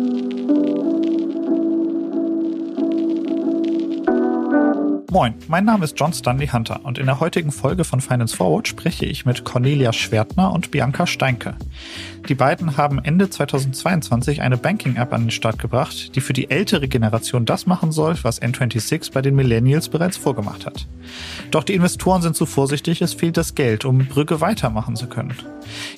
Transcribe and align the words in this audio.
Música 0.00 0.79
Moin, 5.12 5.34
mein 5.48 5.64
Name 5.64 5.84
ist 5.84 5.98
John 5.98 6.12
Stanley 6.12 6.46
Hunter 6.46 6.84
und 6.84 6.96
in 6.96 7.06
der 7.06 7.18
heutigen 7.18 7.50
Folge 7.50 7.82
von 7.82 8.00
Finance 8.00 8.36
Forward 8.36 8.68
spreche 8.68 9.06
ich 9.06 9.26
mit 9.26 9.44
Cornelia 9.44 9.92
Schwertner 9.92 10.52
und 10.52 10.70
Bianca 10.70 11.04
Steinke. 11.04 11.56
Die 12.28 12.36
beiden 12.36 12.76
haben 12.76 13.00
Ende 13.02 13.28
2022 13.28 14.40
eine 14.40 14.56
Banking-App 14.56 15.12
an 15.12 15.22
den 15.22 15.30
Start 15.32 15.58
gebracht, 15.58 16.14
die 16.14 16.20
für 16.20 16.32
die 16.32 16.48
ältere 16.48 16.86
Generation 16.86 17.44
das 17.44 17.66
machen 17.66 17.90
soll, 17.90 18.16
was 18.22 18.40
N26 18.40 19.12
bei 19.12 19.20
den 19.20 19.34
Millennials 19.34 19.88
bereits 19.88 20.16
vorgemacht 20.16 20.64
hat. 20.64 20.86
Doch 21.50 21.64
die 21.64 21.74
Investoren 21.74 22.22
sind 22.22 22.36
zu 22.36 22.46
vorsichtig, 22.46 23.02
es 23.02 23.12
fehlt 23.12 23.36
das 23.36 23.56
Geld, 23.56 23.84
um 23.84 24.06
Brücke 24.06 24.40
weitermachen 24.40 24.94
zu 24.94 25.08
können. 25.08 25.34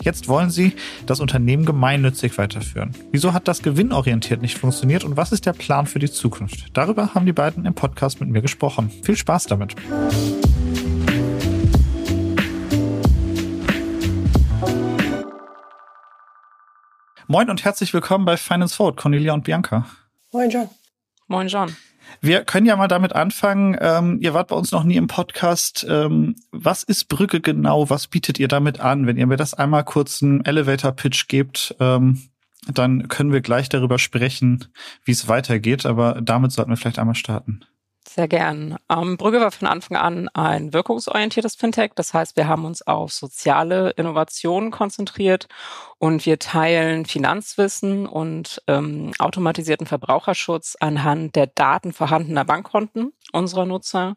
Jetzt 0.03 0.29
wollen 0.29 0.49
sie 0.49 0.73
das 1.05 1.21
Unternehmen 1.21 1.67
gemeinnützig 1.67 2.39
weiterführen. 2.39 2.93
Wieso 3.11 3.35
hat 3.35 3.47
das 3.47 3.63
gewinnorientiert 3.63 4.41
nicht 4.41 4.57
funktioniert 4.57 5.05
und 5.05 5.19
was 5.19 5.33
ist 5.33 5.45
der 5.45 5.53
Plan 5.53 5.87
für 5.87 5.99
die 5.99 6.11
Zukunft? 6.11 6.67
Darüber 6.73 7.15
haben 7.15 7.27
die 7.27 7.33
beiden 7.33 7.67
im 7.67 7.75
Podcast 7.75 8.21
mit 8.21 8.31
mir 8.31 8.41
gesprochen. 8.41 8.91
Viel 9.03 9.17
Spaß 9.17 9.47
damit. 9.47 9.75
Moin 17.27 17.51
und 17.51 17.65
herzlich 17.65 17.93
willkommen 17.95 18.25
bei 18.25 18.37
Finance 18.37 18.77
Forward, 18.77 18.97
Cornelia 18.97 19.33
und 19.33 19.43
Bianca. 19.43 19.87
Moin 20.33 20.51
John. 20.51 20.69
Moin 21.27 21.49
John. 21.49 21.75
Wir 22.21 22.45
können 22.45 22.67
ja 22.67 22.77
mal 22.77 22.89
damit 22.89 23.15
anfangen. 23.15 23.77
Ähm, 23.81 24.19
ihr 24.21 24.35
wart 24.35 24.49
bei 24.49 24.57
uns 24.57 24.71
noch 24.71 24.85
nie 24.85 24.97
im 24.97 25.09
Podcast. 25.09 25.85
Ähm, 25.89 26.37
was 26.53 26.83
ist 26.83 27.09
Brücke 27.09 27.41
genau? 27.41 27.91
Was 27.91 28.07
bietet 28.07 28.39
ihr 28.39 28.49
damit 28.49 28.81
an? 28.81 29.07
Wenn 29.07 29.17
ihr 29.17 29.27
mir 29.27 29.37
das 29.37 29.55
einmal 29.55 29.83
kurz 29.83 30.23
einen 30.23 30.45
Elevator-Pitch 30.45 31.27
gebt, 31.29 31.75
ähm, 31.81 32.23
dann 32.69 33.09
können 33.09 33.33
wir 33.33 33.41
gleich 33.41 33.69
darüber 33.69 33.99
sprechen, 33.99 34.67
wie 35.05 35.13
es 35.13 35.27
weitergeht. 35.27 35.87
Aber 35.87 36.21
damit 36.23 36.53
sollten 36.53 36.71
wir 36.71 36.77
vielleicht 36.77 36.99
einmal 36.99 37.15
starten. 37.15 37.65
Sehr 38.09 38.29
gern. 38.29 38.77
Ähm, 38.91 39.17
Brügge 39.17 39.41
war 39.41 39.53
von 39.53 39.69
Anfang 39.69 39.97
an 39.97 40.29
ein 40.29 40.73
wirkungsorientiertes 40.73 41.55
Fintech. 41.55 41.93
Das 41.95 42.13
heißt, 42.13 42.37
wir 42.37 42.49
haben 42.49 42.65
uns 42.65 42.83
auf 42.83 43.13
soziale 43.13 43.91
Innovationen 43.91 44.71
konzentriert 44.71 45.49
und 45.99 46.27
wir 46.27 46.39
teilen 46.39 47.07
Finanzwissen 47.07 48.07
und 48.07 48.61
ähm, 48.67 49.13
automatisierten 49.19 49.87
Verbraucherschutz 49.87 50.77
anhand 50.81 51.37
der 51.37 51.47
Daten 51.47 51.93
vorhandener 51.93 52.45
Bankkonten 52.45 53.13
unserer 53.33 53.67
Nutzer. 53.67 54.17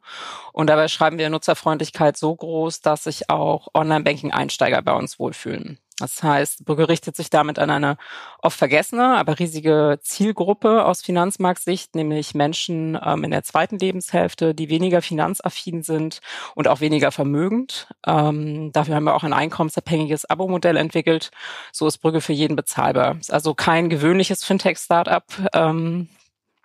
Und 0.52 0.68
dabei 0.68 0.88
schreiben 0.88 1.18
wir 1.18 1.30
Nutzerfreundlichkeit 1.30 2.18
so 2.18 2.36
groß, 2.36 2.82
dass 2.82 3.04
sich 3.06 3.30
auch 3.30 3.68
Online-Banking-Einsteiger 3.74 4.82
bei 4.82 4.94
uns 4.94 5.20
wohlfühlen. 5.20 5.80
Das 6.00 6.22
heißt, 6.22 6.66
Brügge 6.66 6.90
richtet 6.90 7.16
sich 7.16 7.30
damit 7.30 7.58
an 7.58 7.70
eine 7.70 7.98
oft 8.42 8.58
vergessene, 8.58 9.16
aber 9.16 9.40
riesige 9.40 10.00
Zielgruppe 10.02 10.84
aus 10.86 11.02
Finanzmarktsicht, 11.02 11.96
nämlich 11.96 12.36
Menschen 12.36 13.00
ähm, 13.02 13.24
in 13.24 13.32
der 13.32 13.44
zweiten 13.44 13.80
Lebenshälfte, 13.80 14.54
die 14.54 14.70
weniger 14.70 15.02
finanzaffin 15.02 15.84
sind 15.84 16.20
und 16.54 16.68
auch 16.68 16.82
weniger 16.82 17.12
vermögend. 17.12 17.88
Ähm, 18.06 18.74
dafür 18.74 18.96
haben 18.96 19.06
wir 19.06 19.16
auch 19.16 19.24
ein 19.24 19.32
einkommensabhängiges 19.32 20.30
Abo-Modell 20.30 20.76
entwickelt. 20.76 21.32
So 21.72 21.88
ist 21.88 22.00
Brügge 22.00 22.20
für 22.20 22.34
jeden 22.34 22.58
bezahlbar. 22.58 23.18
Ist 23.20 23.32
also 23.32 23.54
kein 23.54 23.90
gewöhnliches 23.90 24.44
Fintech-Startup. 24.44 25.24
Ähm, 25.54 26.10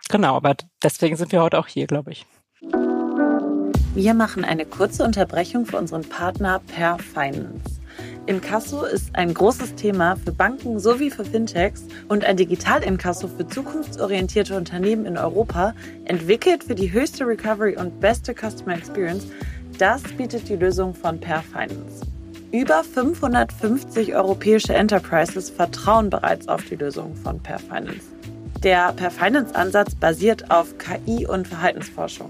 genau, 0.09 0.35
aber 0.35 0.55
deswegen 0.83 1.15
sind 1.15 1.31
wir 1.31 1.41
heute 1.41 1.57
auch 1.57 1.67
hier, 1.67 1.87
glaube 1.87 2.11
ich. 2.11 2.25
Wir 3.93 4.13
machen 4.13 4.43
eine 4.43 4.65
kurze 4.65 5.03
Unterbrechung 5.03 5.65
für 5.65 5.77
unseren 5.77 6.07
Partner 6.07 6.59
Per 6.59 6.97
Finance. 6.99 7.80
Inkasso 8.27 8.85
ist 8.85 9.15
ein 9.15 9.33
großes 9.33 9.73
Thema 9.75 10.15
für 10.15 10.31
Banken 10.31 10.79
sowie 10.79 11.09
für 11.09 11.25
Fintechs 11.25 11.85
und 12.07 12.23
ein 12.23 12.37
Digital-Inkasso 12.37 13.27
für 13.27 13.47
zukunftsorientierte 13.47 14.55
Unternehmen 14.55 15.07
in 15.07 15.17
Europa, 15.17 15.73
entwickelt 16.05 16.63
für 16.63 16.75
die 16.75 16.91
höchste 16.91 17.25
Recovery 17.25 17.75
und 17.77 17.99
beste 17.99 18.35
Customer 18.35 18.75
Experience, 18.75 19.25
das 19.79 20.03
bietet 20.03 20.47
die 20.49 20.55
Lösung 20.55 20.93
von 20.93 21.19
Per 21.19 21.41
Finance. 21.41 22.05
Über 22.51 22.83
550 22.83 24.13
europäische 24.13 24.75
Enterprises 24.75 25.49
vertrauen 25.49 26.11
bereits 26.11 26.47
auf 26.47 26.63
die 26.65 26.75
Lösung 26.75 27.15
von 27.15 27.39
Per 27.39 27.57
Finance. 27.57 28.05
Der 28.61 28.93
Per 28.93 29.09
Finance 29.09 29.55
Ansatz 29.55 29.95
basiert 29.95 30.51
auf 30.51 30.75
KI 30.77 31.25
und 31.25 31.47
Verhaltensforschung. 31.47 32.29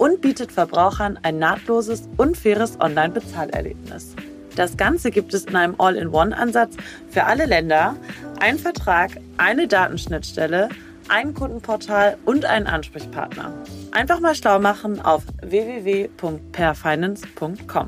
und 0.00 0.20
bietet 0.22 0.50
Verbrauchern 0.50 1.18
ein 1.22 1.38
nahtloses 1.38 2.08
und 2.16 2.38
faires 2.38 2.80
Online-Bezahlerlebnis. 2.80 4.16
Das 4.56 4.78
Ganze 4.78 5.10
gibt 5.10 5.34
es 5.34 5.44
in 5.44 5.54
einem 5.54 5.74
All-in-One-Ansatz 5.78 6.78
für 7.10 7.24
alle 7.24 7.44
Länder, 7.44 7.94
ein 8.40 8.58
Vertrag, 8.58 9.10
eine 9.36 9.68
Datenschnittstelle, 9.68 10.70
ein 11.08 11.34
Kundenportal 11.34 12.16
und 12.24 12.46
einen 12.46 12.66
Ansprechpartner. 12.66 13.52
Einfach 13.92 14.20
mal 14.20 14.34
schlau 14.34 14.58
machen 14.58 15.02
auf 15.02 15.24
www.perfinance.com. 15.42 17.86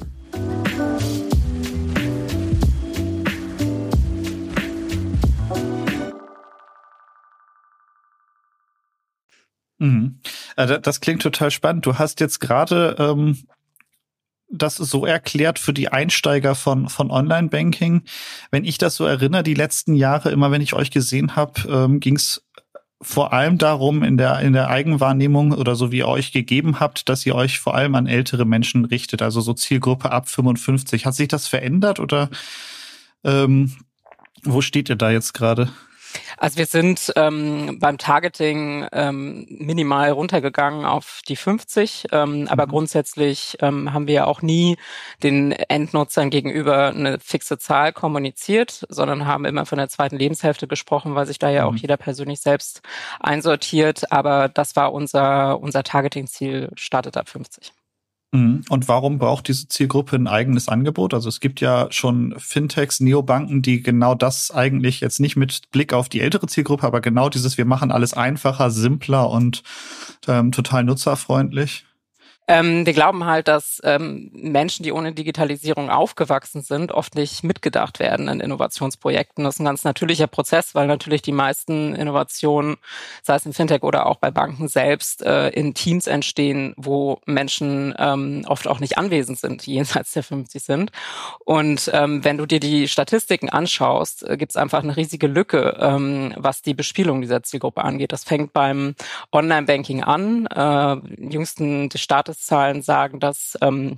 Mhm. 9.83 10.21
Äh, 10.57 10.81
das 10.81 11.01
klingt 11.01 11.23
total 11.23 11.51
spannend. 11.51 11.85
Du 11.85 11.99
hast 11.99 12.21
jetzt 12.21 12.39
gerade 12.39 12.95
ähm, 12.99 13.39
das 14.49 14.77
so 14.77 15.05
erklärt 15.05 15.59
für 15.59 15.73
die 15.73 15.89
Einsteiger 15.89 16.55
von, 16.55 16.89
von 16.89 17.11
Online-Banking. 17.11 18.03
Wenn 18.53 18.65
ich 18.65 18.79
das 18.79 18.95
so 18.95 19.05
erinnere, 19.07 19.43
die 19.43 19.55
letzten 19.55 19.95
Jahre, 19.95 20.31
immer 20.31 20.53
wenn 20.53 20.61
ich 20.61 20.75
euch 20.75 20.93
gesehen 20.93 21.35
habe, 21.35 21.63
ähm, 21.69 21.99
ging 21.99 22.15
es 22.15 22.47
vor 23.01 23.33
allem 23.33 23.59
darum, 23.59 24.05
in 24.05 24.17
der, 24.17 24.39
in 24.39 24.53
der 24.53 24.69
Eigenwahrnehmung 24.69 25.51
oder 25.51 25.75
so 25.75 25.91
wie 25.91 25.99
ihr 25.99 26.09
euch 26.09 26.31
gegeben 26.31 26.79
habt, 26.79 27.09
dass 27.09 27.27
ihr 27.27 27.35
euch 27.35 27.59
vor 27.59 27.75
allem 27.75 27.97
an 27.97 28.07
ältere 28.07 28.45
Menschen 28.45 28.85
richtet, 28.85 29.21
also 29.21 29.41
so 29.41 29.53
Zielgruppe 29.53 30.13
ab 30.13 30.29
55. 30.29 31.07
Hat 31.07 31.15
sich 31.15 31.27
das 31.27 31.49
verändert 31.49 31.99
oder 31.99 32.31
ähm, 33.25 33.73
wo 34.45 34.61
steht 34.61 34.89
ihr 34.89 34.97
da 34.97 35.11
jetzt 35.11 35.33
gerade? 35.33 35.73
Also 36.37 36.59
wir 36.59 36.67
sind 36.67 37.13
ähm, 37.17 37.79
beim 37.79 37.99
Targeting 37.99 38.87
ähm, 38.93 39.47
minimal 39.49 40.11
runtergegangen 40.11 40.85
auf 40.85 41.21
die 41.29 41.37
50, 41.37 42.07
ähm, 42.13 42.49
aber 42.49 42.67
mhm. 42.67 42.71
grundsätzlich 42.71 43.57
ähm, 43.61 43.93
haben 43.93 44.07
wir 44.07 44.15
ja 44.15 44.25
auch 44.27 44.43
nie 44.43 44.77
den 45.23 45.53
Endnutzern 45.53 46.31
gegenüber 46.31 46.89
eine 46.89 47.19
fixe 47.21 47.59
Zahl 47.59 47.93
kommuniziert, 47.93 48.87
sondern 48.89 49.27
haben 49.27 49.45
immer 49.45 49.67
von 49.67 49.79
der 49.79 49.89
zweiten 49.89 50.17
Lebenshälfte 50.17 50.67
gesprochen, 50.67 51.15
weil 51.15 51.27
sich 51.27 51.39
da 51.39 51.51
ja 51.51 51.63
mhm. 51.63 51.69
auch 51.69 51.77
jeder 51.77 51.97
persönlich 51.97 52.41
selbst 52.41 52.83
einsortiert. 53.21 54.11
Aber 54.13 54.49
das 54.49 54.77
war 54.77 54.93
unser, 54.93 55.61
unser 55.61 55.83
Targeting-Ziel, 55.83 56.71
startet 56.75 57.17
ab 57.17 57.29
50. 57.29 57.73
Mhm. 58.33 58.63
Und 58.71 58.89
warum 58.89 59.19
braucht 59.19 59.49
diese 59.49 59.69
Zielgruppe 59.69 60.17
ein 60.17 60.27
eigenes 60.27 60.69
Angebot? 60.69 61.13
Also 61.13 61.29
es 61.29 61.39
gibt 61.39 61.61
ja 61.61 61.89
schon 61.91 62.35
Fintechs, 62.39 63.01
Neobanken, 63.01 63.61
die 63.61 63.83
genau 63.83 64.15
das 64.15 64.51
eigentlich 64.51 65.01
jetzt 65.01 65.21
nicht 65.21 65.37
mit 65.37 65.71
Blick 65.71 65.93
auf 65.93 66.09
die 66.09 66.21
ältere 66.21 66.47
Zielgruppe, 66.47 66.87
aber 66.87 67.03
genau 67.03 67.29
dieses, 67.29 67.59
wir 67.59 67.67
machen 67.67 67.93
alles 67.93 68.15
einfacher, 68.15 68.71
simpler 68.71 69.29
und 69.29 69.63
ähm, 70.27 70.51
total 70.51 70.83
nutzerfreundlich. 70.85 71.85
Ähm, 72.53 72.85
wir 72.85 72.93
glauben 72.93 73.25
halt, 73.25 73.49
dass 73.49 73.81
ähm, 73.83 74.31
Menschen, 74.35 74.83
die 74.83 74.93
ohne 74.93 75.15
Digitalisierung 75.15 75.89
aufgewachsen 75.89 76.61
sind, 76.61 76.93
oft 76.93 77.15
nicht 77.15 77.43
mitgedacht 77.43 77.99
werden 77.99 78.29
in 78.29 78.41
Innovationsprojekten. 78.41 79.43
Das 79.43 79.55
ist 79.55 79.61
ein 79.61 79.65
ganz 79.65 79.85
natürlicher 79.85 80.27
Prozess, 80.27 80.75
weil 80.75 80.87
natürlich 80.87 81.23
die 81.23 81.33
meisten 81.33 81.95
Innovationen, 81.95 82.77
sei 83.23 83.37
es 83.37 83.47
im 83.47 83.55
Fintech 83.55 83.83
oder 83.83 84.05
auch 84.05 84.17
bei 84.17 84.31
Banken 84.31 84.69
selbst, 84.69 85.23
äh, 85.23 85.49
in 85.49 85.73
Teams 85.73 86.07
entstehen, 86.07 86.75
wo 86.77 87.23
Menschen 87.25 87.95
ähm, 87.97 88.45
oft 88.47 88.69
auch 88.69 88.81
nicht 88.81 88.99
anwesend 88.99 89.39
sind, 89.39 89.67
jenseits 89.67 90.13
der 90.13 90.23
50 90.23 90.63
sind. 90.63 90.93
Und 91.47 91.91
ähm, 91.95 92.23
wenn 92.23 92.37
du 92.37 92.45
dir 92.45 92.61
die 92.61 92.87
Statistiken 92.87 93.49
anschaust, 93.49 94.29
äh, 94.29 94.37
gibt 94.37 94.53
es 94.53 94.57
einfach 94.57 94.83
eine 94.83 94.95
riesige 94.95 95.27
Lücke, 95.27 95.79
ähm, 95.81 96.35
was 96.37 96.61
die 96.61 96.75
Bespielung 96.75 97.23
dieser 97.23 97.43
Zielgruppe 97.43 97.83
angeht. 97.83 98.13
Das 98.13 98.25
fängt 98.25 98.53
beim 98.53 98.95
Online-Banking 99.33 100.03
an. 100.03 100.45
Äh, 100.49 100.97
jüngsten 101.33 101.89
des 101.89 102.03
Staates 102.03 102.42
Tageszahlen 102.43 102.83
sagen, 102.83 103.21
dass 103.21 103.57
ähm, 103.61 103.97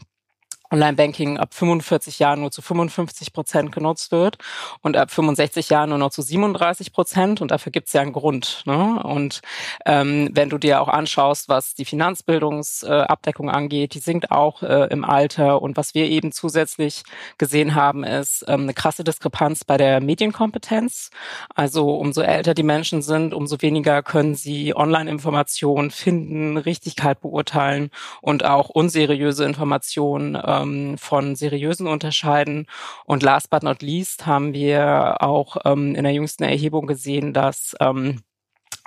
Online-Banking 0.70 1.38
ab 1.38 1.54
45 1.54 2.18
Jahren 2.18 2.40
nur 2.40 2.50
zu 2.50 2.62
55 2.62 3.32
Prozent 3.32 3.72
genutzt 3.72 4.12
wird 4.12 4.38
und 4.82 4.96
ab 4.96 5.10
65 5.10 5.68
Jahren 5.70 5.90
nur 5.90 5.98
noch 5.98 6.10
zu 6.10 6.22
37 6.22 6.92
Prozent. 6.92 7.40
Und 7.40 7.50
dafür 7.50 7.70
gibt 7.70 7.88
es 7.88 7.92
ja 7.92 8.00
einen 8.00 8.12
Grund. 8.12 8.62
Ne? 8.64 9.02
Und 9.02 9.42
ähm, 9.86 10.30
wenn 10.32 10.48
du 10.48 10.58
dir 10.58 10.80
auch 10.80 10.88
anschaust, 10.88 11.48
was 11.48 11.74
die 11.74 11.84
Finanzbildungsabdeckung 11.84 13.48
äh, 13.48 13.52
angeht, 13.52 13.94
die 13.94 13.98
sinkt 13.98 14.30
auch 14.30 14.62
äh, 14.62 14.88
im 14.90 15.04
Alter. 15.04 15.62
Und 15.62 15.76
was 15.76 15.94
wir 15.94 16.06
eben 16.06 16.32
zusätzlich 16.32 17.04
gesehen 17.38 17.74
haben, 17.74 18.02
ist 18.02 18.44
ähm, 18.48 18.62
eine 18.62 18.74
krasse 18.74 19.04
Diskrepanz 19.04 19.64
bei 19.64 19.76
der 19.76 20.00
Medienkompetenz. 20.00 21.10
Also 21.54 21.94
umso 21.96 22.22
älter 22.22 22.54
die 22.54 22.62
Menschen 22.62 23.02
sind, 23.02 23.34
umso 23.34 23.60
weniger 23.62 24.02
können 24.02 24.34
sie 24.34 24.74
Online-Informationen 24.74 25.90
finden, 25.90 26.56
Richtigkeit 26.56 27.20
beurteilen 27.20 27.90
und 28.22 28.44
auch 28.44 28.70
unseriöse 28.70 29.44
Informationen 29.44 30.34
ähm, 30.62 30.98
von 30.98 31.36
seriösen 31.36 31.86
unterscheiden. 31.86 32.66
Und 33.04 33.22
last 33.22 33.50
but 33.50 33.62
not 33.62 33.82
least 33.82 34.26
haben 34.26 34.52
wir 34.52 35.16
auch 35.20 35.56
ähm, 35.64 35.94
in 35.94 36.04
der 36.04 36.12
jüngsten 36.12 36.44
Erhebung 36.44 36.86
gesehen, 36.86 37.32
dass 37.32 37.74
ähm, 37.80 38.20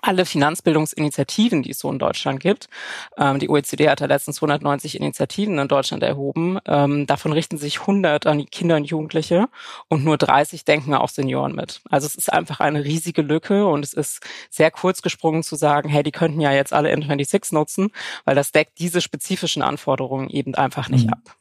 alle 0.01 0.25
Finanzbildungsinitiativen, 0.25 1.63
die 1.63 1.71
es 1.71 1.79
so 1.79 1.91
in 1.91 1.99
Deutschland 1.99 2.39
gibt. 2.39 2.67
Ähm, 3.17 3.39
die 3.39 3.49
OECD 3.49 3.89
hat 3.89 3.99
ja 3.99 4.07
letztens 4.07 4.37
290 4.37 4.95
Initiativen 4.95 5.57
in 5.57 5.67
Deutschland 5.67 6.03
erhoben. 6.03 6.59
Ähm, 6.65 7.07
davon 7.07 7.33
richten 7.33 7.57
sich 7.57 7.81
100 7.81 8.27
an 8.27 8.37
die 8.37 8.45
Kinder 8.45 8.75
und 8.75 8.85
Jugendliche 8.85 9.49
und 9.87 10.03
nur 10.03 10.17
30 10.17 10.65
denken 10.65 10.93
auf 10.93 11.11
Senioren 11.11 11.55
mit. 11.55 11.81
Also 11.89 12.05
es 12.05 12.15
ist 12.15 12.31
einfach 12.31 12.59
eine 12.59 12.83
riesige 12.83 13.21
Lücke 13.21 13.65
und 13.65 13.83
es 13.83 13.93
ist 13.93 14.21
sehr 14.49 14.71
kurz 14.71 15.01
gesprungen 15.01 15.43
zu 15.43 15.55
sagen, 15.55 15.89
hey, 15.89 16.03
die 16.03 16.11
könnten 16.11 16.41
ja 16.41 16.51
jetzt 16.51 16.73
alle 16.73 16.93
N26 16.93 17.53
nutzen, 17.53 17.89
weil 18.23 18.35
das 18.35 18.51
deckt 18.51 18.79
diese 18.79 19.01
spezifischen 19.01 19.63
Anforderungen 19.63 20.29
eben 20.29 20.53
einfach 20.55 20.89
nicht 20.89 21.07
mhm. 21.07 21.13
ab. 21.13 21.37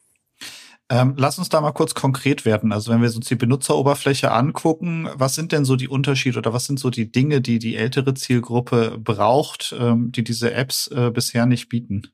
Ähm, 0.89 1.15
lass 1.17 1.39
uns 1.39 1.49
da 1.49 1.61
mal 1.61 1.73
kurz 1.73 1.95
konkret 1.95 2.45
werden. 2.45 2.73
Also 2.73 2.93
wenn 2.93 3.03
wir 3.03 3.15
uns 3.15 3.27
die 3.27 3.35
Benutzeroberfläche 3.35 4.31
angucken, 4.31 5.09
was 5.15 5.35
sind 5.35 5.51
denn 5.51 5.65
so 5.65 5.75
die 5.75 5.89
Unterschiede 5.89 6.39
oder 6.39 6.53
was 6.53 6.67
sind 6.67 6.79
so 6.79 6.91
die 6.91 7.11
Dinge, 7.11 7.41
die 7.41 7.59
die 7.59 7.77
ältere 7.77 8.15
Zielgruppe 8.15 8.97
braucht, 8.99 9.75
ähm, 9.79 10.13
die 10.13 10.23
diese 10.23 10.55
Apps 10.55 10.87
äh, 10.89 11.11
bisher 11.11 11.47
nicht 11.47 11.69
bieten? 11.69 12.13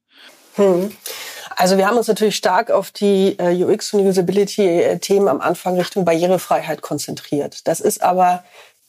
Hm. 0.55 0.91
Also 1.57 1.77
wir 1.77 1.87
haben 1.87 1.99
uns 1.99 2.09
natürlich 2.09 2.37
stark 2.37 2.71
auf 2.71 2.91
die 2.91 3.39
äh, 3.39 3.63
UX 3.63 3.93
und 3.93 4.07
Usability-Themen 4.07 5.29
am 5.29 5.41
Anfang 5.41 5.77
Richtung 5.77 6.05
Barrierefreiheit 6.05 6.81
konzentriert. 6.81 7.67
Das 7.67 7.81
ist 7.81 8.03
aber 8.03 8.43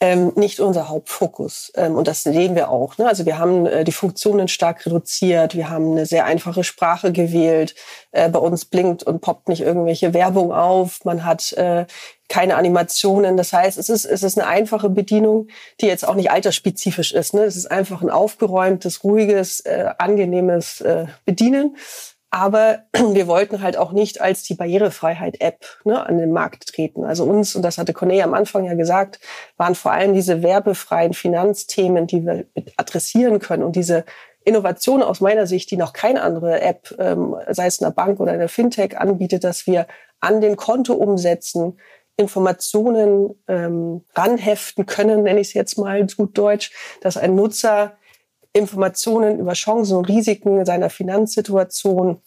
ähm, 0.04 0.34
nicht 0.36 0.60
unser 0.60 0.90
Hauptfokus. 0.90 1.72
Ähm, 1.76 1.96
und 1.96 2.10
das 2.10 2.24
sehen 2.24 2.56
wir 2.56 2.70
auch. 2.70 2.98
Ne? 2.98 3.08
Also 3.08 3.26
wir 3.26 3.38
haben 3.38 3.66
äh, 3.66 3.86
die 3.86 3.94
Funktionen 3.94 4.50
stark 4.50 4.86
reduziert, 4.86 5.56
wir 5.56 5.70
haben 5.70 5.92
eine 5.92 6.06
sehr 6.06 6.26
einfache 6.26 6.66
Sprache 6.66 7.14
gewählt. 7.14 7.74
Äh, 8.12 8.28
bei 8.28 8.40
uns 8.40 8.66
blinkt 8.66 9.04
und 9.04 9.22
poppt 9.22 9.48
nicht 9.48 9.62
irgendwelche 9.62 10.14
Werbung 10.14 10.52
auf. 10.52 11.06
Man 11.06 11.24
hat 11.24 11.54
äh, 11.54 11.86
keine 12.28 12.58
Animationen. 12.58 13.38
Das 13.38 13.54
heißt, 13.54 13.78
es 13.78 13.88
ist, 13.88 14.04
es 14.04 14.24
ist 14.24 14.38
eine 14.38 14.46
einfache 14.46 14.90
Bedienung, 14.90 15.48
die 15.80 15.86
jetzt 15.86 16.06
auch 16.06 16.16
nicht 16.16 16.32
altersspezifisch 16.32 17.14
ist. 17.14 17.34
Ne? 17.34 17.44
Es 17.44 17.56
ist 17.56 17.72
einfach 17.72 18.02
ein 18.02 18.10
aufgeräumtes, 18.10 19.06
ruhiges, 19.06 19.62
äh, 19.62 19.86
angenehmes 19.98 20.82
äh, 20.82 21.06
Bedienen. 21.24 21.78
Aber 22.34 22.80
wir 22.94 23.28
wollten 23.28 23.62
halt 23.62 23.78
auch 23.78 23.92
nicht 23.92 24.20
als 24.20 24.42
die 24.42 24.56
Barrierefreiheit-App 24.56 25.66
ne, 25.84 26.04
an 26.04 26.18
den 26.18 26.32
Markt 26.32 26.68
treten. 26.68 27.06
Also 27.06 27.26
uns, 27.26 27.56
und 27.56 27.62
das 27.62 27.78
hatte 27.78 27.94
Cornelia 27.94 28.24
am 28.24 28.34
Anfang 28.34 28.66
ja 28.66 28.74
gesagt, 28.74 29.20
waren 29.56 29.76
vor 29.76 29.92
allem 29.92 30.16
diese 30.16 30.42
werbefreien 30.42 31.14
Finanzthemen, 31.14 32.08
die 32.08 32.26
wir 32.26 32.46
adressieren 32.76 33.38
können 33.38 33.62
und 33.62 33.76
diese 33.76 34.04
Innovation 34.46 35.04
aus 35.04 35.22
meiner 35.22 35.46
Sicht, 35.46 35.70
die 35.70 35.78
noch 35.78 35.94
keine 35.94 36.24
andere 36.24 36.60
App, 36.60 36.96
ähm, 36.98 37.36
sei 37.52 37.68
es 37.68 37.82
eine 37.84 37.94
Bank 37.94 38.20
oder 38.20 38.32
eine 38.32 38.48
Fintech, 38.48 38.98
anbietet, 38.98 39.44
dass 39.44 39.68
wir 39.68 39.86
an 40.20 40.42
den 40.42 40.58
Konto 40.58 40.94
umsetzen, 40.94 41.80
Informationen 42.18 43.36
ähm, 43.48 44.06
ranheften 44.16 44.88
können, 44.88 45.22
nenne 45.22 45.40
ich 45.40 45.50
es 45.50 45.54
jetzt 45.54 45.78
mal 45.78 46.06
gut 46.18 46.36
Deutsch, 46.36 46.72
dass 47.02 47.16
ein 47.16 47.36
Nutzer 47.36 47.94
Informationen 48.54 49.40
über 49.40 49.54
Chancen 49.54 49.98
und 49.98 50.06
Risiken 50.06 50.66
seiner 50.66 50.90
Finanzsituation, 50.90 52.22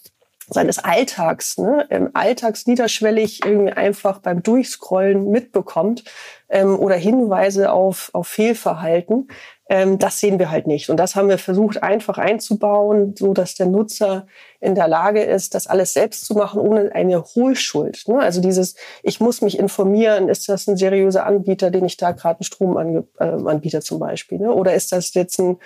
seines 0.49 0.79
Alltags, 0.79 1.57
ne, 1.57 1.85
ähm, 1.89 2.09
alltagsniederschwellig 2.13 3.45
irgendwie 3.45 3.73
einfach 3.73 4.19
beim 4.19 4.43
Durchscrollen 4.43 5.29
mitbekommt 5.29 6.05
ähm, 6.49 6.79
oder 6.79 6.95
Hinweise 6.95 7.71
auf, 7.71 8.09
auf 8.13 8.27
Fehlverhalten. 8.27 9.27
Ähm, 9.69 9.99
das 9.99 10.21
sehen 10.21 10.39
wir 10.39 10.49
halt 10.49 10.65
nicht. 10.65 10.89
Und 10.89 10.97
das 10.97 11.15
haben 11.15 11.27
wir 11.27 11.37
versucht 11.37 11.83
einfach 11.83 12.17
einzubauen, 12.17 13.13
so 13.17 13.33
dass 13.33 13.55
der 13.55 13.65
Nutzer 13.65 14.27
in 14.61 14.75
der 14.75 14.87
Lage 14.87 15.21
ist, 15.21 15.53
das 15.53 15.67
alles 15.67 15.93
selbst 15.93 16.25
zu 16.25 16.35
machen, 16.35 16.61
ohne 16.61 16.95
eine 16.95 17.21
Hohlschuld. 17.21 18.03
Ne? 18.07 18.19
Also 18.19 18.39
dieses, 18.39 18.75
ich 19.03 19.19
muss 19.19 19.41
mich 19.41 19.59
informieren, 19.59 20.29
ist 20.29 20.47
das 20.47 20.67
ein 20.67 20.77
seriöser 20.77 21.25
Anbieter, 21.25 21.71
den 21.71 21.83
ich 21.83 21.97
da 21.97 22.11
gerade 22.11 22.39
einen 22.39 22.45
Stromanbieter 22.45 23.77
äh, 23.77 23.81
zum 23.81 23.99
Beispiel, 23.99 24.39
ne? 24.39 24.53
oder 24.53 24.73
ist 24.73 24.93
das 24.93 25.13
jetzt 25.13 25.39
ein 25.39 25.57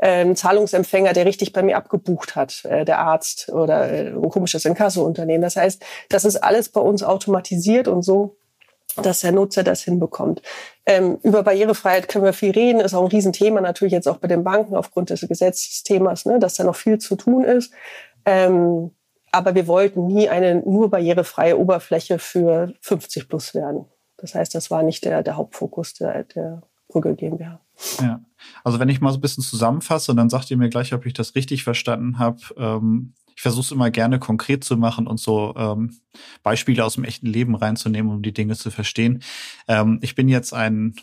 ein 0.00 0.36
Zahlungsempfänger, 0.36 1.12
der 1.12 1.26
richtig 1.26 1.52
bei 1.52 1.62
mir 1.62 1.76
abgebucht 1.76 2.36
hat, 2.36 2.64
äh, 2.64 2.84
der 2.84 2.98
Arzt 3.00 3.50
oder 3.50 3.90
äh, 3.90 4.08
ein 4.08 4.30
komisches 4.30 4.64
Inkasso-Unternehmen. 4.64 5.42
Das 5.42 5.56
heißt, 5.56 5.82
das 6.08 6.24
ist 6.24 6.36
alles 6.36 6.70
bei 6.70 6.80
uns 6.80 7.02
automatisiert 7.02 7.86
und 7.86 8.02
so, 8.02 8.36
dass 8.96 9.20
der 9.20 9.32
Nutzer 9.32 9.62
das 9.62 9.82
hinbekommt. 9.82 10.42
Ähm, 10.86 11.18
über 11.22 11.42
Barrierefreiheit 11.42 12.08
können 12.08 12.24
wir 12.24 12.32
viel 12.32 12.50
reden, 12.50 12.80
ist 12.80 12.94
auch 12.94 13.02
ein 13.02 13.08
Riesenthema 13.08 13.60
natürlich 13.60 13.92
jetzt 13.92 14.08
auch 14.08 14.16
bei 14.16 14.28
den 14.28 14.42
Banken 14.42 14.74
aufgrund 14.74 15.10
des 15.10 15.20
Gesetzesthemas, 15.20 16.24
ne, 16.26 16.38
dass 16.38 16.54
da 16.54 16.64
noch 16.64 16.76
viel 16.76 16.98
zu 16.98 17.16
tun 17.16 17.44
ist. 17.44 17.72
Ähm, 18.24 18.90
aber 19.32 19.54
wir 19.54 19.66
wollten 19.66 20.06
nie 20.06 20.28
eine 20.28 20.56
nur 20.56 20.90
barrierefreie 20.90 21.56
Oberfläche 21.56 22.18
für 22.18 22.72
50 22.80 23.28
plus 23.28 23.54
werden. 23.54 23.86
Das 24.16 24.34
heißt, 24.34 24.54
das 24.54 24.70
war 24.70 24.82
nicht 24.82 25.04
der, 25.04 25.22
der 25.22 25.36
Hauptfokus 25.36 25.94
der, 25.94 26.24
der 26.24 26.62
Brügge 26.90 27.14
GmbH. 27.14 27.60
Ja, 28.00 28.20
also 28.64 28.78
wenn 28.78 28.88
ich 28.88 29.00
mal 29.00 29.12
so 29.12 29.18
ein 29.18 29.22
bisschen 29.22 29.44
zusammenfasse, 29.44 30.14
dann 30.14 30.28
sagt 30.28 30.50
ihr 30.50 30.56
mir 30.56 30.68
gleich, 30.68 30.92
ob 30.92 31.06
ich 31.06 31.14
das 31.14 31.34
richtig 31.34 31.64
verstanden 31.64 32.18
habe. 32.18 32.40
Ähm, 32.56 33.14
ich 33.34 33.42
versuche 33.42 33.62
es 33.62 33.72
immer 33.72 33.90
gerne 33.90 34.18
konkret 34.18 34.64
zu 34.64 34.76
machen 34.76 35.06
und 35.06 35.18
so 35.18 35.54
ähm, 35.56 35.96
Beispiele 36.42 36.84
aus 36.84 36.94
dem 36.94 37.04
echten 37.04 37.26
Leben 37.26 37.54
reinzunehmen, 37.54 38.12
um 38.12 38.22
die 38.22 38.34
Dinge 38.34 38.54
zu 38.54 38.70
verstehen. 38.70 39.22
Ähm, 39.66 39.98
ich 40.02 40.14
bin 40.14 40.28
jetzt 40.28 40.52
ein 40.52 40.94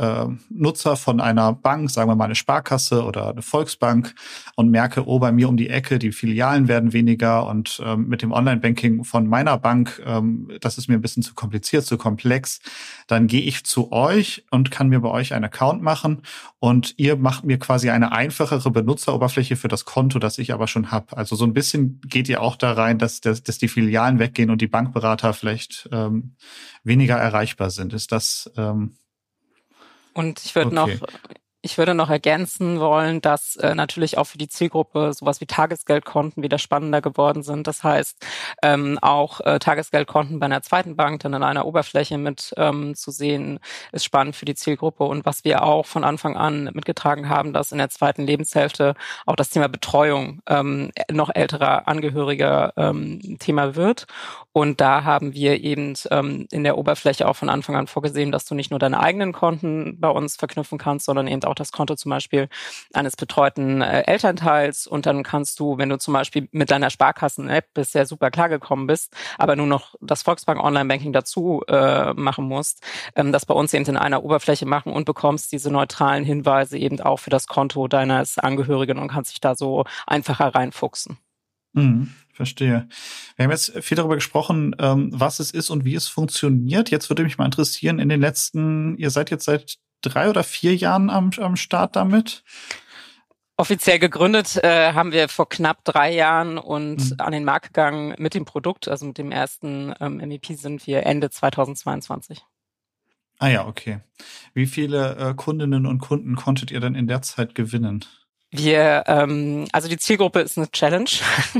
äh, 0.00 0.26
Nutzer 0.48 0.96
von 0.96 1.20
einer 1.20 1.52
Bank, 1.52 1.90
sagen 1.90 2.10
wir 2.10 2.16
mal 2.16 2.24
eine 2.24 2.34
Sparkasse 2.34 3.04
oder 3.04 3.28
eine 3.28 3.42
Volksbank 3.42 4.14
und 4.56 4.70
merke, 4.70 5.06
oh, 5.06 5.18
bei 5.18 5.30
mir 5.30 5.48
um 5.48 5.58
die 5.58 5.68
Ecke, 5.68 5.98
die 5.98 6.12
Filialen 6.12 6.68
werden 6.68 6.94
weniger 6.94 7.46
und 7.46 7.82
ähm, 7.84 8.08
mit 8.08 8.22
dem 8.22 8.32
Online-Banking 8.32 9.04
von 9.04 9.26
meiner 9.26 9.58
Bank, 9.58 10.02
ähm, 10.06 10.50
das 10.60 10.78
ist 10.78 10.88
mir 10.88 10.94
ein 10.94 11.02
bisschen 11.02 11.22
zu 11.22 11.34
kompliziert, 11.34 11.84
zu 11.84 11.98
komplex, 11.98 12.60
dann 13.08 13.26
gehe 13.26 13.42
ich 13.42 13.64
zu 13.64 13.92
euch 13.92 14.44
und 14.50 14.70
kann 14.70 14.88
mir 14.88 15.00
bei 15.00 15.10
euch 15.10 15.34
einen 15.34 15.44
Account 15.44 15.82
machen 15.82 16.22
und 16.58 16.94
ihr 16.96 17.16
macht 17.16 17.44
mir 17.44 17.58
quasi 17.58 17.90
eine 17.90 18.12
einfachere 18.12 18.70
Benutzeroberfläche 18.70 19.56
für 19.56 19.68
das 19.68 19.84
Konto, 19.84 20.18
das 20.18 20.38
ich 20.38 20.54
aber 20.54 20.66
schon 20.66 20.90
habe. 20.90 21.14
Also 21.16 21.36
so 21.36 21.44
ein 21.44 21.52
bisschen 21.52 22.00
geht 22.06 22.28
ihr 22.28 22.40
auch 22.40 22.56
da 22.56 22.72
rein, 22.72 22.98
dass, 22.98 23.20
dass, 23.20 23.42
dass 23.42 23.58
die 23.58 23.68
Filialen 23.68 24.18
weggehen 24.18 24.48
und 24.48 24.62
die 24.62 24.66
Bankberater 24.66 25.34
vielleicht 25.34 25.88
ähm, 25.92 26.36
weniger 26.84 27.16
erreichbar 27.16 27.70
sind. 27.70 27.92
Ist 27.92 28.12
das 28.12 28.50
ähm, 28.56 28.94
und 30.14 30.44
ich 30.44 30.54
würde 30.54 30.80
okay. 30.80 30.98
noch 30.98 31.08
ich 31.62 31.76
würde 31.78 31.94
noch 31.94 32.08
ergänzen 32.08 32.80
wollen, 32.80 33.20
dass 33.20 33.56
äh, 33.56 33.74
natürlich 33.74 34.16
auch 34.16 34.24
für 34.24 34.38
die 34.38 34.48
Zielgruppe 34.48 35.12
sowas 35.12 35.40
wie 35.40 35.46
Tagesgeldkonten 35.46 36.42
wieder 36.42 36.58
spannender 36.58 37.02
geworden 37.02 37.42
sind. 37.42 37.66
Das 37.66 37.84
heißt, 37.84 38.24
ähm, 38.62 38.98
auch 39.02 39.40
äh, 39.40 39.58
Tagesgeldkonten 39.58 40.38
bei 40.38 40.46
einer 40.46 40.62
zweiten 40.62 40.96
Bank 40.96 41.20
dann 41.20 41.34
in 41.34 41.42
einer 41.42 41.66
Oberfläche 41.66 42.16
mit 42.16 42.54
ähm, 42.56 42.94
zu 42.94 43.10
sehen, 43.10 43.58
ist 43.92 44.04
spannend 44.04 44.36
für 44.36 44.46
die 44.46 44.54
Zielgruppe. 44.54 45.04
Und 45.04 45.26
was 45.26 45.44
wir 45.44 45.62
auch 45.62 45.86
von 45.86 46.04
Anfang 46.04 46.36
an 46.36 46.70
mitgetragen 46.72 47.28
haben, 47.28 47.52
dass 47.52 47.72
in 47.72 47.78
der 47.78 47.90
zweiten 47.90 48.22
Lebenshälfte 48.22 48.94
auch 49.26 49.36
das 49.36 49.50
Thema 49.50 49.68
Betreuung 49.68 50.40
ähm, 50.46 50.90
noch 51.10 51.30
älterer 51.34 51.88
Angehöriger 51.88 52.72
ähm, 52.76 53.36
Thema 53.38 53.76
wird. 53.76 54.06
Und 54.52 54.80
da 54.80 55.04
haben 55.04 55.34
wir 55.34 55.62
eben 55.62 55.94
ähm, 56.10 56.46
in 56.50 56.64
der 56.64 56.78
Oberfläche 56.78 57.28
auch 57.28 57.36
von 57.36 57.48
Anfang 57.48 57.76
an 57.76 57.86
vorgesehen, 57.86 58.32
dass 58.32 58.46
du 58.46 58.54
nicht 58.54 58.70
nur 58.70 58.80
deine 58.80 59.00
eigenen 59.00 59.32
Konten 59.32 60.00
bei 60.00 60.08
uns 60.08 60.36
verknüpfen 60.36 60.78
kannst, 60.78 61.06
sondern 61.06 61.28
eben 61.28 61.44
auch 61.44 61.49
das 61.54 61.72
Konto 61.72 61.96
zum 61.96 62.10
Beispiel 62.10 62.48
eines 62.92 63.16
betreuten 63.16 63.82
äh, 63.82 64.02
Elternteils 64.02 64.86
und 64.86 65.06
dann 65.06 65.22
kannst 65.22 65.60
du, 65.60 65.78
wenn 65.78 65.88
du 65.88 65.98
zum 65.98 66.14
Beispiel 66.14 66.48
mit 66.52 66.70
deiner 66.70 66.90
Sparkassen-App 66.90 67.74
bisher 67.74 68.06
super 68.06 68.30
klargekommen 68.30 68.86
bist, 68.86 69.14
aber 69.38 69.56
nur 69.56 69.66
noch 69.66 69.94
das 70.00 70.22
Volksbank 70.22 70.62
Online-Banking 70.62 71.12
dazu 71.12 71.62
äh, 71.68 72.12
machen 72.14 72.46
musst, 72.46 72.82
ähm, 73.16 73.32
das 73.32 73.46
bei 73.46 73.54
uns 73.54 73.74
eben 73.74 73.84
in 73.86 73.96
einer 73.96 74.24
Oberfläche 74.24 74.66
machen 74.66 74.92
und 74.92 75.04
bekommst 75.04 75.52
diese 75.52 75.70
neutralen 75.70 76.24
Hinweise 76.24 76.78
eben 76.78 77.00
auch 77.00 77.18
für 77.18 77.30
das 77.30 77.46
Konto 77.46 77.88
deines 77.88 78.38
Angehörigen 78.38 78.98
und 78.98 79.08
kannst 79.08 79.32
dich 79.32 79.40
da 79.40 79.54
so 79.54 79.84
einfacher 80.06 80.54
reinfuchsen. 80.54 81.18
Mhm, 81.72 82.12
verstehe. 82.32 82.88
Wir 83.36 83.44
haben 83.44 83.52
jetzt 83.52 83.72
viel 83.80 83.96
darüber 83.96 84.16
gesprochen, 84.16 84.74
ähm, 84.78 85.10
was 85.12 85.38
es 85.38 85.50
ist 85.52 85.70
und 85.70 85.84
wie 85.84 85.94
es 85.94 86.08
funktioniert. 86.08 86.90
Jetzt 86.90 87.08
würde 87.10 87.22
mich 87.22 87.38
mal 87.38 87.44
interessieren, 87.44 87.98
in 87.98 88.08
den 88.08 88.20
letzten, 88.20 88.96
ihr 88.96 89.10
seid 89.10 89.30
jetzt 89.30 89.44
seit 89.44 89.76
drei 90.00 90.28
oder 90.30 90.44
vier 90.44 90.74
Jahren 90.74 91.10
am, 91.10 91.30
am 91.38 91.56
Start 91.56 91.96
damit? 91.96 92.42
Offiziell 93.56 93.98
gegründet 93.98 94.56
äh, 94.62 94.94
haben 94.94 95.12
wir 95.12 95.28
vor 95.28 95.48
knapp 95.48 95.84
drei 95.84 96.14
Jahren 96.14 96.56
und 96.56 97.10
mhm. 97.10 97.16
an 97.18 97.32
den 97.32 97.44
Markt 97.44 97.66
gegangen 97.66 98.14
mit 98.16 98.32
dem 98.32 98.46
Produkt, 98.46 98.88
also 98.88 99.04
mit 99.04 99.18
dem 99.18 99.30
ersten 99.32 99.94
ähm, 100.00 100.16
MEP 100.16 100.46
sind 100.56 100.86
wir 100.86 101.04
Ende 101.04 101.28
2022. 101.28 102.42
Ah 103.38 103.48
ja, 103.48 103.66
okay. 103.66 104.00
Wie 104.54 104.66
viele 104.66 105.16
äh, 105.16 105.34
Kundinnen 105.34 105.86
und 105.86 105.98
Kunden 105.98 106.36
konntet 106.36 106.70
ihr 106.70 106.80
denn 106.80 106.94
in 106.94 107.06
der 107.06 107.22
Zeit 107.22 107.54
gewinnen? 107.54 108.04
Wir, 108.50 109.04
ähm, 109.06 109.66
also 109.72 109.88
die 109.88 109.98
Zielgruppe 109.98 110.40
ist 110.40 110.58
eine 110.58 110.70
Challenge. 110.70 111.10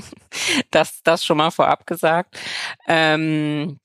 das, 0.70 1.02
das 1.02 1.24
schon 1.24 1.36
mal 1.36 1.50
vorab 1.50 1.86
gesagt. 1.86 2.38
Ähm, 2.88 3.78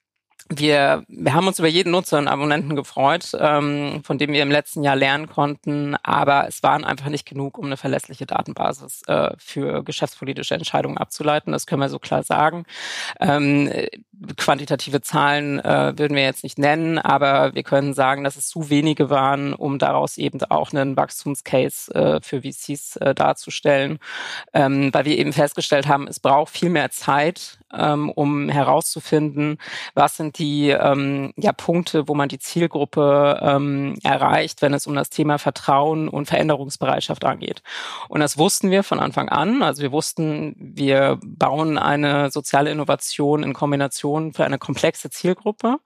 wir, 0.50 1.04
wir 1.08 1.34
haben 1.34 1.48
uns 1.48 1.58
über 1.58 1.68
jeden 1.68 1.92
Nutzer 1.92 2.20
und 2.20 2.28
Abonnenten 2.28 2.76
gefreut, 2.76 3.32
ähm, 3.40 4.02
von 4.04 4.20
dem 4.20 4.32
wir 4.32 4.44
im 4.44 4.52
letzten 4.52 4.84
Jahr 4.84 4.96
lernen 4.96 5.28
konnten, 5.28 5.96
aber 6.04 6.48
es 6.48 6.62
waren 6.62 6.84
einfach 6.84 7.10
nicht 7.10 7.26
genug, 7.26 7.58
um 7.58 7.66
eine 7.66 7.78
verlässliche 7.78 8.28
Datenbasis 8.28 9.02
äh, 9.08 9.32
für 9.38 9.84
geschäftspolitische 9.84 10.54
Entscheidungen 10.54 11.00
abzuleiten. 11.00 11.52
Das 11.52 11.66
können 11.66 11.82
wir 11.82 11.90
so 11.90 11.98
klar 11.98 12.22
sagen. 12.22 12.66
Ähm, 13.20 13.72
quantitative 14.38 15.02
Zahlen 15.02 15.60
äh, 15.60 15.94
würden 15.98 16.16
wir 16.16 16.24
jetzt 16.24 16.44
nicht 16.44 16.60
nennen, 16.60 17.00
aber 17.00 17.56
wir 17.56 17.64
können 17.64 17.96
sagen, 17.96 18.24
dass 18.24 18.36
es 18.36 18.48
zu 18.48 18.70
wenige 18.70 19.10
waren, 19.10 19.54
um 19.54 19.80
daraus 19.80 20.18
eben 20.18 20.42
auch 20.44 20.72
einen 20.72 20.96
Wachstumscase 20.96 21.94
äh, 21.94 22.20
für 22.22 22.42
VCs 22.42 22.98
äh, 22.98 23.16
darzustellen, 23.16 23.98
ähm, 24.54 24.94
weil 24.94 25.06
wir 25.06 25.18
eben 25.18 25.34
festgestellt 25.34 25.88
haben, 25.88 26.08
es 26.08 26.20
braucht 26.20 26.54
viel 26.54 26.70
mehr 26.70 26.92
Zeit, 26.92 27.58
ähm, 27.74 28.10
um 28.12 28.50
herauszufinden, 28.50 29.58
was 29.96 30.18
sind 30.18 30.35
die 30.36 30.70
ähm, 30.70 31.34
ja, 31.38 31.54
Punkte, 31.54 32.08
wo 32.08 32.14
man 32.14 32.30
die 32.30 32.40
Zielgruppe 32.40 33.40
ähm, 33.42 33.98
erreicht, 34.04 34.62
wenn 34.62 34.74
es 34.74 34.88
um 34.88 34.96
das 34.96 35.10
Thema 35.10 35.38
Vertrauen 35.38 36.10
und 36.10 36.28
Veränderungsbereitschaft 36.28 37.26
angeht. 37.26 37.62
Und 38.10 38.20
das 38.20 38.38
wussten 38.38 38.72
wir 38.72 38.84
von 38.84 39.00
Anfang 39.00 39.30
an. 39.30 39.64
Also 39.64 39.82
wir 39.82 39.92
wussten, 39.92 40.56
wir 40.58 41.20
bauen 41.24 41.78
eine 41.78 42.32
soziale 42.32 42.72
Innovation 42.72 43.44
in 43.44 43.54
Kombination 43.54 44.34
für 44.34 44.46
eine 44.46 44.58
komplexe 44.58 45.10
Zielgruppe. 45.10 45.78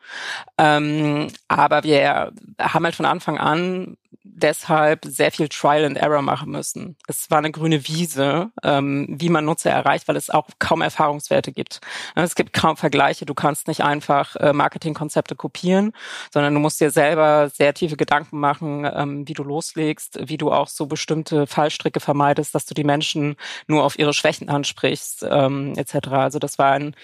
Ähm, 0.57 1.27
aber 1.47 1.83
wir 1.83 2.31
haben 2.59 2.85
halt 2.85 2.95
von 2.95 3.05
Anfang 3.05 3.37
an 3.37 3.97
deshalb 4.39 5.05
sehr 5.05 5.31
viel 5.31 5.49
Trial 5.49 5.85
and 5.85 5.97
Error 5.97 6.21
machen 6.21 6.51
müssen. 6.51 6.95
Es 7.07 7.29
war 7.29 7.39
eine 7.39 7.51
grüne 7.51 7.87
Wiese, 7.87 8.51
ähm, 8.63 9.07
wie 9.09 9.29
man 9.29 9.45
Nutzer 9.45 9.71
erreicht, 9.71 10.07
weil 10.07 10.15
es 10.15 10.29
auch 10.29 10.47
kaum 10.59 10.81
Erfahrungswerte 10.81 11.51
gibt. 11.51 11.81
Es 12.15 12.35
gibt 12.35 12.53
kaum 12.53 12.77
Vergleiche. 12.77 13.25
Du 13.25 13.33
kannst 13.33 13.67
nicht 13.67 13.81
einfach 13.83 14.35
äh, 14.37 14.53
Marketingkonzepte 14.53 15.35
kopieren, 15.35 15.93
sondern 16.33 16.53
du 16.53 16.59
musst 16.59 16.79
dir 16.79 16.91
selber 16.91 17.49
sehr 17.49 17.73
tiefe 17.73 17.97
Gedanken 17.97 18.39
machen, 18.39 18.89
ähm, 18.91 19.27
wie 19.27 19.33
du 19.33 19.43
loslegst, 19.43 20.19
wie 20.27 20.37
du 20.37 20.51
auch 20.51 20.67
so 20.67 20.85
bestimmte 20.87 21.47
Fallstricke 21.47 21.99
vermeidest, 21.99 22.55
dass 22.55 22.65
du 22.65 22.73
die 22.73 22.83
Menschen 22.83 23.35
nur 23.67 23.83
auf 23.83 23.97
ihre 23.99 24.13
Schwächen 24.13 24.49
ansprichst, 24.49 25.25
ähm, 25.29 25.73
etc. 25.75 26.09
Also 26.09 26.39
das 26.39 26.57
war 26.57 26.71
ein, 26.71 26.95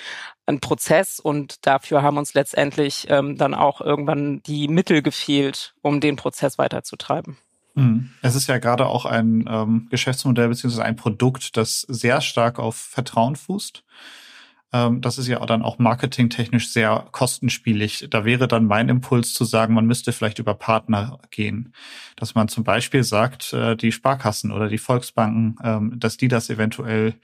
ein 0.45 0.59
Prozess 0.59 1.19
und 1.19 1.65
dafür 1.65 2.01
haben 2.01 2.17
uns 2.17 2.33
letztendlich 2.33 3.07
ähm, 3.09 3.37
dann 3.37 3.53
auch 3.53 3.81
irgendwann 3.81 4.41
die 4.43 4.67
Mittel 4.67 5.01
gefehlt, 5.01 5.73
um 5.81 5.99
den 5.99 6.15
Prozess 6.15 6.57
weiterzutreiben. 6.57 7.37
Mhm. 7.73 8.11
Es 8.21 8.35
ist 8.35 8.47
ja 8.47 8.57
gerade 8.57 8.87
auch 8.87 9.05
ein 9.05 9.45
ähm, 9.49 9.87
Geschäftsmodell 9.89 10.47
beziehungsweise 10.47 10.85
ein 10.85 10.95
Produkt, 10.95 11.57
das 11.57 11.81
sehr 11.81 12.21
stark 12.21 12.59
auf 12.59 12.75
Vertrauen 12.75 13.35
fußt. 13.35 13.83
Ähm, 14.71 15.01
das 15.01 15.17
ist 15.17 15.27
ja 15.27 15.45
dann 15.45 15.61
auch 15.61 15.77
marketingtechnisch 15.77 16.69
sehr 16.69 17.07
kostenspielig. 17.11 18.07
Da 18.09 18.25
wäre 18.25 18.47
dann 18.47 18.65
mein 18.65 18.89
Impuls 18.89 19.33
zu 19.33 19.45
sagen, 19.45 19.73
man 19.73 19.85
müsste 19.85 20.11
vielleicht 20.11 20.39
über 20.39 20.53
Partner 20.53 21.19
gehen. 21.31 21.73
Dass 22.15 22.35
man 22.35 22.47
zum 22.47 22.63
Beispiel 22.63 23.03
sagt, 23.03 23.53
äh, 23.53 23.75
die 23.75 23.91
Sparkassen 23.91 24.51
oder 24.51 24.67
die 24.67 24.77
Volksbanken, 24.77 25.57
ähm, 25.63 25.93
dass 25.99 26.17
die 26.17 26.27
das 26.27 26.49
eventuell 26.49 27.15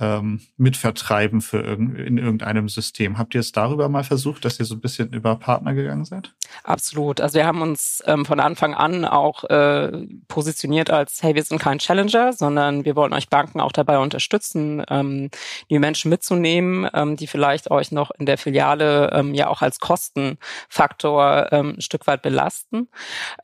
ähm, 0.00 0.40
mitvertreiben 0.56 1.40
für 1.40 1.60
irgend, 1.60 1.98
in 1.98 2.18
irgendeinem 2.18 2.68
System. 2.68 3.18
Habt 3.18 3.34
ihr 3.34 3.40
es 3.40 3.52
darüber 3.52 3.88
mal 3.88 4.04
versucht, 4.04 4.44
dass 4.44 4.58
ihr 4.58 4.64
so 4.64 4.74
ein 4.74 4.80
bisschen 4.80 5.12
über 5.12 5.36
Partner 5.36 5.74
gegangen 5.74 6.04
seid? 6.04 6.34
Absolut. 6.64 7.20
Also 7.20 7.34
wir 7.34 7.46
haben 7.46 7.62
uns 7.62 8.02
ähm, 8.06 8.24
von 8.24 8.40
Anfang 8.40 8.74
an 8.74 9.04
auch 9.04 9.44
äh, 9.44 10.06
positioniert 10.28 10.90
als, 10.90 11.22
hey, 11.22 11.34
wir 11.34 11.42
sind 11.42 11.60
kein 11.60 11.78
Challenger, 11.78 12.32
sondern 12.32 12.84
wir 12.84 12.96
wollen 12.96 13.12
euch 13.12 13.28
Banken 13.28 13.60
auch 13.60 13.72
dabei 13.72 13.98
unterstützen, 13.98 14.82
ähm, 14.88 15.30
die 15.68 15.78
Menschen 15.78 16.08
mitzunehmen, 16.08 16.88
ähm, 16.94 17.16
die 17.16 17.26
vielleicht 17.26 17.70
euch 17.70 17.92
noch 17.92 18.10
in 18.12 18.26
der 18.26 18.38
Filiale 18.38 19.10
ähm, 19.12 19.34
ja 19.34 19.48
auch 19.48 19.62
als 19.62 19.80
Kostenfaktor 19.80 21.52
ähm, 21.52 21.74
ein 21.76 21.80
Stück 21.82 22.06
weit 22.06 22.22
belasten. 22.22 22.88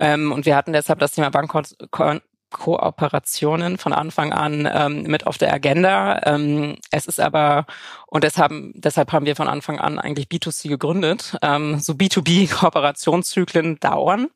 Ähm, 0.01 0.33
und 0.33 0.47
wir 0.47 0.57
hatten 0.57 0.73
deshalb 0.73 0.99
das 0.99 1.13
Thema 1.13 1.31
Bankkonto 1.31 1.75
Kooperationen 2.51 3.79
von 3.79 3.93
Anfang 3.93 4.33
an 4.33 4.69
ähm, 4.73 5.03
mit 5.03 5.27
auf 5.27 5.39
der 5.39 5.53
Agenda. 5.53 6.21
Ähm, 6.25 6.77
es 6.91 7.07
ist 7.07 7.21
aber 7.21 7.67
und 8.09 8.23
deshalb, 8.25 8.53
deshalb 8.75 9.13
haben 9.13 9.27
wir 9.27 9.35
von 9.35 9.49
Anfang 9.49 9.81
an 9.81 9.99
eigentlich 9.99 10.29
B2C 10.29 10.69
gegründet. 10.69 11.37
Ähm, 11.43 11.81
so 11.81 11.93
B2B-Kooperationszyklen 11.95 13.79
dauern. 13.81 14.29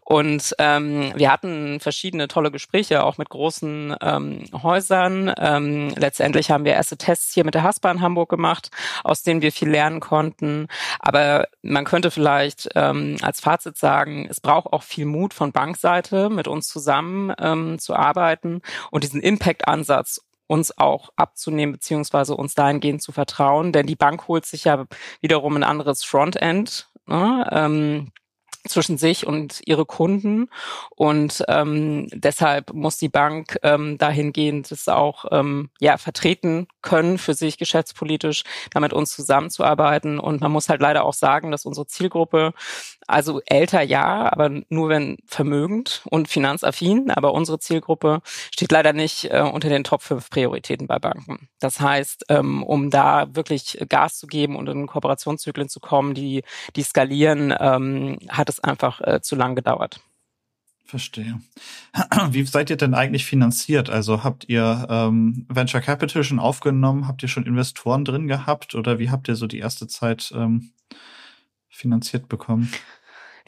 Und 0.00 0.54
ähm, 0.58 1.12
wir 1.14 1.30
hatten 1.30 1.80
verschiedene 1.80 2.28
tolle 2.28 2.50
Gespräche, 2.50 3.04
auch 3.04 3.18
mit 3.18 3.28
großen 3.28 3.94
ähm, 4.00 4.44
Häusern. 4.52 5.32
Ähm, 5.38 5.90
letztendlich 5.96 6.50
haben 6.50 6.64
wir 6.64 6.72
erste 6.72 6.96
Tests 6.96 7.34
hier 7.34 7.44
mit 7.44 7.54
der 7.54 7.62
Haspa 7.62 7.90
in 7.90 8.00
Hamburg 8.00 8.30
gemacht, 8.30 8.70
aus 9.04 9.22
denen 9.22 9.42
wir 9.42 9.52
viel 9.52 9.68
lernen 9.68 10.00
konnten. 10.00 10.66
Aber 10.98 11.46
man 11.62 11.84
könnte 11.84 12.10
vielleicht 12.10 12.70
ähm, 12.74 13.16
als 13.20 13.40
Fazit 13.40 13.76
sagen, 13.76 14.26
es 14.30 14.40
braucht 14.40 14.72
auch 14.72 14.82
viel 14.82 15.04
Mut 15.04 15.34
von 15.34 15.52
Bankseite, 15.52 16.30
mit 16.30 16.48
uns 16.48 16.68
zusammen 16.68 17.32
ähm, 17.52 17.78
zu 17.78 17.94
arbeiten 17.94 18.62
und 18.90 19.04
diesen 19.04 19.20
Impact-Ansatz 19.20 20.20
uns 20.46 20.76
auch 20.76 21.10
abzunehmen, 21.14 21.72
beziehungsweise 21.72 22.34
uns 22.34 22.54
dahingehend 22.54 23.02
zu 23.02 23.12
vertrauen. 23.12 23.72
Denn 23.72 23.86
die 23.86 23.96
Bank 23.96 24.26
holt 24.26 24.46
sich 24.46 24.64
ja 24.64 24.86
wiederum 25.20 25.56
ein 25.56 25.62
anderes 25.62 26.02
Frontend. 26.02 26.88
Ne? 27.06 27.46
Ähm, 27.52 28.12
zwischen 28.68 28.98
sich 28.98 29.26
und 29.26 29.60
ihre 29.64 29.86
Kunden. 29.86 30.48
Und 30.90 31.44
ähm, 31.48 32.08
deshalb 32.12 32.72
muss 32.74 32.98
die 32.98 33.08
Bank 33.08 33.58
ähm, 33.62 33.96
dahingehend 33.96 34.70
es 34.70 34.88
auch 34.88 35.24
ähm, 35.30 35.70
ja, 35.80 35.96
vertreten 35.96 36.68
können 36.82 37.18
für 37.18 37.34
sich 37.34 37.56
geschäftspolitisch, 37.56 38.44
damit 38.72 38.92
uns 38.92 39.12
zusammenzuarbeiten. 39.12 40.18
Und 40.18 40.40
man 40.40 40.52
muss 40.52 40.68
halt 40.68 40.82
leider 40.82 41.04
auch 41.04 41.14
sagen, 41.14 41.50
dass 41.50 41.64
unsere 41.64 41.86
Zielgruppe, 41.86 42.52
also 43.10 43.40
älter 43.46 43.82
ja, 43.82 44.32
aber 44.32 44.50
nur 44.68 44.88
wenn 44.88 45.18
vermögend 45.26 46.02
und 46.10 46.28
finanzaffin, 46.28 47.10
aber 47.10 47.32
unsere 47.34 47.58
Zielgruppe 47.58 48.22
steht 48.24 48.72
leider 48.72 48.92
nicht 48.92 49.26
äh, 49.26 49.40
unter 49.40 49.68
den 49.68 49.84
Top 49.84 50.02
5 50.02 50.30
Prioritäten 50.30 50.86
bei 50.86 50.98
Banken. 50.98 51.48
Das 51.58 51.80
heißt, 51.80 52.26
ähm, 52.28 52.62
um 52.62 52.90
da 52.90 53.34
wirklich 53.34 53.78
Gas 53.88 54.18
zu 54.18 54.26
geben 54.26 54.56
und 54.56 54.68
in 54.68 54.86
Kooperationszyklen 54.86 55.68
zu 55.68 55.80
kommen, 55.80 56.14
die, 56.14 56.42
die 56.76 56.82
skalieren, 56.82 57.54
ähm, 57.58 58.18
hat 58.28 58.48
es 58.48 58.60
einfach 58.60 59.00
äh, 59.00 59.20
zu 59.20 59.36
lang 59.36 59.54
gedauert. 59.54 60.00
Verstehe. 60.90 61.40
Wie 62.30 62.44
seid 62.44 62.68
ihr 62.68 62.76
denn 62.76 62.94
eigentlich 62.94 63.24
finanziert? 63.24 63.88
Also 63.88 64.24
habt 64.24 64.48
ihr 64.48 64.86
ähm, 64.90 65.46
Venture 65.48 65.80
Capital 65.80 66.24
schon 66.24 66.40
aufgenommen? 66.40 67.06
Habt 67.06 67.22
ihr 67.22 67.28
schon 67.28 67.46
Investoren 67.46 68.04
drin 68.04 68.26
gehabt? 68.26 68.74
Oder 68.74 68.98
wie 68.98 69.08
habt 69.08 69.28
ihr 69.28 69.36
so 69.36 69.46
die 69.46 69.60
erste 69.60 69.86
Zeit 69.86 70.32
ähm, 70.34 70.72
finanziert 71.68 72.28
bekommen? 72.28 72.72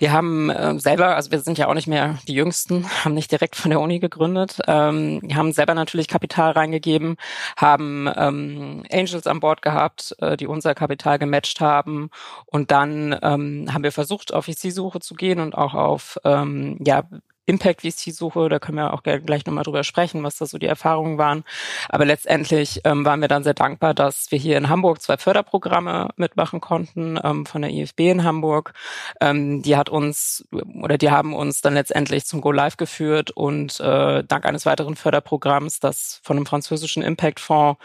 Wir 0.02 0.10
haben 0.10 0.50
äh, 0.50 0.80
selber, 0.80 1.14
also 1.14 1.30
wir 1.30 1.38
sind 1.38 1.58
ja 1.58 1.68
auch 1.68 1.74
nicht 1.74 1.86
mehr 1.86 2.18
die 2.26 2.34
Jüngsten, 2.34 2.84
haben 3.04 3.14
nicht 3.14 3.30
direkt 3.30 3.54
von 3.54 3.70
der 3.70 3.78
Uni 3.78 4.00
gegründet. 4.00 4.58
Ähm, 4.66 5.20
haben 5.32 5.52
selber 5.52 5.74
natürlich 5.74 6.08
Kapital 6.08 6.50
reingegeben, 6.50 7.14
haben 7.56 8.10
ähm, 8.16 8.82
Angels 8.90 9.28
an 9.28 9.38
Bord 9.38 9.62
gehabt, 9.62 10.16
äh, 10.18 10.36
die 10.36 10.48
unser 10.48 10.74
Kapital 10.74 11.20
gematcht 11.20 11.60
haben. 11.60 12.10
Und 12.46 12.72
dann 12.72 13.16
ähm, 13.22 13.68
haben 13.72 13.84
wir 13.84 13.92
versucht, 13.92 14.34
auf 14.34 14.46
VC-Suche 14.46 14.98
zu 14.98 15.14
gehen 15.14 15.38
und 15.38 15.54
auch 15.54 15.74
auf 15.74 16.18
ähm, 16.24 16.78
ja, 16.84 17.04
Impact-VC-Suche, 17.46 18.48
da 18.48 18.58
können 18.58 18.78
wir 18.78 18.94
auch 18.94 19.02
gleich 19.02 19.46
nochmal 19.46 19.64
drüber 19.64 19.84
sprechen, 19.84 20.22
was 20.22 20.36
da 20.36 20.46
so 20.46 20.58
die 20.58 20.66
Erfahrungen 20.66 21.18
waren. 21.18 21.44
Aber 21.88 22.04
letztendlich 22.04 22.80
ähm, 22.84 23.04
waren 23.04 23.20
wir 23.20 23.28
dann 23.28 23.44
sehr 23.44 23.54
dankbar, 23.54 23.94
dass 23.94 24.30
wir 24.30 24.38
hier 24.38 24.56
in 24.56 24.68
Hamburg 24.68 25.02
zwei 25.02 25.16
Förderprogramme 25.16 26.10
mitmachen 26.16 26.60
konnten 26.60 27.18
ähm, 27.22 27.46
von 27.46 27.62
der 27.62 27.70
IFB 27.70 28.00
in 28.00 28.24
Hamburg. 28.24 28.74
Ähm, 29.20 29.62
die 29.62 29.76
hat 29.76 29.88
uns 29.88 30.46
oder 30.50 30.98
die 30.98 31.10
haben 31.10 31.34
uns 31.34 31.60
dann 31.60 31.74
letztendlich 31.74 32.26
zum 32.26 32.40
Go 32.40 32.52
Live 32.52 32.76
geführt 32.76 33.30
und 33.32 33.80
äh, 33.80 34.22
dank 34.24 34.44
eines 34.44 34.66
weiteren 34.66 34.94
Förderprogramms, 34.94 35.80
das 35.80 36.20
von 36.22 36.36
einem 36.36 36.46
französischen 36.46 37.02
Impact-Fonds 37.02 37.80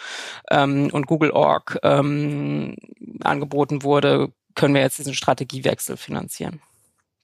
ähm, 0.51 0.89
und 0.91 1.07
Google 1.07 1.31
Org 1.31 1.79
ähm, 1.83 2.75
angeboten 3.23 3.83
wurde, 3.83 4.31
können 4.55 4.73
wir 4.73 4.81
jetzt 4.81 4.99
diesen 4.99 5.13
Strategiewechsel 5.13 5.97
finanzieren. 5.97 6.61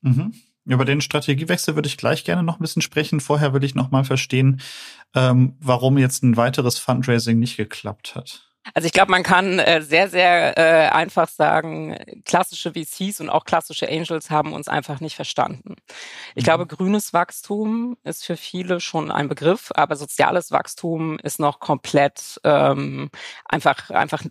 Mhm. 0.01 0.33
Über 0.65 0.85
den 0.85 1.01
Strategiewechsel 1.01 1.75
würde 1.75 1.87
ich 1.87 1.97
gleich 1.97 2.23
gerne 2.23 2.43
noch 2.43 2.59
ein 2.59 2.61
bisschen 2.61 2.81
sprechen. 2.81 3.19
Vorher 3.19 3.53
würde 3.53 3.65
ich 3.65 3.75
noch 3.75 3.91
mal 3.91 4.05
verstehen, 4.05 4.61
ähm, 5.13 5.57
warum 5.59 5.97
jetzt 5.97 6.23
ein 6.23 6.37
weiteres 6.37 6.79
Fundraising 6.79 7.39
nicht 7.39 7.57
geklappt 7.57 8.15
hat. 8.15 8.49
Also 8.73 8.85
ich 8.85 8.93
glaube, 8.93 9.11
man 9.11 9.23
kann 9.23 9.59
äh, 9.59 9.81
sehr, 9.81 10.09
sehr 10.09 10.57
äh, 10.57 10.89
einfach 10.89 11.27
sagen, 11.27 11.97
klassische 12.23 12.71
VCs 12.71 13.19
und 13.19 13.29
auch 13.29 13.43
klassische 13.43 13.89
Angels 13.89 14.29
haben 14.29 14.53
uns 14.53 14.69
einfach 14.69 15.01
nicht 15.01 15.15
verstanden. 15.15 15.75
Ich 16.33 16.43
mhm. 16.43 16.45
glaube, 16.45 16.67
grünes 16.67 17.11
Wachstum 17.11 17.97
ist 18.03 18.25
für 18.25 18.37
viele 18.37 18.79
schon 18.79 19.11
ein 19.11 19.27
Begriff, 19.27 19.71
aber 19.75 19.97
soziales 19.97 20.51
Wachstum 20.51 21.19
ist 21.19 21.39
noch 21.39 21.59
komplett 21.59 22.39
ähm, 22.45 23.09
einfach, 23.45 23.89
einfach 23.89 24.23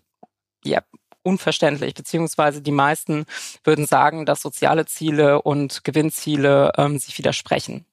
ja, 0.65 0.81
unverständlich, 1.23 1.95
beziehungsweise 1.95 2.63
die 2.63 2.73
meisten 2.73 3.25
würden 3.65 3.87
sagen, 3.87 4.27
dass 4.27 4.43
soziale 4.43 4.87
Ziele 4.87 5.43
und 5.43 5.85
Gewinnziele 5.85 6.73
ähm, 6.77 6.99
sich 6.99 7.17
widersprechen. 7.19 7.87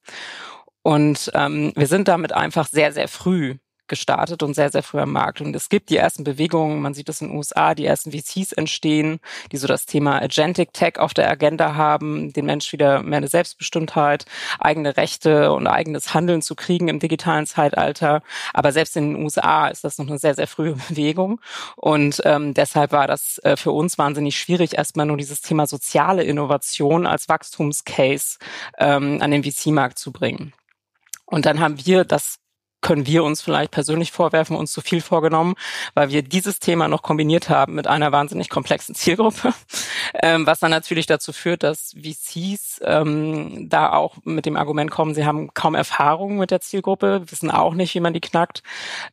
Und 0.81 1.31
ähm, 1.33 1.73
wir 1.75 1.87
sind 1.87 2.07
damit 2.07 2.33
einfach 2.33 2.67
sehr, 2.67 2.91
sehr 2.93 3.07
früh 3.07 3.57
gestartet 3.89 4.43
und 4.43 4.53
sehr, 4.53 4.71
sehr 4.71 4.83
früh 4.83 4.99
am 4.99 5.11
Markt. 5.11 5.41
Und 5.41 5.55
es 5.55 5.69
gibt 5.69 5.89
die 5.89 5.97
ersten 5.97 6.23
Bewegungen, 6.23 6.81
man 6.81 6.93
sieht 6.93 7.09
es 7.09 7.21
in 7.21 7.29
den 7.29 7.37
USA, 7.37 7.75
die 7.75 7.85
ersten 7.85 8.11
VCs 8.11 8.53
entstehen, 8.53 9.19
die 9.51 9.57
so 9.57 9.67
das 9.67 9.85
Thema 9.85 10.21
Agentic 10.21 10.73
Tech 10.73 10.99
auf 10.99 11.13
der 11.13 11.29
Agenda 11.29 11.75
haben, 11.75 12.31
den 12.33 12.45
Mensch 12.45 12.71
wieder 12.71 13.03
mehr 13.03 13.17
eine 13.17 13.27
Selbstbestimmtheit, 13.27 14.25
eigene 14.59 14.95
Rechte 14.97 15.51
und 15.51 15.67
eigenes 15.67 16.13
Handeln 16.13 16.41
zu 16.41 16.55
kriegen 16.55 16.87
im 16.87 16.99
digitalen 16.99 17.45
Zeitalter. 17.45 18.21
Aber 18.53 18.71
selbst 18.71 18.95
in 18.95 19.13
den 19.13 19.23
USA 19.23 19.67
ist 19.67 19.83
das 19.83 19.97
noch 19.97 20.07
eine 20.07 20.19
sehr, 20.19 20.35
sehr 20.35 20.47
frühe 20.47 20.75
Bewegung. 20.89 21.41
Und 21.75 22.21
ähm, 22.25 22.53
deshalb 22.53 22.91
war 22.91 23.07
das 23.07 23.39
äh, 23.43 23.57
für 23.57 23.71
uns 23.71 23.97
wahnsinnig 23.97 24.37
schwierig, 24.37 24.77
erstmal 24.77 25.05
nur 25.05 25.17
dieses 25.17 25.41
Thema 25.41 25.67
soziale 25.67 26.23
Innovation 26.23 27.05
als 27.05 27.27
Wachstumscase 27.27 28.37
ähm, 28.77 29.21
an 29.21 29.31
den 29.31 29.43
VC-Markt 29.43 29.99
zu 29.99 30.11
bringen. 30.11 30.53
Und 31.25 31.45
dann 31.45 31.59
haben 31.59 31.85
wir 31.85 32.05
das 32.05 32.39
können 32.81 33.05
wir 33.05 33.23
uns 33.23 33.41
vielleicht 33.41 33.71
persönlich 33.71 34.11
vorwerfen, 34.11 34.55
uns 34.55 34.71
zu 34.71 34.81
viel 34.81 35.01
vorgenommen, 35.01 35.55
weil 35.93 36.09
wir 36.09 36.21
dieses 36.21 36.59
Thema 36.59 36.87
noch 36.87 37.01
kombiniert 37.01 37.49
haben 37.49 37.75
mit 37.75 37.87
einer 37.87 38.11
wahnsinnig 38.11 38.49
komplexen 38.49 38.95
Zielgruppe, 38.95 39.53
ähm, 40.21 40.45
was 40.45 40.59
dann 40.59 40.71
natürlich 40.71 41.05
dazu 41.05 41.33
führt, 41.33 41.63
dass 41.63 41.93
VCs 41.93 42.81
ähm, 42.83 43.67
da 43.69 43.91
auch 43.91 44.17
mit 44.23 44.45
dem 44.45 44.55
Argument 44.55 44.91
kommen, 44.91 45.13
sie 45.13 45.25
haben 45.25 45.53
kaum 45.53 45.75
Erfahrung 45.75 46.37
mit 46.37 46.51
der 46.51 46.61
Zielgruppe, 46.61 47.23
wissen 47.29 47.51
auch 47.51 47.73
nicht, 47.73 47.93
wie 47.95 47.99
man 47.99 48.13
die 48.13 48.21
knackt. 48.21 48.63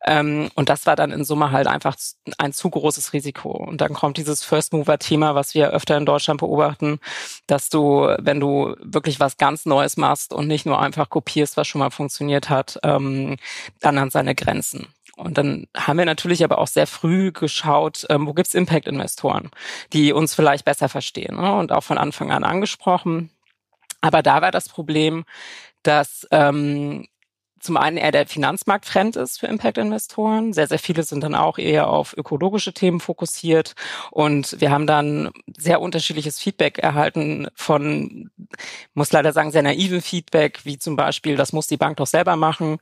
Ähm, 0.05 0.51
und 0.55 0.69
das 0.69 0.87
war 0.87 0.97
dann 0.97 1.11
in 1.11 1.25
Summe 1.25 1.51
halt 1.51 1.67
einfach 1.67 1.97
ein 2.39 2.53
zu 2.53 2.71
großes 2.71 3.13
Risiko. 3.13 3.51
Und 3.51 3.81
dann 3.81 3.95
kommt 3.95 4.17
dieses 4.17 4.45
First-Mover-Thema, 4.45 5.35
was 5.35 5.55
wir 5.55 5.71
öfter 5.71 5.97
in 5.97 6.07
Deutschland 6.07 6.41
beobachten, 6.41 7.01
dass 7.47 7.69
du, 7.69 8.15
wenn 8.19 8.41
du 8.41 8.75
wirklich 8.81 9.21
was 9.21 9.37
ganz 9.37 9.67
Neues 9.67 9.97
machst 9.97 10.33
und 10.33 10.47
nicht 10.47 10.67
nur 10.67 10.81
einfach 10.81 11.11
kopierst, 11.11 11.57
was 11.57 11.67
schon 11.67 11.81
mal 11.81 11.91
funktioniert 11.91 12.49
hat, 12.51 12.79
ähm, 12.83 13.37
dann 13.81 13.99
an 13.99 14.11
seine 14.11 14.35
Grenzen. 14.35 14.89
Und 15.17 15.39
dann 15.39 15.67
haben 15.75 15.99
wir 15.99 16.05
natürlich 16.05 16.45
aber 16.45 16.59
auch 16.59 16.67
sehr 16.67 16.87
früh 16.87 17.33
geschaut, 17.33 18.07
ähm, 18.11 18.27
wo 18.27 18.35
gibt's 18.35 18.55
Impact-Investoren, 18.55 19.51
die 19.93 20.13
uns 20.13 20.35
vielleicht 20.35 20.67
besser 20.67 20.91
verstehen 20.91 21.37
ne? 21.37 21.55
und 21.55 21.73
auch 21.73 21.83
von 21.83 21.97
Anfang 21.97 22.31
an 22.31 22.45
angesprochen. 22.45 23.31
Aber 24.03 24.23
da 24.23 24.43
war 24.43 24.51
das 24.51 24.69
Problem, 24.69 25.25
dass 25.83 26.27
ähm, 26.31 27.07
zum 27.59 27.77
einen 27.77 27.97
eher 27.97 28.13
der 28.13 28.27
Finanzmarkt 28.27 28.85
fremd 28.85 29.17
ist 29.17 29.41
für 29.41 29.47
Impact-Investoren. 29.47 30.53
Sehr, 30.53 30.67
sehr 30.67 30.79
viele 30.79 31.03
sind 31.03 31.23
dann 31.23 31.35
auch 31.35 31.59
eher 31.59 31.89
auf 31.89 32.15
ökologische 32.17 32.75
Themen 32.75 33.01
fokussiert. 33.01 33.75
Und 34.11 34.61
wir 34.61 34.71
haben 34.71 34.87
dann 34.87 35.31
sehr 35.57 35.81
unterschiedliches 35.81 36.39
Feedback 36.39 36.79
erhalten 36.79 37.49
von, 37.55 38.31
muss 38.95 39.13
leider 39.13 39.33
sagen, 39.33 39.53
sehr 39.53 39.63
naiven 39.63 40.03
Feedback, 40.03 40.61
wie 40.65 40.79
zum 40.79 40.97
Beispiel, 40.97 41.37
das 41.37 41.53
muss 41.53 41.67
die 41.67 41.79
Bank 41.79 41.97
doch 41.97 42.07
selber 42.07 42.37
machen, 42.37 42.79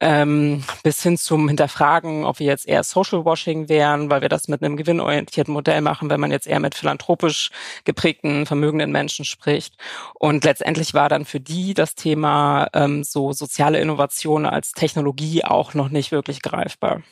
ähm, 0.00 0.64
bis 0.82 1.02
hin 1.02 1.16
zum 1.16 1.46
Hinterfragen, 1.48 2.24
ob 2.24 2.38
wir 2.38 2.46
jetzt 2.46 2.66
eher 2.66 2.82
Social 2.82 3.24
Washing 3.24 3.68
wären, 3.68 4.10
weil 4.10 4.22
wir 4.22 4.28
das 4.28 4.48
mit 4.48 4.62
einem 4.62 4.76
gewinnorientierten 4.76 5.52
Modell 5.52 5.82
machen, 5.82 6.10
wenn 6.10 6.20
man 6.20 6.32
jetzt 6.32 6.46
eher 6.46 6.60
mit 6.60 6.74
philanthropisch 6.74 7.50
geprägten, 7.84 8.46
vermögenden 8.46 8.90
Menschen 8.90 9.24
spricht. 9.24 9.74
Und 10.14 10.44
letztendlich 10.44 10.94
war 10.94 11.08
dann 11.08 11.24
für 11.24 11.40
die 11.40 11.74
das 11.74 11.94
Thema 11.94 12.68
ähm, 12.72 13.04
so 13.04 13.32
soziale 13.32 13.78
Innovation 13.78 14.13
Innovation 14.14 14.46
als 14.46 14.72
Technologie 14.72 15.44
auch 15.44 15.74
noch 15.74 15.88
nicht 15.88 16.12
wirklich 16.12 16.42
greifbar. 16.42 17.02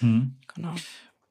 Mhm. 0.00 0.36
Genau. 0.54 0.74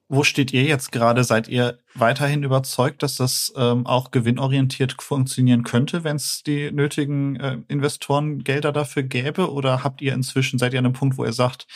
Wo 0.08 0.24
steht 0.24 0.52
ihr 0.52 0.64
jetzt 0.64 0.92
gerade? 0.92 1.24
Seid 1.24 1.48
ihr 1.48 1.78
weiterhin 1.94 2.42
überzeugt, 2.42 3.02
dass 3.02 3.16
das 3.16 3.52
ähm, 3.56 3.86
auch 3.86 4.10
gewinnorientiert 4.10 5.00
funktionieren 5.00 5.62
könnte, 5.62 6.04
wenn 6.04 6.16
es 6.16 6.42
die 6.42 6.70
nötigen 6.70 7.36
äh, 7.36 7.58
Investorengelder 7.68 8.72
dafür 8.72 9.04
gäbe? 9.04 9.50
Oder 9.50 9.82
habt 9.82 10.02
ihr 10.02 10.12
inzwischen, 10.12 10.58
seid 10.58 10.74
ihr 10.74 10.80
an 10.80 10.86
einem 10.86 10.94
Punkt, 10.94 11.16
wo 11.16 11.24
ihr 11.24 11.32
sagt, 11.32 11.66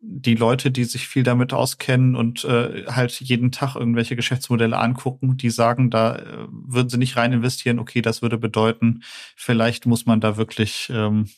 die 0.00 0.34
Leute, 0.34 0.70
die 0.70 0.84
sich 0.84 1.06
viel 1.06 1.22
damit 1.22 1.52
auskennen 1.52 2.16
und 2.16 2.44
äh, 2.44 2.86
halt 2.86 3.20
jeden 3.20 3.52
Tag 3.52 3.76
irgendwelche 3.76 4.16
Geschäftsmodelle 4.16 4.76
angucken, 4.76 5.36
die 5.36 5.50
sagen, 5.50 5.90
da 5.90 6.16
äh, 6.16 6.46
würden 6.50 6.88
sie 6.88 6.98
nicht 6.98 7.16
rein 7.16 7.32
investieren, 7.32 7.78
okay, 7.78 8.02
das 8.02 8.20
würde 8.20 8.36
bedeuten, 8.36 9.02
vielleicht 9.36 9.86
muss 9.86 10.06
man 10.06 10.20
da 10.20 10.36
wirklich 10.36 10.90
ähm, 10.92 11.28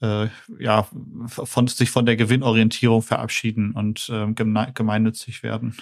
äh, 0.00 0.28
ja, 0.58 0.88
von, 1.26 1.66
sich 1.66 1.90
von 1.90 2.06
der 2.06 2.16
Gewinnorientierung 2.16 3.02
verabschieden 3.02 3.72
und 3.72 4.10
äh, 4.10 4.32
gemeinnützig 4.32 5.42
werden. 5.42 5.76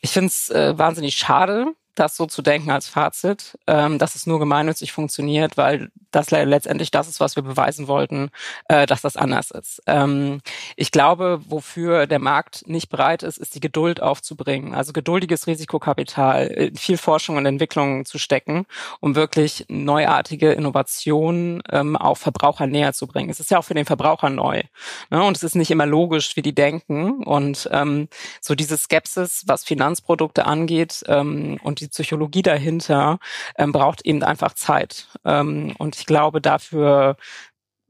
Ich 0.00 0.10
finde 0.10 0.28
es 0.28 0.50
äh, 0.50 0.76
wahnsinnig 0.76 1.16
schade, 1.16 1.74
das 1.94 2.16
so 2.16 2.26
zu 2.26 2.42
denken 2.42 2.70
als 2.70 2.88
Fazit, 2.88 3.58
ähm, 3.66 3.98
dass 3.98 4.14
es 4.14 4.26
nur 4.26 4.38
gemeinnützig 4.38 4.92
funktioniert, 4.92 5.56
weil 5.56 5.90
das 6.10 6.30
letztendlich 6.30 6.90
das 6.90 7.08
ist, 7.08 7.20
was 7.20 7.36
wir 7.36 7.42
beweisen 7.42 7.88
wollten, 7.88 8.30
äh, 8.68 8.86
dass 8.86 9.02
das 9.02 9.16
anders 9.16 9.50
ist. 9.50 9.82
Ähm, 9.86 10.40
ich 10.76 10.90
glaube, 10.90 11.40
wofür 11.46 12.06
der 12.06 12.18
Markt 12.18 12.66
nicht 12.66 12.88
bereit 12.88 13.22
ist, 13.22 13.38
ist 13.38 13.54
die 13.54 13.60
Geduld 13.60 14.02
aufzubringen. 14.02 14.74
Also 14.74 14.92
geduldiges 14.92 15.46
Risikokapital, 15.46 16.50
äh, 16.50 16.72
viel 16.74 16.98
Forschung 16.98 17.36
und 17.36 17.46
Entwicklung 17.46 18.04
zu 18.04 18.18
stecken, 18.18 18.66
um 19.00 19.14
wirklich 19.14 19.66
neuartige 19.68 20.52
Innovationen 20.52 21.62
ähm, 21.70 21.96
auch 21.96 22.16
Verbraucher 22.16 22.66
näher 22.66 22.92
zu 22.92 23.06
bringen. 23.06 23.30
Es 23.30 23.40
ist 23.40 23.50
ja 23.50 23.58
auch 23.58 23.64
für 23.64 23.74
den 23.74 23.86
Verbraucher 23.86 24.30
neu. 24.30 24.62
Ne? 25.10 25.22
Und 25.22 25.36
es 25.36 25.42
ist 25.42 25.56
nicht 25.56 25.70
immer 25.70 25.86
logisch, 25.86 26.36
wie 26.36 26.42
die 26.42 26.54
denken. 26.54 27.22
Und 27.24 27.68
ähm, 27.72 28.08
so 28.40 28.54
diese 28.54 28.76
Skepsis, 28.78 29.44
was 29.46 29.64
Finanzprodukte 29.64 30.46
angeht 30.46 31.02
ähm, 31.06 31.58
und 31.62 31.81
die 31.82 31.88
Psychologie 31.88 32.42
dahinter 32.42 33.18
ähm, 33.56 33.72
braucht 33.72 34.04
eben 34.06 34.22
einfach 34.22 34.54
Zeit. 34.54 35.08
Ähm, 35.24 35.74
und 35.78 35.96
ich 35.96 36.06
glaube, 36.06 36.40
dafür 36.40 37.16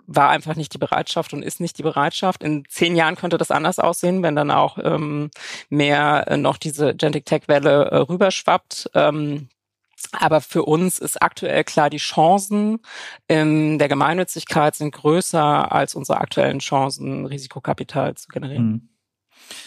war 0.06 0.30
einfach 0.30 0.56
nicht 0.56 0.74
die 0.74 0.78
Bereitschaft 0.78 1.32
und 1.32 1.42
ist 1.42 1.60
nicht 1.60 1.78
die 1.78 1.82
Bereitschaft. 1.82 2.42
In 2.42 2.64
zehn 2.68 2.96
Jahren 2.96 3.16
könnte 3.16 3.38
das 3.38 3.50
anders 3.50 3.78
aussehen, 3.78 4.22
wenn 4.22 4.36
dann 4.36 4.50
auch 4.50 4.78
ähm, 4.82 5.30
mehr 5.68 6.24
äh, 6.28 6.36
noch 6.36 6.56
diese 6.56 6.94
Gentic 6.94 7.24
Tech 7.24 7.42
Welle 7.46 7.86
äh, 7.86 7.96
rüberschwappt. 7.96 8.90
Ähm, 8.94 9.48
aber 10.10 10.40
für 10.40 10.64
uns 10.64 10.98
ist 10.98 11.22
aktuell 11.22 11.62
klar, 11.64 11.88
die 11.88 11.98
Chancen 11.98 12.80
in 13.28 13.78
der 13.78 13.88
Gemeinnützigkeit 13.88 14.74
sind 14.74 14.92
größer 14.92 15.70
als 15.70 15.94
unsere 15.94 16.20
aktuellen 16.20 16.58
Chancen, 16.58 17.26
Risikokapital 17.26 18.14
zu 18.16 18.28
generieren. 18.28 18.66
Mhm. 18.66 18.88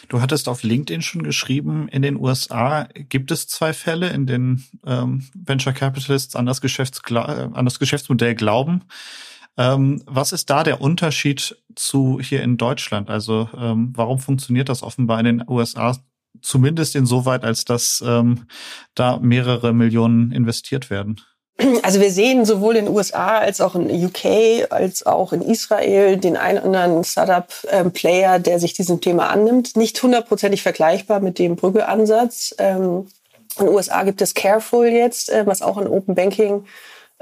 Du 0.07 0.21
hattest 0.21 0.47
auf 0.47 0.63
LinkedIn 0.63 1.01
schon 1.01 1.23
geschrieben, 1.23 1.87
in 1.89 2.01
den 2.01 2.17
USA 2.17 2.87
gibt 3.09 3.31
es 3.31 3.47
zwei 3.47 3.73
Fälle, 3.73 4.09
in 4.09 4.27
denen 4.27 4.65
ähm, 4.85 5.27
Venture 5.33 5.73
Capitalists 5.73 6.35
an 6.35 6.45
das, 6.45 6.61
Geschäftsgla 6.61 7.51
an 7.53 7.65
das 7.65 7.79
Geschäftsmodell 7.79 8.35
glauben. 8.35 8.83
Ähm, 9.57 10.01
was 10.05 10.33
ist 10.33 10.49
da 10.49 10.63
der 10.63 10.81
Unterschied 10.81 11.57
zu 11.75 12.19
hier 12.21 12.43
in 12.43 12.57
Deutschland? 12.57 13.09
Also 13.09 13.49
ähm, 13.57 13.93
warum 13.95 14.19
funktioniert 14.19 14.69
das 14.69 14.83
offenbar 14.83 15.19
in 15.19 15.25
den 15.25 15.43
USA 15.47 15.97
zumindest 16.41 16.95
insoweit, 16.95 17.43
als 17.43 17.65
dass 17.65 18.03
ähm, 18.05 18.45
da 18.93 19.17
mehrere 19.17 19.73
Millionen 19.73 20.31
investiert 20.31 20.89
werden? 20.89 21.21
Also 21.83 22.01
wir 22.01 22.11
sehen 22.11 22.43
sowohl 22.43 22.75
in 22.75 22.85
den 22.85 22.93
USA 22.93 23.37
als 23.37 23.61
auch 23.61 23.75
in 23.75 23.89
UK 24.05 24.69
als 24.69 25.05
auch 25.05 25.31
in 25.31 25.41
Israel 25.41 26.17
den 26.17 26.35
einen 26.35 26.59
oder 26.59 26.81
anderen 26.81 27.03
Startup-Player, 27.05 28.39
der 28.39 28.59
sich 28.59 28.73
diesem 28.73 28.99
Thema 28.99 29.29
annimmt. 29.29 29.77
Nicht 29.77 30.01
hundertprozentig 30.03 30.61
vergleichbar 30.61 31.21
mit 31.21 31.39
dem 31.39 31.55
Brügge-Ansatz. 31.55 32.55
Ähm, 32.57 33.07
in 33.57 33.67
den 33.67 33.73
USA 33.73 34.03
gibt 34.03 34.21
es 34.21 34.33
Careful 34.33 34.87
jetzt, 34.87 35.29
äh, 35.29 35.47
was 35.47 35.61
auch 35.61 35.77
ein 35.77 35.87
Open 35.87 36.13
Banking 36.13 36.65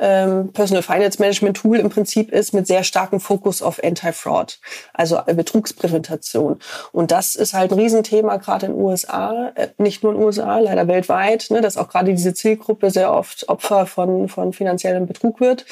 ähm, 0.04 0.52
Personal 0.52 0.84
Finance 0.84 1.18
Management 1.18 1.56
Tool 1.56 1.80
im 1.80 1.90
Prinzip 1.90 2.30
ist 2.30 2.54
mit 2.54 2.68
sehr 2.68 2.84
starkem 2.84 3.22
Fokus 3.22 3.62
auf 3.62 3.82
Anti-Fraud, 3.82 4.60
also 4.94 5.18
Betrugspräventation. 5.26 6.60
Und 6.92 7.12
das 7.12 7.36
ist 7.36 7.54
halt 7.54 7.72
ein 7.72 7.80
Riesenthema 7.80 8.36
gerade 8.36 8.66
in 8.66 8.74
den 8.74 8.82
USA, 8.82 9.54
äh, 9.56 9.70
nicht 9.78 10.04
nur 10.04 10.12
in 10.12 10.20
den 10.20 10.26
USA, 10.26 10.60
leider 10.60 10.90
weltweit, 10.90 11.48
ne, 11.52 11.62
dass 11.62 11.78
auch 11.78 11.88
gerade 11.88 12.14
diese 12.14 12.34
Zielgruppe 12.34 12.92
sehr 12.92 13.14
oft 13.14 13.48
Opfer 13.48 13.86
von, 13.86 14.28
von 14.28 14.52
finanziellem 14.52 15.08
Betrug 15.08 15.40
wird. 15.40 15.66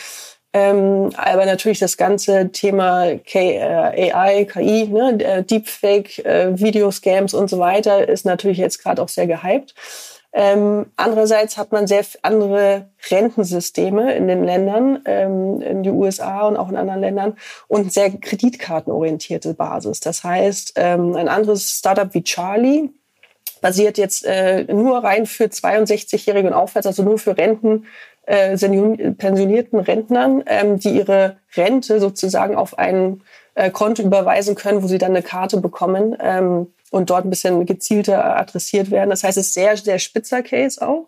Ähm, 0.54 1.10
aber 1.18 1.46
natürlich 1.46 1.80
das 1.80 1.98
ganze 1.98 2.52
Thema 2.54 3.18
K, 3.26 3.94
äh, 3.94 4.14
AI, 4.14 4.46
KI, 4.46 4.88
ne, 4.88 5.18
äh, 5.20 5.44
Deepfake, 5.44 6.20
äh, 6.20 6.58
Videoscams 6.58 7.34
und 7.34 7.50
so 7.50 7.60
weiter 7.60 8.08
ist 8.08 8.26
natürlich 8.26 8.60
jetzt 8.60 8.82
gerade 8.82 9.02
auch 9.02 9.10
sehr 9.10 9.28
gehypt. 9.28 9.76
Ähm, 10.34 10.86
andererseits 10.96 11.58
hat 11.58 11.72
man 11.72 11.88
sehr 11.88 12.06
andere 12.22 12.90
Rentensysteme 13.10 14.16
in 14.16 14.28
den 14.28 14.46
Ländern, 14.46 15.02
ähm, 15.06 15.62
in 15.62 15.84
die 15.84 15.90
USA 15.90 16.48
und 16.48 16.56
auch 16.56 16.70
in 16.70 16.78
anderen 16.78 17.02
Ländern 17.02 17.38
und 17.68 17.92
sehr 17.92 18.10
kreditkartenorientierte 18.12 19.54
Basis. 19.54 20.00
Das 20.00 20.24
heißt, 20.24 20.74
ähm, 20.78 21.16
ein 21.16 21.28
anderes 21.28 21.70
Startup 21.72 22.14
wie 22.14 22.24
Charlie 22.24 22.90
basiert 23.60 23.98
jetzt 23.98 24.26
äh, 24.26 24.64
nur 24.74 25.04
rein 25.04 25.26
für 25.26 25.46
62-Jährige 25.46 26.48
und 26.48 26.54
aufwärts, 26.54 26.88
also 26.88 27.04
nur 27.04 27.20
für 27.20 27.38
Renten, 27.38 27.86
äh, 28.26 28.58
pensionierten 28.58 29.80
Rentnern, 29.80 30.44
ähm, 30.46 30.80
die 30.80 30.92
ihre 30.92 31.38
Rente 31.56 32.00
sozusagen 32.00 32.56
auf 32.56 32.78
ein 32.80 33.22
äh, 33.56 33.70
Konto 33.70 34.02
überweisen 34.02 34.56
können, 34.56 34.82
wo 34.82 34.88
sie 34.88 34.98
dann 34.98 35.12
eine 35.12 35.24
Karte 35.24 35.58
bekommen 35.58 36.16
ähm, 36.22 36.68
und 36.92 37.10
dort 37.10 37.26
ein 37.26 37.32
bisschen 37.32 37.66
gezielter 37.66 38.38
adressiert 38.38 38.92
werden. 38.92 39.10
Das 39.10 39.24
heißt, 39.24 39.38
es 39.38 39.48
ist 39.48 39.54
sehr, 39.56 39.76
sehr 39.78 39.98
spitzer 39.98 40.44
Case 40.44 40.86
auch, 40.88 41.08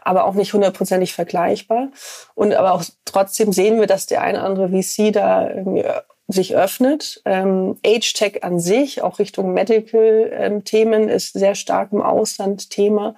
aber 0.00 0.24
auch 0.24 0.34
nicht 0.34 0.54
hundertprozentig 0.54 1.12
vergleichbar. 1.12 1.88
Und 2.34 2.54
aber 2.54 2.72
auch 2.72 2.84
trotzdem 3.04 3.52
sehen 3.52 3.78
wir, 3.78 3.86
dass 3.86 4.06
der 4.06 4.22
eine 4.22 4.38
oder 4.38 4.46
andere 4.46 4.68
VC 4.70 5.12
da 5.12 5.50
irgendwie 5.50 5.84
sich 6.28 6.56
öffnet. 6.56 7.20
Ähm, 7.26 7.76
Age-Tech 7.84 8.44
an 8.44 8.58
sich, 8.60 9.02
auch 9.02 9.18
Richtung 9.18 9.52
Medical-Themen, 9.52 11.02
ähm, 11.02 11.08
ist 11.08 11.34
sehr 11.34 11.54
stark 11.54 11.92
im 11.92 12.00
Ausland 12.00 12.70
Thema. 12.70 13.14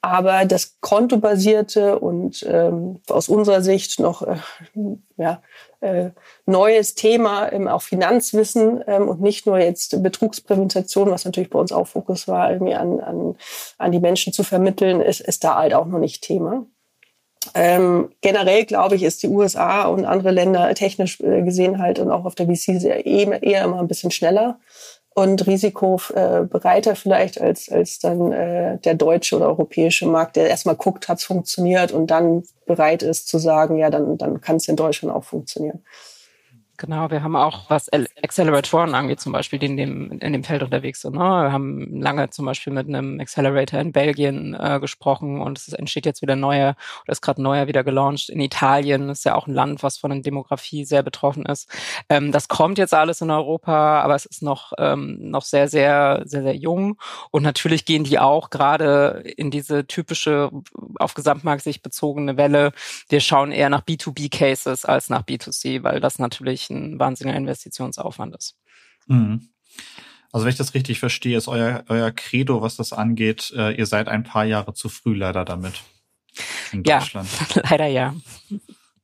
Aber 0.00 0.44
das 0.44 0.76
kontobasierte 0.80 1.98
und 1.98 2.46
ähm, 2.48 3.00
aus 3.08 3.28
unserer 3.28 3.62
Sicht 3.62 3.98
noch 3.98 4.22
äh, 4.22 4.36
ja, 5.16 5.42
äh, 5.80 6.10
neues 6.46 6.94
Thema, 6.94 7.52
ähm, 7.52 7.68
auch 7.68 7.82
Finanzwissen 7.82 8.82
ähm, 8.86 9.08
und 9.08 9.20
nicht 9.20 9.46
nur 9.46 9.58
jetzt 9.58 10.02
Betrugsprävention, 10.02 11.10
was 11.10 11.24
natürlich 11.24 11.50
bei 11.50 11.58
uns 11.58 11.72
auch 11.72 11.86
Fokus 11.86 12.28
war, 12.28 12.50
irgendwie 12.52 12.74
an, 12.74 13.00
an, 13.00 13.36
an 13.78 13.92
die 13.92 14.00
Menschen 14.00 14.32
zu 14.32 14.42
vermitteln, 14.42 15.00
ist, 15.00 15.20
ist 15.20 15.44
da 15.44 15.56
halt 15.56 15.74
auch 15.74 15.86
noch 15.86 15.98
nicht 15.98 16.22
Thema. 16.22 16.66
Ähm, 17.54 18.10
generell 18.20 18.64
glaube 18.64 18.96
ich, 18.96 19.02
ist 19.02 19.22
die 19.22 19.28
USA 19.28 19.86
und 19.86 20.04
andere 20.04 20.32
Länder 20.32 20.74
technisch 20.74 21.20
äh, 21.20 21.42
gesehen 21.42 21.78
halt 21.78 21.98
und 21.98 22.10
auch 22.10 22.24
auf 22.24 22.34
der 22.34 22.46
VC 22.46 22.84
eher, 22.84 23.42
eher 23.42 23.64
immer 23.64 23.78
ein 23.78 23.88
bisschen 23.88 24.10
schneller 24.10 24.58
und 25.18 25.46
risikobereiter 25.46 26.94
vielleicht 26.94 27.40
als, 27.40 27.68
als 27.68 27.98
dann 27.98 28.32
äh, 28.32 28.78
der 28.78 28.94
deutsche 28.94 29.36
oder 29.36 29.46
europäische 29.46 30.06
Markt, 30.06 30.36
der 30.36 30.48
erstmal 30.48 30.76
guckt, 30.76 31.08
hat 31.08 31.18
es 31.18 31.24
funktioniert 31.24 31.90
und 31.90 32.06
dann 32.08 32.44
bereit 32.66 33.02
ist 33.02 33.26
zu 33.26 33.38
sagen, 33.38 33.78
ja, 33.78 33.90
dann, 33.90 34.16
dann 34.16 34.40
kann 34.40 34.56
es 34.56 34.68
in 34.68 34.76
Deutschland 34.76 35.14
auch 35.14 35.24
funktionieren. 35.24 35.82
Genau, 36.80 37.10
wir 37.10 37.24
haben 37.24 37.34
auch, 37.34 37.68
was 37.68 37.90
Acceleratoren 38.22 38.94
angeht, 38.94 39.18
zum 39.18 39.32
Beispiel, 39.32 39.58
die 39.58 39.66
in 39.66 39.76
dem, 39.76 40.12
in 40.20 40.32
dem 40.32 40.44
Feld 40.44 40.62
unterwegs 40.62 41.00
sind. 41.00 41.16
Ne? 41.16 41.18
Wir 41.18 41.50
haben 41.50 42.00
lange 42.00 42.30
zum 42.30 42.46
Beispiel 42.46 42.72
mit 42.72 42.86
einem 42.86 43.18
Accelerator 43.18 43.80
in 43.80 43.90
Belgien 43.90 44.54
äh, 44.54 44.78
gesprochen 44.80 45.40
und 45.40 45.58
es 45.58 45.72
entsteht 45.72 46.06
jetzt 46.06 46.22
wieder 46.22 46.36
neuer, 46.36 46.76
oder 47.02 47.10
ist 47.10 47.20
gerade 47.20 47.42
neuer 47.42 47.66
wieder 47.66 47.82
gelauncht 47.82 48.28
in 48.28 48.38
Italien. 48.40 49.08
Ist 49.08 49.24
ja 49.24 49.34
auch 49.34 49.48
ein 49.48 49.54
Land, 49.54 49.82
was 49.82 49.98
von 49.98 50.12
der 50.12 50.20
Demografie 50.20 50.84
sehr 50.84 51.02
betroffen 51.02 51.46
ist. 51.46 51.68
Ähm, 52.08 52.30
das 52.30 52.46
kommt 52.46 52.78
jetzt 52.78 52.94
alles 52.94 53.20
in 53.22 53.32
Europa, 53.32 54.00
aber 54.00 54.14
es 54.14 54.24
ist 54.24 54.42
noch, 54.42 54.72
ähm, 54.78 55.18
noch 55.18 55.42
sehr, 55.42 55.66
sehr, 55.66 56.22
sehr, 56.26 56.44
sehr 56.44 56.54
jung. 56.54 56.96
Und 57.32 57.42
natürlich 57.42 57.86
gehen 57.86 58.04
die 58.04 58.20
auch 58.20 58.50
gerade 58.50 59.24
in 59.36 59.50
diese 59.50 59.88
typische, 59.88 60.52
auf 61.00 61.14
Gesamtmarkt 61.14 61.64
sich 61.64 61.82
bezogene 61.82 62.36
Welle. 62.36 62.70
Wir 63.08 63.18
schauen 63.18 63.50
eher 63.50 63.68
nach 63.68 63.82
B2B-Cases 63.82 64.84
als 64.84 65.10
nach 65.10 65.24
B2C, 65.24 65.82
weil 65.82 65.98
das 65.98 66.20
natürlich 66.20 66.67
ein 66.70 66.98
wahnsinniger 66.98 67.36
Investitionsaufwand 67.36 68.36
ist. 68.36 68.56
Mhm. 69.06 69.48
Also 70.32 70.44
wenn 70.44 70.50
ich 70.50 70.58
das 70.58 70.74
richtig 70.74 71.00
verstehe, 71.00 71.36
ist 71.36 71.48
euer, 71.48 71.84
euer 71.88 72.10
Credo, 72.10 72.60
was 72.60 72.76
das 72.76 72.92
angeht, 72.92 73.52
äh, 73.56 73.72
ihr 73.72 73.86
seid 73.86 74.08
ein 74.08 74.24
paar 74.24 74.44
Jahre 74.44 74.74
zu 74.74 74.88
früh 74.88 75.14
leider 75.14 75.44
damit. 75.44 75.82
In 76.72 76.82
Deutschland. 76.82 77.28
Ja, 77.54 77.62
leider 77.70 77.86
ja. 77.86 78.14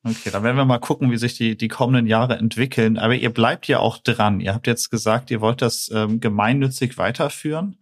Okay, 0.07 0.31
dann 0.31 0.43
werden 0.43 0.59
wir 0.59 0.67
mal 0.67 0.79
gucken, 0.79 1.11
wie 1.11 1.17
sich 1.17 1.35
die, 1.35 1.57
die 1.57 1.69
kommenden 1.69 2.07
Jahre 2.07 2.37
entwickeln. 2.37 2.99
Aber 2.99 3.15
ihr 3.15 3.33
bleibt 3.33 3.67
ja 3.69 3.79
auch 3.79 3.97
dran. 3.97 4.41
Ihr 4.41 4.53
habt 4.53 4.67
jetzt 4.67 4.91
gesagt, 4.91 5.31
ihr 5.31 5.41
wollt 5.41 5.63
das 5.63 5.91
ähm, 5.95 6.21
gemeinnützig 6.21 6.99
weiterführen. 6.99 7.79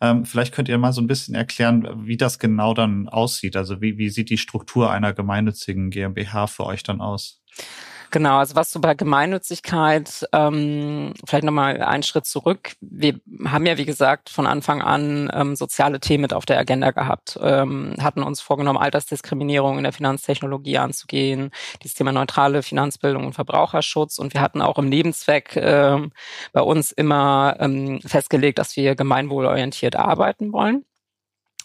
Ähm, 0.00 0.24
vielleicht 0.24 0.54
könnt 0.54 0.68
ihr 0.68 0.78
mal 0.78 0.92
so 0.92 1.00
ein 1.00 1.08
bisschen 1.08 1.34
erklären, 1.34 2.06
wie 2.06 2.16
das 2.16 2.38
genau 2.38 2.72
dann 2.72 3.08
aussieht. 3.08 3.56
Also 3.56 3.80
wie, 3.80 3.98
wie 3.98 4.10
sieht 4.10 4.30
die 4.30 4.38
Struktur 4.38 4.92
einer 4.92 5.12
gemeinnützigen 5.12 5.90
GmbH 5.90 6.46
für 6.46 6.66
euch 6.66 6.84
dann 6.84 7.00
aus? 7.00 7.42
Genau, 8.10 8.38
also 8.38 8.54
was 8.54 8.70
so 8.70 8.80
bei 8.80 8.94
Gemeinnützigkeit, 8.94 10.26
ähm, 10.32 11.12
vielleicht 11.26 11.44
nochmal 11.44 11.82
einen 11.82 12.02
Schritt 12.02 12.26
zurück. 12.26 12.72
Wir 12.80 13.20
haben 13.46 13.66
ja, 13.66 13.78
wie 13.78 13.84
gesagt, 13.84 14.28
von 14.28 14.46
Anfang 14.46 14.82
an 14.82 15.30
ähm, 15.34 15.56
soziale 15.56 16.00
Themen 16.00 16.22
mit 16.22 16.32
auf 16.32 16.46
der 16.46 16.58
Agenda 16.58 16.90
gehabt, 16.92 17.38
ähm, 17.42 17.94
hatten 18.00 18.22
uns 18.22 18.40
vorgenommen, 18.40 18.78
Altersdiskriminierung 18.78 19.78
in 19.78 19.84
der 19.84 19.92
Finanztechnologie 19.92 20.78
anzugehen, 20.78 21.50
dieses 21.82 21.94
Thema 21.94 22.12
neutrale 22.12 22.62
Finanzbildung 22.62 23.26
und 23.26 23.34
Verbraucherschutz. 23.34 24.18
Und 24.18 24.34
wir 24.34 24.40
hatten 24.40 24.62
auch 24.62 24.78
im 24.78 24.88
Lebenszweck 24.88 25.56
ähm, 25.56 26.12
bei 26.52 26.60
uns 26.60 26.92
immer 26.92 27.56
ähm, 27.58 28.00
festgelegt, 28.06 28.58
dass 28.58 28.76
wir 28.76 28.94
gemeinwohlorientiert 28.94 29.96
arbeiten 29.96 30.52
wollen. 30.52 30.84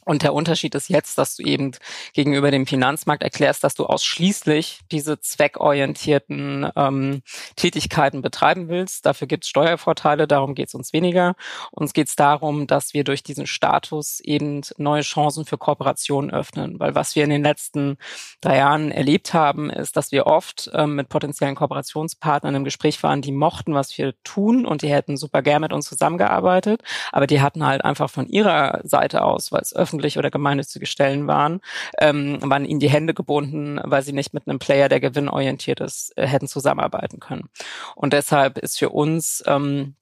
Und 0.06 0.24
der 0.24 0.34
Unterschied 0.34 0.74
ist 0.76 0.90
jetzt, 0.90 1.18
dass 1.18 1.36
du 1.36 1.44
eben 1.44 1.72
gegenüber 2.14 2.52
dem 2.52 2.66
Finanzmarkt 2.66 3.24
erklärst, 3.24 3.64
dass 3.64 3.76
du 3.76 3.86
ausschließlich 3.86 4.80
diese 4.92 5.20
zweckorientierten 5.20 6.70
ähm, 6.76 7.22
Tätigkeiten 7.56 8.22
betreiben 8.22 8.68
willst. 8.68 9.06
Dafür 9.06 9.28
gibt 9.28 9.44
es 9.44 9.50
Steuervorteile, 9.50 10.28
darum 10.28 10.56
geht 10.56 10.70
es 10.70 10.76
uns 10.76 10.94
weniger. 10.94 11.36
Uns 11.72 11.94
geht 11.94 12.08
es 12.08 12.16
darum, 12.16 12.68
dass 12.68 12.94
wir 12.94 13.04
durch 13.04 13.24
diesen 13.24 13.46
Status 13.48 14.20
eben 14.22 14.62
neue 14.78 15.02
Chancen 15.02 15.46
für 15.46 15.58
Kooperationen 15.58 16.32
öffnen. 16.32 16.80
Weil 16.80 16.96
was 16.96 17.16
wir 17.16 17.24
in 17.24 17.30
den 17.30 17.44
letzten 17.44 17.98
drei 18.42 18.58
Jahren 18.58 18.92
erlebt 18.92 19.34
haben, 19.34 19.70
ist, 19.70 19.98
dass 19.98 20.12
wir 20.12 20.26
oft 20.28 20.72
ähm, 20.74 20.96
mit 20.96 21.10
potenziellen 21.10 21.56
Kooperationspartnern 21.56 22.56
im 22.56 22.64
Gespräch 22.64 23.02
waren, 23.04 23.22
die 23.22 23.32
mochten, 23.32 23.74
was 23.74 23.98
wir 23.98 24.14
tun 24.24 24.66
und 24.66 24.82
die 24.82 24.90
hätten 24.90 25.18
super 25.18 25.42
gern 25.42 25.62
mit 25.62 25.74
uns 25.74 25.88
zusammengearbeitet, 25.88 26.82
aber 27.12 27.28
die 27.28 27.42
hatten 27.42 27.66
halt 27.66 27.84
einfach 27.84 28.10
von 28.10 28.28
ihrer 28.28 28.82
Seite 28.84 29.24
aus, 29.24 29.52
weil 29.52 29.62
es 29.62 29.74
öffentliche 29.92 30.20
oder 30.20 30.32
gemeinnützige 30.32 30.86
Stellen 30.86 31.28
waren, 31.28 31.60
ähm, 32.00 32.40
waren 32.42 32.66
ihnen 32.66 32.80
die 32.80 32.90
Hände 32.90 33.14
gebunden, 33.14 33.80
weil 33.84 34.04
sie 34.04 34.14
nicht 34.14 34.34
mit 34.34 34.48
einem 34.48 34.60
Player, 34.60 34.88
der 34.88 35.02
gewinnorientiert 35.02 35.82
ist, 35.82 36.18
äh, 36.18 36.26
hätten 36.26 36.48
zusammenarbeiten 36.48 37.20
können. 37.20 37.50
Und 37.96 38.14
deshalb 38.14 38.58
ist 38.58 38.80
für 38.80 38.90
uns 38.90 39.44
ähm, 39.48 39.96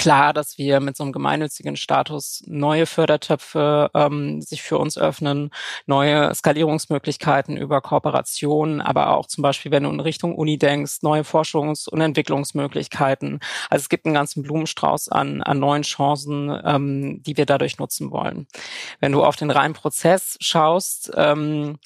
klar, 0.00 0.32
dass 0.32 0.56
wir 0.56 0.80
mit 0.80 0.96
so 0.96 1.02
einem 1.04 1.12
gemeinnützigen 1.12 1.76
Status 1.76 2.42
neue 2.46 2.86
Fördertöpfe 2.86 3.90
ähm, 3.92 4.40
sich 4.40 4.62
für 4.62 4.78
uns 4.78 4.96
öffnen, 4.96 5.50
neue 5.84 6.34
Skalierungsmöglichkeiten 6.34 7.58
über 7.58 7.82
Kooperationen, 7.82 8.80
aber 8.80 9.14
auch 9.14 9.26
zum 9.26 9.42
Beispiel, 9.42 9.70
wenn 9.70 9.82
du 9.82 9.90
in 9.90 10.00
Richtung 10.00 10.36
Uni 10.36 10.56
denkst, 10.56 11.02
neue 11.02 11.20
Forschungs- 11.20 11.86
und 11.86 12.00
Entwicklungsmöglichkeiten. 12.00 13.40
Also 13.68 13.82
es 13.82 13.88
gibt 13.90 14.06
einen 14.06 14.14
ganzen 14.14 14.42
Blumenstrauß 14.42 15.10
an, 15.10 15.42
an 15.42 15.58
neuen 15.58 15.82
Chancen, 15.82 16.50
ähm, 16.64 17.22
die 17.22 17.36
wir 17.36 17.44
dadurch 17.44 17.78
nutzen 17.78 18.10
wollen. 18.10 18.46
Wenn 19.00 19.12
du 19.12 19.22
auf 19.22 19.36
den 19.36 19.50
reinen 19.50 19.74
Prozess 19.74 20.38
schaust, 20.40 21.12
ähm, 21.14 21.78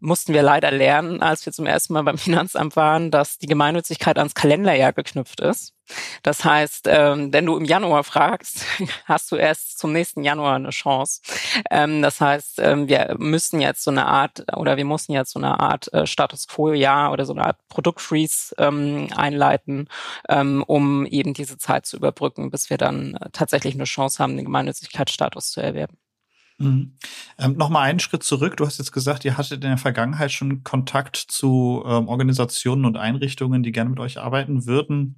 mussten 0.00 0.32
wir 0.32 0.42
leider 0.42 0.70
lernen, 0.70 1.22
als 1.22 1.44
wir 1.46 1.52
zum 1.52 1.66
ersten 1.66 1.92
Mal 1.92 2.02
beim 2.02 2.18
Finanzamt 2.18 2.74
waren, 2.76 3.10
dass 3.10 3.38
die 3.38 3.46
Gemeinnützigkeit 3.46 4.18
ans 4.18 4.34
Kalenderjahr 4.34 4.92
geknüpft 4.92 5.40
ist. 5.40 5.74
Das 6.22 6.44
heißt, 6.44 6.86
ähm, 6.88 7.32
wenn 7.32 7.46
du 7.46 7.56
im 7.56 7.64
Januar 7.64 8.04
fragst, 8.04 8.64
hast 9.04 9.30
du 9.32 9.36
erst 9.36 9.78
zum 9.78 9.92
nächsten 9.92 10.22
Januar 10.24 10.56
eine 10.56 10.70
Chance. 10.70 11.20
Ähm, 11.70 12.02
das 12.02 12.20
heißt, 12.20 12.60
ähm, 12.60 12.88
wir 12.88 13.16
müssen 13.18 13.60
jetzt 13.60 13.82
so 13.82 13.90
eine 13.90 14.06
Art 14.06 14.44
oder 14.56 14.76
wir 14.76 14.84
mussten 14.84 15.12
jetzt 15.12 15.32
so 15.32 15.38
eine 15.38 15.58
Art 15.60 15.92
äh, 15.92 16.06
Status 16.06 16.46
Quo-Jahr 16.48 17.12
oder 17.12 17.24
so 17.24 17.32
eine 17.32 17.44
Art 17.44 17.58
Produktfreeze 17.68 18.30
einleiten, 18.58 19.88
um 20.66 21.06
eben 21.06 21.34
diese 21.34 21.58
Zeit 21.58 21.86
zu 21.86 21.96
überbrücken, 21.96 22.50
bis 22.50 22.70
wir 22.70 22.78
dann 22.78 23.14
äh, 23.14 23.30
tatsächlich 23.32 23.74
eine 23.74 23.84
Chance 23.84 24.22
haben, 24.22 24.36
den 24.36 24.44
Gemeinnützigkeitsstatus 24.44 25.50
zu 25.50 25.60
erwerben. 25.60 25.96
Mhm. 26.60 26.92
Ähm, 27.38 27.56
Nochmal 27.56 27.88
einen 27.88 28.00
Schritt 28.00 28.22
zurück. 28.22 28.56
Du 28.56 28.66
hast 28.66 28.78
jetzt 28.78 28.92
gesagt, 28.92 29.24
ihr 29.24 29.36
hattet 29.36 29.64
in 29.64 29.70
der 29.70 29.78
Vergangenheit 29.78 30.30
schon 30.30 30.62
Kontakt 30.62 31.16
zu 31.16 31.82
ähm, 31.86 32.08
Organisationen 32.08 32.84
und 32.84 32.96
Einrichtungen, 32.96 33.62
die 33.62 33.72
gerne 33.72 33.90
mit 33.90 33.98
euch 33.98 34.18
arbeiten 34.18 34.66
würden 34.66 35.16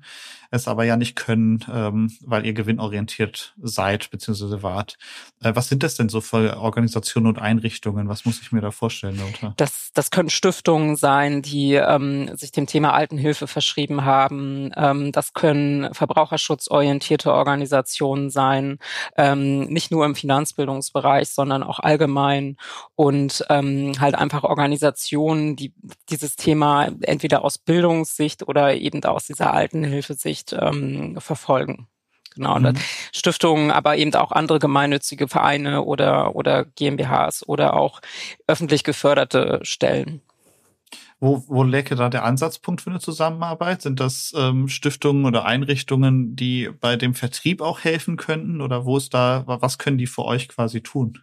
es 0.53 0.69
aber 0.69 0.85
ja 0.85 0.97
nicht 0.97 1.17
können, 1.17 1.65
ähm, 1.73 2.13
weil 2.21 2.45
ihr 2.45 2.53
gewinnorientiert 2.53 3.55
seid 3.61 4.11
bzw. 4.11 4.63
wart. 4.63 4.99
Äh, 5.43 5.53
was 5.55 5.69
sind 5.69 5.83
das 5.83 5.95
denn 5.95 6.11
so 6.11 6.21
für 6.21 6.59
Organisationen 6.59 7.27
und 7.27 7.39
Einrichtungen? 7.39 8.09
Was 8.09 8.27
muss 8.27 8.41
ich 8.43 8.53
mir 8.53 8.61
da 8.61 8.71
vorstellen 8.71 9.17
darunter? 9.17 9.55
Das, 9.57 9.91
das 9.95 10.11
können 10.11 10.29
Stiftungen 10.29 10.97
sein, 10.97 11.41
die 11.41 11.75
ähm, 11.75 12.37
sich 12.37 12.53
dem 12.53 12.67
Thema 12.67 12.93
Altenhilfe 12.93 13.47
verschrieben 13.47 14.05
haben. 14.05 14.71
Ähm, 14.77 15.11
das 15.11 15.33
können 15.33 15.93
verbraucherschutzorientierte 15.95 17.33
Organisationen 17.33 18.29
sein, 18.29 18.79
ähm, 19.17 19.65
nicht 19.65 19.91
nur 19.91 20.05
im 20.05 20.15
Finanzbildungsbereich, 20.15 21.31
sondern 21.35 21.63
auch 21.63 21.79
allgemein 21.79 22.57
und 22.95 23.45
ähm, 23.49 23.93
halt 23.99 24.15
einfach 24.15 24.45
Organisationen, 24.45 25.57
die 25.57 25.73
dieses 26.11 26.37
Thema 26.37 26.91
entweder 27.03 27.45
aus 27.45 27.59
Bildungssicht 27.59 28.47
oder 28.47 28.75
eben 28.75 29.03
aus 29.05 29.27
dieser 29.27 29.55
Altenhilfesicht 29.55 30.43
nicht 30.43 30.53
ähm, 30.61 31.17
verfolgen. 31.21 31.87
Genau, 32.35 32.59
mhm. 32.59 32.75
Stiftungen, 33.13 33.71
aber 33.71 33.99
eben 33.99 34.15
auch 34.15 34.33
andere 34.33 34.59
gemeinnützige 34.59 35.29
Vereine 35.29 35.83
oder, 35.83 36.35
oder 36.35 36.65
GmbHs 36.65 37.47
oder 37.47 37.75
auch 37.75 38.01
öffentlich 38.47 38.85
geförderte 38.85 39.61
Stellen. 39.63 40.23
Wo, 41.23 41.45
wo 41.47 41.63
läge 41.63 41.95
da 41.95 42.09
der 42.09 42.25
Ansatzpunkt 42.25 42.81
für 42.83 42.91
eine 42.91 42.99
Zusammenarbeit? 42.99 43.81
Sind 43.83 44.01
das 44.01 44.33
ähm, 44.37 44.67
Stiftungen 44.67 45.25
oder 45.25 45.45
Einrichtungen, 45.45 46.35
die 46.35 46.69
bei 46.81 46.97
dem 46.97 47.15
Vertrieb 47.15 47.61
auch 47.61 47.79
helfen 47.85 48.17
könnten? 48.17 48.61
Oder 48.61 48.85
wo 48.85 48.97
ist 48.97 49.15
da, 49.15 49.45
was 49.47 49.79
können 49.79 49.99
die 49.99 50.09
für 50.09 50.25
euch 50.25 50.49
quasi 50.49 50.83
tun? 50.83 51.21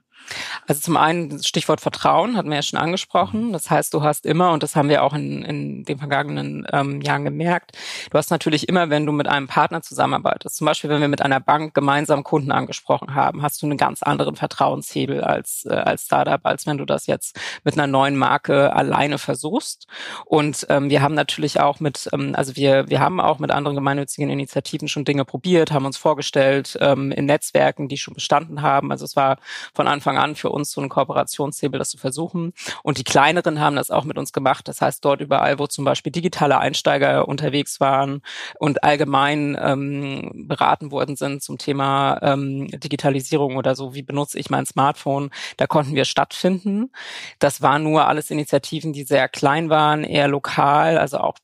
Also 0.67 0.82
zum 0.82 0.97
einen 0.97 1.41
Stichwort 1.43 1.82
Vertrauen 1.82 2.38
hatten 2.38 2.49
wir 2.49 2.58
ja 2.58 2.62
schon 2.62 2.79
angesprochen. 2.79 3.53
Das 3.53 3.69
heißt, 3.69 3.93
du 3.93 4.03
hast 4.03 4.25
immer, 4.25 4.51
und 4.51 4.63
das 4.63 4.75
haben 4.75 4.89
wir 4.89 5.03
auch 5.03 5.13
in, 5.13 5.43
in 5.43 5.84
den 5.84 5.97
vergangenen 5.97 6.67
ähm, 6.71 7.01
Jahren 7.01 7.25
gemerkt, 7.25 7.77
du 8.12 8.17
hast 8.17 8.29
natürlich 8.29 8.69
immer, 8.69 8.89
wenn 8.89 9.05
du 9.05 9.12
mit 9.12 9.27
einem 9.27 9.47
Partner 9.47 9.82
zusammenarbeitest, 9.82 10.58
zum 10.58 10.65
Beispiel 10.65 10.89
wenn 10.89 11.01
wir 11.01 11.08
mit 11.08 11.21
einer 11.21 11.39
Bank 11.39 11.73
gemeinsam 11.73 12.23
Kunden 12.23 12.51
angesprochen 12.51 13.15
haben, 13.15 13.41
hast 13.41 13.62
du 13.62 13.65
einen 13.65 13.77
ganz 13.77 14.03
anderen 14.03 14.36
Vertrauenshebel 14.36 15.23
als, 15.23 15.65
äh, 15.65 15.73
als 15.73 16.05
Startup, 16.05 16.45
als 16.45 16.67
wenn 16.67 16.77
du 16.77 16.86
das 16.86 17.08
jetzt 17.08 17.39
mit 17.63 17.73
einer 17.73 17.88
neuen 17.88 18.15
Marke 18.15 18.73
alleine 18.75 19.17
versuchst. 19.17 19.88
Und 20.25 20.67
ähm, 20.69 20.89
wir 20.89 21.01
haben 21.01 21.15
natürlich 21.15 21.60
auch 21.60 21.79
mit, 21.79 22.10
ähm, 22.13 22.36
also 22.36 22.55
wir, 22.55 22.89
wir 22.89 22.99
haben 22.99 23.19
auch 23.19 23.39
mit 23.39 23.51
anderen 23.51 23.75
gemeinnützigen 23.75 24.29
Initiativen 24.29 24.88
schon 24.88 25.05
Dinge 25.05 25.25
probiert, 25.25 25.71
haben 25.71 25.86
uns 25.86 25.97
vorgestellt 25.97 26.77
ähm, 26.82 27.12
in 27.12 27.25
Netzwerken, 27.25 27.88
die 27.88 27.97
schon 27.97 28.13
bestanden 28.13 28.62
haben. 28.62 28.91
Also 28.91 29.05
es 29.05 29.15
war 29.15 29.38
von 29.73 29.88
Anfang 29.88 30.09
an 30.17 30.36
für 30.36 30.50
uns 30.50 30.72
so 30.72 30.82
ein 30.82 30.89
Kooperationshebel, 30.89 31.78
das 31.80 31.89
zu 31.89 31.98
versuchen. 31.98 32.54
Und 32.84 32.98
die 32.98 33.04
kleineren 33.04 33.60
haben 33.60 33.76
das 33.76 33.91
auch 33.91 34.04
mit 34.04 34.17
uns 34.17 34.34
gemacht. 34.34 34.67
Das 34.67 34.82
heißt, 34.82 35.04
dort 35.04 35.22
überall, 35.22 35.60
wo 35.60 35.67
zum 35.67 35.86
Beispiel 35.86 36.12
digitale 36.12 36.58
Einsteiger 36.58 37.28
unterwegs 37.28 37.80
waren 37.80 38.22
und 38.60 38.84
allgemein 38.84 39.58
ähm, 39.60 40.48
beraten 40.48 40.91
worden 40.91 41.15
sind 41.15 41.43
zum 41.43 41.58
Thema 41.58 42.19
ähm, 42.22 42.67
Digitalisierung 42.67 43.58
oder 43.58 43.76
so, 43.76 43.93
wie 43.93 44.04
benutze 44.04 44.39
ich 44.39 44.50
mein 44.50 44.65
Smartphone, 44.65 45.30
da 45.58 45.67
konnten 45.67 45.95
wir 45.95 46.06
stattfinden. 46.06 46.91
Das 47.39 47.62
waren 47.62 47.84
nur 47.84 48.08
alles 48.08 48.32
Initiativen, 48.32 48.93
die 48.93 49.04
sehr 49.04 49.30
klein 49.30 49.69
waren, 49.69 50.04
eher 50.04 50.28
lokal. 50.28 50.98
Also 50.98 51.19
auch 51.19 51.36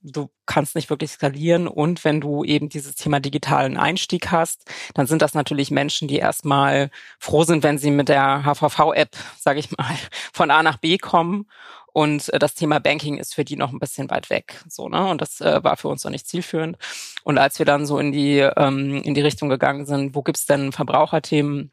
kannst 0.45 0.75
nicht 0.75 0.89
wirklich 0.89 1.11
skalieren. 1.11 1.67
Und 1.67 2.03
wenn 2.03 2.21
du 2.21 2.43
eben 2.43 2.69
dieses 2.69 2.95
Thema 2.95 3.19
digitalen 3.19 3.77
Einstieg 3.77 4.31
hast, 4.31 4.69
dann 4.93 5.07
sind 5.07 5.21
das 5.21 5.33
natürlich 5.33 5.71
Menschen, 5.71 6.07
die 6.07 6.17
erstmal 6.17 6.89
froh 7.19 7.43
sind, 7.43 7.63
wenn 7.63 7.77
sie 7.77 7.91
mit 7.91 8.09
der 8.09 8.43
HVV-App, 8.43 9.15
sage 9.39 9.59
ich 9.59 9.71
mal, 9.77 9.95
von 10.33 10.51
A 10.51 10.63
nach 10.63 10.77
B 10.77 10.97
kommen. 10.97 11.47
Und 11.93 12.33
äh, 12.33 12.39
das 12.39 12.55
Thema 12.55 12.79
Banking 12.79 13.17
ist 13.17 13.33
für 13.33 13.45
die 13.45 13.55
noch 13.55 13.71
ein 13.71 13.79
bisschen 13.79 14.09
weit 14.09 14.29
weg. 14.29 14.61
So, 14.67 14.89
ne? 14.89 15.07
Und 15.07 15.21
das 15.21 15.39
äh, 15.39 15.63
war 15.63 15.77
für 15.77 15.87
uns 15.87 16.03
noch 16.03 16.11
nicht 16.11 16.27
zielführend. 16.27 16.77
Und 17.23 17.37
als 17.37 17.57
wir 17.57 17.65
dann 17.65 17.85
so 17.85 17.99
in 17.99 18.11
die, 18.11 18.39
ähm, 18.39 19.01
in 19.03 19.13
die 19.13 19.21
Richtung 19.21 19.47
gegangen 19.47 19.85
sind, 19.85 20.13
wo 20.13 20.21
gibt's 20.21 20.45
denn 20.45 20.73
Verbraucherthemen? 20.73 21.71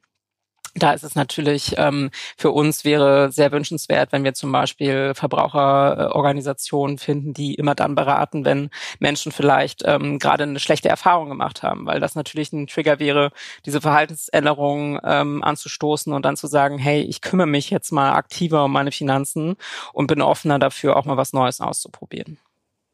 Da 0.75 0.93
ist 0.93 1.05
es 1.05 1.15
natürlich 1.15 1.75
ähm, 1.77 2.11
für 2.39 2.51
uns 2.51 2.85
wäre 2.85 3.31
sehr 3.31 3.53
wünschenswert, 3.53 4.11
wenn 4.11 4.25
wir 4.25 4.33
zum 4.33 4.51
Beispiel 4.53 5.13
Verbraucherorganisationen 5.15 6.97
finden, 6.97 7.35
die 7.35 7.55
immer 7.55 7.75
dann 7.75 7.95
beraten, 7.95 8.47
wenn 8.47 8.71
Menschen 8.99 9.33
vielleicht 9.33 9.83
ähm, 9.85 10.19
gerade 10.19 10.45
eine 10.45 10.61
schlechte 10.61 10.89
Erfahrung 10.89 11.29
gemacht 11.29 11.63
haben, 11.63 11.85
weil 11.85 12.01
das 12.01 12.15
natürlich 12.15 12.53
ein 12.53 12.69
Trigger 12.69 12.99
wäre, 12.99 13.33
diese 13.67 13.83
Verhaltensänderungen 13.83 14.99
ähm, 15.05 15.45
anzustoßen 15.45 16.13
und 16.13 16.25
dann 16.25 16.37
zu 16.37 16.47
sagen, 16.47 16.79
hey, 16.79 17.03
ich 17.03 17.21
kümmere 17.21 17.47
mich 17.47 17.69
jetzt 17.69 17.93
mal 17.93 18.13
aktiver 18.13 18.65
um 18.65 18.73
meine 18.73 18.93
Finanzen 18.93 19.57
und 19.93 20.07
bin 20.07 20.23
offener 20.23 20.59
dafür, 20.59 20.97
auch 20.97 21.05
mal 21.05 21.19
was 21.19 21.35
Neues 21.35 21.61
auszuprobieren. 21.61 22.39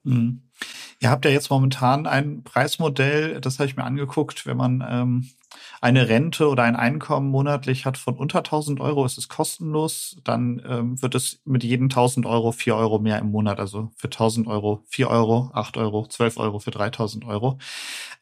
Mhm. 0.03 0.43
Ihr 1.01 1.11
habt 1.11 1.25
ja 1.25 1.31
jetzt 1.31 1.51
momentan 1.51 2.07
ein 2.07 2.43
Preismodell, 2.43 3.41
das 3.41 3.59
habe 3.59 3.69
ich 3.69 3.77
mir 3.77 3.85
angeguckt, 3.85 4.47
wenn 4.47 4.57
man 4.57 4.85
ähm, 4.89 5.31
eine 5.81 6.09
Rente 6.09 6.49
oder 6.49 6.65
ein 6.65 6.77
Einkommen 6.77 7.31
monatlich 7.31 7.85
hat 7.87 7.99
von 7.99 8.17
unter 8.17 8.39
1000 8.39 8.81
Euro, 8.81 9.05
ist 9.05 9.19
es 9.19 9.29
kostenlos. 9.29 10.17
Dann 10.25 10.63
ähm, 10.69 11.01
wird 11.03 11.15
es 11.15 11.41
mit 11.45 11.65
jedem 11.65 11.87
1000 11.87 12.27
Euro 12.27 12.53
4 12.53 12.77
Euro 12.77 12.99
mehr 12.99 13.19
im 13.19 13.31
Monat. 13.31 13.61
Also 13.61 13.91
für 13.97 14.09
1000 14.09 14.47
Euro 14.49 14.85
4 14.89 15.09
Euro, 15.09 15.51
8 15.55 15.77
Euro, 15.77 16.07
12 16.07 16.37
Euro 16.39 16.59
für 16.59 16.71
3000 16.71 17.25
Euro. 17.25 17.59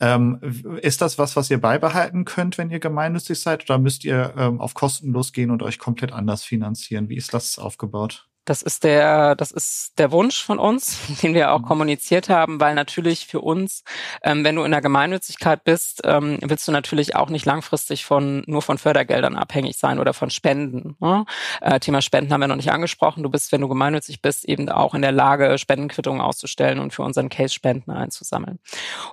Ähm, 0.01 0.41
ist 0.83 1.01
das 1.01 1.19
was, 1.19 1.37
was 1.37 1.51
ihr 1.51 1.61
beibehalten 1.61 2.25
könnt, 2.25 2.59
wenn 2.59 2.71
ihr 2.71 2.81
gemeinnützig 2.81 3.41
seid? 3.41 3.65
Oder 3.65 3.79
müsst 3.79 4.05
ihr 4.05 4.35
ähm, 4.37 4.61
auf 4.61 4.75
kostenlos 4.75 5.33
gehen 5.33 5.51
und 5.51 5.63
euch 5.63 5.79
komplett 5.79 6.13
anders 6.13 6.45
finanzieren? 6.45 7.09
Wie 7.09 7.17
ist 7.17 7.35
das 7.35 7.59
aufgebaut? 7.59 8.29
Das 8.47 8.63
ist 8.63 8.85
der, 8.85 9.35
das 9.35 9.51
ist 9.51 9.99
der 9.99 10.13
Wunsch 10.13 10.43
von 10.43 10.59
uns, 10.59 10.99
den 11.23 11.35
wir 11.35 11.53
auch 11.53 11.59
mhm. 11.59 11.67
kommuniziert 11.67 12.31
haben, 12.31 12.59
weil 12.61 12.75
natürlich 12.75 13.27
für 13.27 13.41
uns, 13.41 13.85
ähm, 14.23 14.45
wenn 14.45 14.57
du 14.57 14.63
in 14.63 14.71
der 14.71 14.81
Gemeinnützigkeit 14.81 15.65
bist, 15.65 16.03
ähm, 16.05 16.39
willst 16.41 16.67
du 16.67 16.73
natürlich 16.73 17.15
auch 17.15 17.29
nicht 17.29 17.45
langfristig 17.45 18.07
von 18.07 18.43
nur 18.47 18.63
von 18.63 18.79
Fördergeldern 18.79 19.37
abhängig 19.37 19.77
sein 19.77 19.99
oder 19.99 20.15
von 20.15 20.31
Spenden. 20.31 20.97
Ne? 21.01 21.27
Äh, 21.61 21.81
Thema 21.81 22.01
Spenden 22.01 22.33
haben 22.33 22.41
wir 22.41 22.49
noch 22.49 22.57
nicht 22.57 22.73
angesprochen. 22.73 23.23
Du 23.23 23.29
bist, 23.31 23.53
wenn 23.53 23.61
du 23.61 23.69
gemeinnützig 23.69 24.23
bist, 24.23 24.45
eben 24.47 24.69
auch 24.69 24.95
in 24.95 25.03
der 25.03 25.13
Lage, 25.13 25.59
Spendenquittungen 25.59 26.21
auszustellen 26.21 26.79
und 26.79 26.95
für 26.95 27.03
unseren 27.03 27.29
Case 27.29 27.53
Spenden 27.53 27.91
einzusammeln. 27.91 28.61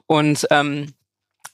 Und 0.06 0.48
ähm, 0.52 0.94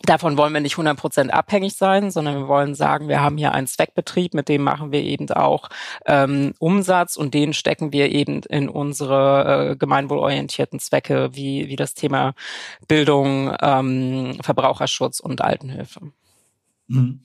Davon 0.04 0.38
wollen 0.38 0.54
wir 0.54 0.62
nicht 0.62 0.74
100 0.74 0.98
Prozent 0.98 1.34
abhängig 1.34 1.76
sein, 1.76 2.10
sondern 2.10 2.36
wir 2.36 2.48
wollen 2.48 2.74
sagen, 2.74 3.10
wir 3.10 3.22
haben 3.22 3.38
hier 3.38 3.52
einen 3.52 3.68
Zweckbetrieb, 3.68 4.34
mit 4.34 4.48
dem 4.48 4.64
machen 4.64 4.94
wir 4.94 5.02
eben 5.02 5.30
auch 5.30 5.70
ähm, 6.06 6.54
Umsatz 6.58 7.18
und 7.18 7.34
den 7.34 7.54
stecken 7.54 7.92
wir 7.92 8.10
eben 8.10 8.42
in 8.44 8.70
unsere 8.70 9.72
äh, 9.72 9.76
gemeinwohlorientierten 9.76 10.80
Zwecke, 10.80 11.32
wie, 11.34 11.68
wie 11.68 11.76
das 11.76 11.96
Thema 11.96 12.34
Bildung, 12.88 13.54
ähm, 13.62 14.38
Verbraucherschutz 14.42 15.20
und 15.20 15.42
Altenhilfe. 15.42 16.12
Mhm. 16.88 17.20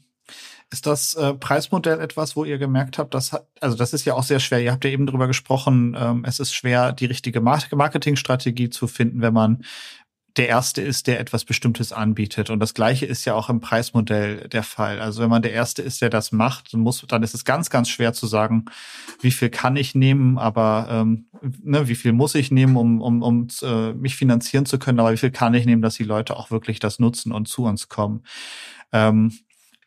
Ist 0.71 0.87
das 0.87 1.15
äh, 1.15 1.35
Preismodell 1.35 2.01
etwas, 2.01 2.35
wo 2.35 2.45
ihr 2.45 2.59
gemerkt 2.59 2.99
habt, 2.99 3.15
dass 3.15 3.31
also 3.61 3.77
das 3.77 3.93
ist 3.93 4.05
ja 4.05 4.15
auch 4.15 4.25
sehr 4.25 4.41
schwer. 4.41 4.61
Ihr 4.61 4.73
habt 4.73 4.85
ja 4.85 4.91
eben 4.91 5.07
darüber 5.07 5.29
gesprochen, 5.29 5.97
ähm, 5.97 6.25
es 6.27 6.41
ist 6.41 6.53
schwer, 6.53 6.93
die 6.93 7.07
richtige 7.07 7.41
Marketingstrategie 7.41 8.71
zu 8.71 8.89
finden, 8.89 9.21
wenn 9.21 9.35
man 9.35 9.65
der 10.37 10.49
erste 10.49 10.83
ist, 10.83 11.07
der 11.07 11.21
etwas 11.21 11.45
Bestimmtes 11.45 11.93
anbietet. 11.93 12.51
Und 12.51 12.59
das 12.59 12.75
Gleiche 12.75 13.07
ist 13.07 13.25
ja 13.25 13.35
auch 13.35 13.49
im 13.49 13.61
Preismodell 13.61 14.49
der 14.49 14.65
Fall. 14.65 15.01
Also 15.01 15.23
wenn 15.23 15.31
man 15.31 15.43
der 15.43 15.53
erste 15.53 15.81
ist, 15.83 16.03
der 16.03 16.11
das 16.11 16.33
macht, 16.33 16.75
dann 16.75 16.81
muss, 16.81 17.05
dann 17.07 17.23
ist 17.23 17.35
es 17.35 17.45
ganz, 17.45 17.71
ganz 17.71 17.89
schwer 17.89 18.13
zu 18.13 18.27
sagen, 18.27 18.65
wie 19.21 19.31
viel 19.31 19.49
kann 19.49 19.77
ich 19.77 19.95
nehmen, 19.95 20.37
aber 20.37 20.89
ähm, 20.91 21.27
ne, 21.63 21.87
wie 21.87 21.95
viel 21.95 22.13
muss 22.13 22.35
ich 22.35 22.51
nehmen, 22.51 22.77
um, 22.77 23.01
um, 23.01 23.23
um 23.23 23.47
äh, 23.63 23.93
mich 23.93 24.17
finanzieren 24.17 24.67
zu 24.67 24.79
können, 24.79 24.99
aber 24.99 25.13
wie 25.13 25.19
viel 25.19 25.31
kann 25.31 25.55
ich 25.55 25.67
nehmen, 25.67 25.83
dass 25.83 25.95
die 25.95 26.05
Leute 26.05 26.37
auch 26.37 26.51
wirklich 26.51 26.81
das 26.81 26.99
nutzen 26.99 27.31
und 27.31 27.47
zu 27.47 27.65
uns 27.65 27.89
kommen. 27.89 28.25
Ähm, 28.93 29.33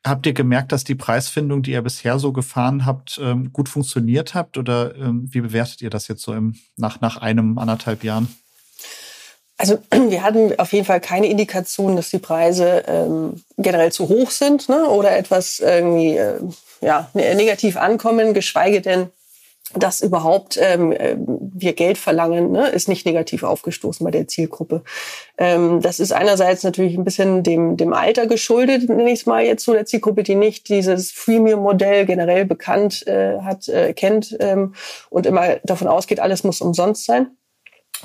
habt 0.05 0.25
ihr 0.25 0.33
gemerkt, 0.33 0.71
dass 0.71 0.85
die 0.85 0.95
Preisfindung, 0.95 1.61
die 1.61 1.71
ihr 1.71 1.81
bisher 1.81 2.19
so 2.19 2.31
gefahren 2.31 2.85
habt, 2.85 3.19
ähm, 3.21 3.51
gut 3.51 3.67
funktioniert 3.67 4.33
habt? 4.33 4.57
Oder 4.57 4.95
ähm, 4.95 5.27
wie 5.29 5.41
bewertet 5.41 5.81
ihr 5.81 5.89
das 5.89 6.07
jetzt 6.07 6.21
so 6.21 6.33
im, 6.33 6.55
nach, 6.77 7.01
nach 7.01 7.17
einem, 7.17 7.57
anderthalb 7.57 8.05
Jahren? 8.05 8.29
Also 9.57 9.79
wir 9.91 10.23
hatten 10.23 10.57
auf 10.59 10.71
jeden 10.71 10.85
Fall 10.85 11.01
keine 11.01 11.27
Indikation, 11.27 11.95
dass 11.95 12.09
die 12.09 12.19
Preise 12.19 12.83
ähm, 12.87 13.43
generell 13.57 13.91
zu 13.91 14.07
hoch 14.09 14.31
sind 14.31 14.69
ne, 14.69 14.87
oder 14.87 15.17
etwas 15.17 15.59
irgendwie 15.59 16.17
äh, 16.17 16.39
ja, 16.81 17.09
ne, 17.13 17.35
negativ 17.35 17.77
ankommen, 17.77 18.33
geschweige 18.33 18.81
denn, 18.81 19.09
dass 19.73 20.01
überhaupt 20.01 20.57
ähm, 20.61 20.93
äh, 20.93 21.17
wir 21.17 21.73
Geld 21.73 21.97
verlangen, 21.97 22.51
ne, 22.51 22.69
ist 22.69 22.87
nicht 22.87 23.05
negativ 23.05 23.43
aufgestoßen 23.43 24.03
bei 24.05 24.11
der 24.11 24.27
Zielgruppe. 24.27 24.83
Ähm, 25.37 25.81
das 25.81 25.99
ist 25.99 26.13
einerseits 26.13 26.63
natürlich 26.63 26.95
ein 26.97 27.03
bisschen 27.03 27.43
dem, 27.43 27.75
dem 27.75 27.93
Alter 27.93 28.27
geschuldet, 28.27 28.87
nenne 28.87 29.11
ich 29.11 29.21
es 29.21 29.25
mal 29.25 29.43
jetzt 29.43 29.65
so, 29.65 29.73
der 29.73 29.85
Zielgruppe, 29.85 30.23
die 30.23 30.35
nicht 30.35 30.69
dieses 30.69 31.11
Freemium-Modell 31.11 32.05
generell 32.05 32.45
bekannt 32.45 33.05
äh, 33.07 33.39
hat, 33.41 33.67
äh, 33.67 33.93
kennt 33.93 34.37
ähm, 34.39 34.73
und 35.09 35.25
immer 35.25 35.57
davon 35.63 35.87
ausgeht, 35.87 36.21
alles 36.21 36.45
muss 36.45 36.61
umsonst 36.61 37.05
sein. 37.05 37.31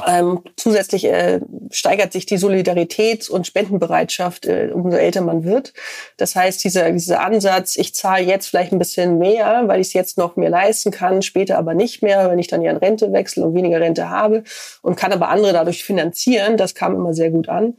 Ähm, 0.06 0.42
zusätzlich 0.56 1.04
äh, 1.04 1.40
steigert 1.70 2.12
sich 2.12 2.26
die 2.26 2.38
Solidaritäts- 2.38 3.28
und 3.28 3.46
Spendenbereitschaft, 3.46 4.46
äh, 4.46 4.70
umso 4.72 4.96
älter 4.96 5.20
man 5.20 5.44
wird. 5.44 5.72
Das 6.16 6.34
heißt, 6.34 6.62
dieser, 6.64 6.90
dieser 6.90 7.20
Ansatz, 7.20 7.76
ich 7.76 7.94
zahle 7.94 8.24
jetzt 8.24 8.46
vielleicht 8.46 8.72
ein 8.72 8.78
bisschen 8.78 9.18
mehr, 9.18 9.64
weil 9.66 9.80
ich 9.80 9.88
es 9.88 9.92
jetzt 9.92 10.18
noch 10.18 10.36
mehr 10.36 10.50
leisten 10.50 10.90
kann, 10.90 11.22
später 11.22 11.58
aber 11.58 11.74
nicht 11.74 12.02
mehr, 12.02 12.30
wenn 12.30 12.38
ich 12.38 12.48
dann 12.48 12.62
ja 12.62 12.70
in 12.70 12.78
Rente 12.78 13.12
wechsle 13.12 13.44
und 13.44 13.54
weniger 13.54 13.80
Rente 13.80 14.08
habe 14.08 14.44
und 14.82 14.96
kann 14.96 15.12
aber 15.12 15.28
andere 15.28 15.52
dadurch 15.52 15.84
finanzieren, 15.84 16.56
das 16.56 16.74
kam 16.74 16.94
immer 16.94 17.14
sehr 17.14 17.30
gut 17.30 17.48
an. 17.48 17.74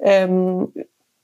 Ähm, 0.00 0.72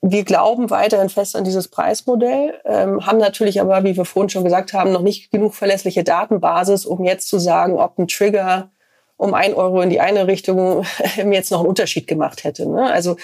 wir 0.02 0.24
glauben 0.24 0.70
weiterhin 0.70 1.10
fest 1.10 1.36
an 1.36 1.44
dieses 1.44 1.68
Preismodell, 1.68 2.54
ähm, 2.64 3.06
haben 3.06 3.18
natürlich 3.18 3.60
aber, 3.60 3.84
wie 3.84 3.96
wir 3.96 4.06
vorhin 4.06 4.30
schon 4.30 4.44
gesagt 4.44 4.72
haben, 4.72 4.92
noch 4.92 5.02
nicht 5.02 5.30
genug 5.30 5.54
verlässliche 5.54 6.04
Datenbasis, 6.04 6.86
um 6.86 7.04
jetzt 7.04 7.28
zu 7.28 7.38
sagen, 7.38 7.78
ob 7.78 7.98
ein 7.98 8.08
Trigger 8.08 8.70
um 9.20 9.34
ein 9.34 9.52
Euro 9.52 9.82
in 9.82 9.90
die 9.90 10.00
eine 10.00 10.26
Richtung 10.26 10.86
jetzt 11.30 11.50
noch 11.50 11.60
einen 11.60 11.68
Unterschied 11.68 12.06
gemacht 12.06 12.42
hätte. 12.42 12.66
Ne? 12.66 12.90
Also 12.90 13.16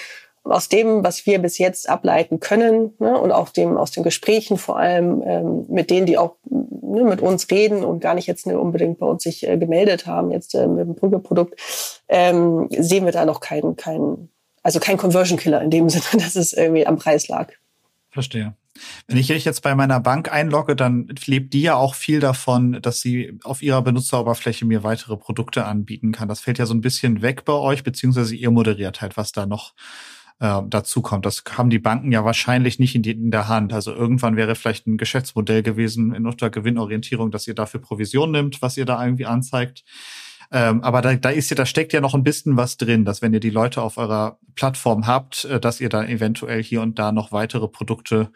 aus 0.44 0.68
dem, 0.68 1.02
was 1.02 1.24
wir 1.24 1.38
bis 1.38 1.56
jetzt 1.56 1.88
ableiten 1.88 2.38
können 2.38 2.92
ne, 2.98 3.18
und 3.18 3.32
auch 3.32 3.48
dem 3.48 3.78
aus 3.78 3.92
den 3.92 4.04
Gesprächen 4.04 4.58
vor 4.58 4.78
allem 4.78 5.22
ähm, 5.26 5.64
mit 5.68 5.90
denen, 5.90 6.04
die 6.04 6.18
auch 6.18 6.36
ne, 6.44 7.02
mit 7.02 7.22
uns 7.22 7.50
reden 7.50 7.82
und 7.82 8.00
gar 8.00 8.14
nicht 8.14 8.26
jetzt 8.26 8.46
ne, 8.46 8.60
unbedingt 8.60 8.98
bei 8.98 9.06
uns 9.06 9.22
sich 9.22 9.48
äh, 9.48 9.56
gemeldet 9.56 10.06
haben 10.06 10.30
jetzt 10.30 10.54
äh, 10.54 10.66
mit 10.66 10.86
dem 10.86 10.94
Brügge-Produkt, 10.94 11.58
ähm, 12.08 12.68
sehen 12.70 13.06
wir 13.06 13.12
da 13.12 13.24
noch 13.24 13.40
keinen, 13.40 13.76
keinen, 13.76 14.28
also 14.62 14.78
kein 14.78 14.98
Conversion 14.98 15.38
Killer 15.38 15.62
in 15.62 15.70
dem 15.70 15.88
Sinne, 15.88 16.04
dass 16.22 16.36
es 16.36 16.52
irgendwie 16.52 16.86
am 16.86 16.98
Preis 16.98 17.26
lag. 17.26 17.52
Verstehe. 18.10 18.52
Wenn 19.06 19.16
ich 19.16 19.28
jetzt 19.28 19.62
bei 19.62 19.74
meiner 19.74 20.00
Bank 20.00 20.32
einlogge, 20.32 20.76
dann 20.76 21.08
lebt 21.26 21.52
die 21.54 21.62
ja 21.62 21.74
auch 21.74 21.94
viel 21.94 22.20
davon, 22.20 22.80
dass 22.82 23.00
sie 23.00 23.38
auf 23.44 23.62
ihrer 23.62 23.82
Benutzeroberfläche 23.82 24.64
mir 24.64 24.82
weitere 24.82 25.16
Produkte 25.16 25.64
anbieten 25.64 26.12
kann. 26.12 26.28
Das 26.28 26.40
fällt 26.40 26.58
ja 26.58 26.66
so 26.66 26.74
ein 26.74 26.80
bisschen 26.80 27.22
weg 27.22 27.44
bei 27.44 27.52
euch, 27.52 27.82
beziehungsweise 27.82 28.34
ihr 28.34 28.50
moderiert 28.50 29.00
halt, 29.00 29.16
was 29.16 29.32
da 29.32 29.46
noch 29.46 29.74
äh, 30.40 30.60
dazu 30.68 31.02
kommt. 31.02 31.26
Das 31.26 31.42
haben 31.56 31.70
die 31.70 31.78
Banken 31.78 32.12
ja 32.12 32.24
wahrscheinlich 32.24 32.78
nicht 32.78 32.94
in, 32.94 33.02
die, 33.02 33.12
in 33.12 33.30
der 33.30 33.48
Hand. 33.48 33.72
Also 33.72 33.92
irgendwann 33.92 34.36
wäre 34.36 34.54
vielleicht 34.54 34.86
ein 34.86 34.98
Geschäftsmodell 34.98 35.62
gewesen 35.62 36.14
in 36.14 36.26
unter 36.26 36.50
Gewinnorientierung, 36.50 37.30
dass 37.30 37.46
ihr 37.46 37.54
dafür 37.54 37.80
Provision 37.80 38.32
nimmt, 38.32 38.62
was 38.62 38.76
ihr 38.76 38.84
da 38.84 39.02
irgendwie 39.02 39.26
anzeigt. 39.26 39.84
Ähm, 40.52 40.82
aber 40.82 41.02
da, 41.02 41.14
da 41.14 41.30
ist 41.30 41.50
ja, 41.50 41.56
da 41.56 41.66
steckt 41.66 41.92
ja 41.92 42.00
noch 42.00 42.14
ein 42.14 42.22
bisschen 42.22 42.56
was 42.56 42.76
drin, 42.76 43.04
dass 43.04 43.20
wenn 43.20 43.34
ihr 43.34 43.40
die 43.40 43.50
Leute 43.50 43.82
auf 43.82 43.98
eurer 43.98 44.38
Plattform 44.54 45.06
habt, 45.06 45.44
äh, 45.46 45.58
dass 45.58 45.80
ihr 45.80 45.88
dann 45.88 46.06
eventuell 46.08 46.62
hier 46.62 46.82
und 46.82 46.98
da 46.98 47.12
noch 47.12 47.32
weitere 47.32 47.68
Produkte 47.68 48.30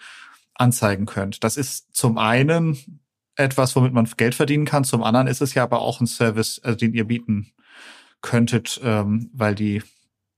anzeigen 0.61 1.07
könnt. 1.07 1.42
Das 1.42 1.57
ist 1.57 1.94
zum 1.94 2.18
einen 2.18 3.01
etwas, 3.37 3.75
womit 3.75 3.92
man 3.92 4.09
Geld 4.16 4.35
verdienen 4.35 4.66
kann. 4.66 4.85
Zum 4.85 5.03
anderen 5.03 5.27
ist 5.27 5.40
es 5.40 5.55
ja 5.55 5.62
aber 5.62 5.81
auch 5.81 6.01
ein 6.01 6.07
Service, 6.07 6.59
äh, 6.59 6.77
den 6.77 6.92
ihr 6.92 7.05
bieten 7.05 7.53
könntet, 8.20 8.81
ähm, 8.85 9.31
weil 9.33 9.55
die 9.55 9.83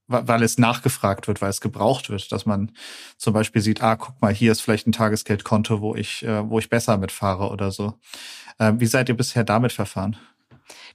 weil 0.08 0.42
es 0.42 0.58
nachgefragt 0.58 1.26
wird, 1.26 1.40
weil 1.40 1.48
es 1.48 1.62
gebraucht 1.62 2.10
wird, 2.10 2.32
dass 2.32 2.44
man 2.44 2.72
zum 3.16 3.32
Beispiel 3.32 3.62
sieht, 3.62 3.82
ah, 3.82 3.96
guck 3.96 4.20
mal, 4.20 4.34
hier 4.34 4.52
ist 4.52 4.60
vielleicht 4.60 4.86
ein 4.86 4.92
Tagesgeldkonto, 4.92 5.80
wo 5.80 5.94
ich, 5.94 6.22
äh, 6.22 6.48
wo 6.50 6.58
ich 6.58 6.68
besser 6.68 6.98
mitfahre 6.98 7.48
oder 7.48 7.70
so. 7.70 7.94
Äh, 8.58 8.74
wie 8.76 8.86
seid 8.86 9.08
ihr 9.08 9.16
bisher 9.16 9.44
damit 9.44 9.72
verfahren? 9.72 10.16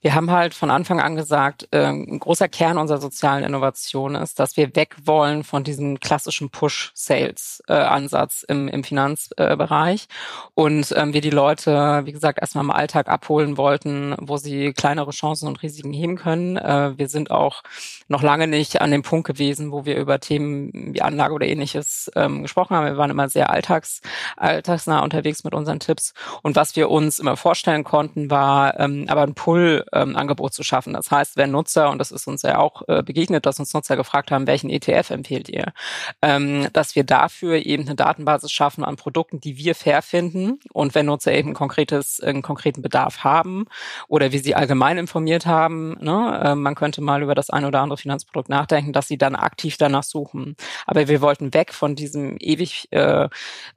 Wir 0.01 0.15
haben 0.15 0.31
halt 0.31 0.53
von 0.53 0.71
Anfang 0.71 0.99
an 0.99 1.15
gesagt, 1.15 1.67
äh, 1.71 1.85
ein 1.85 2.19
großer 2.19 2.47
Kern 2.47 2.77
unserer 2.77 2.99
sozialen 2.99 3.43
Innovation 3.43 4.15
ist, 4.15 4.39
dass 4.39 4.57
wir 4.57 4.75
weg 4.75 4.95
wollen 5.03 5.43
von 5.43 5.63
diesem 5.63 5.99
klassischen 5.99 6.49
Push-Sales-Ansatz 6.49 8.43
im, 8.47 8.67
im 8.67 8.83
Finanzbereich 8.83 10.07
und 10.53 10.93
ähm, 10.95 11.13
wir 11.13 11.21
die 11.21 11.29
Leute, 11.29 12.01
wie 12.05 12.11
gesagt, 12.11 12.39
erstmal 12.39 12.63
im 12.63 12.71
Alltag 12.71 13.07
abholen 13.07 13.57
wollten, 13.57 14.15
wo 14.19 14.37
sie 14.37 14.73
kleinere 14.73 15.11
Chancen 15.11 15.47
und 15.47 15.61
Risiken 15.63 15.93
heben 15.93 16.15
können. 16.15 16.57
Äh, 16.57 16.97
wir 16.97 17.09
sind 17.09 17.31
auch 17.31 17.63
noch 18.07 18.23
lange 18.23 18.47
nicht 18.47 18.81
an 18.81 18.91
dem 18.91 19.03
Punkt 19.03 19.27
gewesen, 19.27 19.71
wo 19.71 19.85
wir 19.85 19.97
über 19.97 20.19
Themen 20.19 20.93
wie 20.93 21.01
Anlage 21.01 21.33
oder 21.33 21.47
ähnliches 21.47 22.11
ähm, 22.15 22.43
gesprochen 22.43 22.75
haben. 22.75 22.85
Wir 22.85 22.97
waren 22.97 23.11
immer 23.11 23.29
sehr 23.29 23.49
alltags, 23.49 24.01
alltagsnah 24.37 24.99
unterwegs 25.03 25.43
mit 25.43 25.53
unseren 25.53 25.79
Tipps 25.79 26.13
und 26.41 26.55
was 26.55 26.75
wir 26.75 26.89
uns 26.89 27.19
immer 27.19 27.37
vorstellen 27.37 27.83
konnten, 27.83 28.29
war 28.29 28.79
ähm, 28.79 29.05
aber 29.07 29.23
ein 29.23 29.33
Pull 29.33 29.66
ähm, 29.93 30.15
Angebot 30.15 30.53
zu 30.53 30.63
schaffen. 30.63 30.93
Das 30.93 31.11
heißt, 31.11 31.37
wenn 31.37 31.51
Nutzer, 31.51 31.89
und 31.89 31.99
das 31.99 32.11
ist 32.11 32.27
uns 32.27 32.41
ja 32.41 32.57
auch 32.57 32.83
äh, 32.87 33.03
begegnet, 33.03 33.45
dass 33.45 33.59
uns 33.59 33.73
Nutzer 33.73 33.95
gefragt 33.95 34.31
haben, 34.31 34.47
welchen 34.47 34.69
ETF 34.69 35.11
empfehlt 35.11 35.49
ihr, 35.49 35.73
ähm, 36.21 36.67
dass 36.73 36.95
wir 36.95 37.03
dafür 37.03 37.65
eben 37.65 37.83
eine 37.83 37.95
Datenbasis 37.95 38.51
schaffen 38.51 38.83
an 38.83 38.95
Produkten, 38.95 39.39
die 39.39 39.57
wir 39.57 39.75
fair 39.75 40.01
finden. 40.01 40.59
Und 40.71 40.95
wenn 40.95 41.05
Nutzer 41.05 41.33
eben 41.33 41.53
konkretes, 41.53 42.19
einen 42.19 42.41
konkreten 42.41 42.81
Bedarf 42.81 43.23
haben 43.23 43.65
oder 44.07 44.31
wie 44.31 44.39
sie 44.39 44.55
allgemein 44.55 44.97
informiert 44.97 45.45
haben, 45.45 45.97
ne, 45.99 46.41
äh, 46.43 46.55
man 46.55 46.75
könnte 46.75 47.01
mal 47.01 47.21
über 47.23 47.35
das 47.35 47.49
ein 47.49 47.65
oder 47.65 47.81
andere 47.81 47.97
Finanzprodukt 47.97 48.49
nachdenken, 48.49 48.93
dass 48.93 49.07
sie 49.07 49.17
dann 49.17 49.35
aktiv 49.35 49.77
danach 49.77 50.03
suchen. 50.03 50.55
Aber 50.85 51.07
wir 51.07 51.21
wollten 51.21 51.53
weg 51.53 51.73
von 51.73 51.95
diesem 51.95 52.37
ewig 52.39 52.87
äh, 52.91 53.29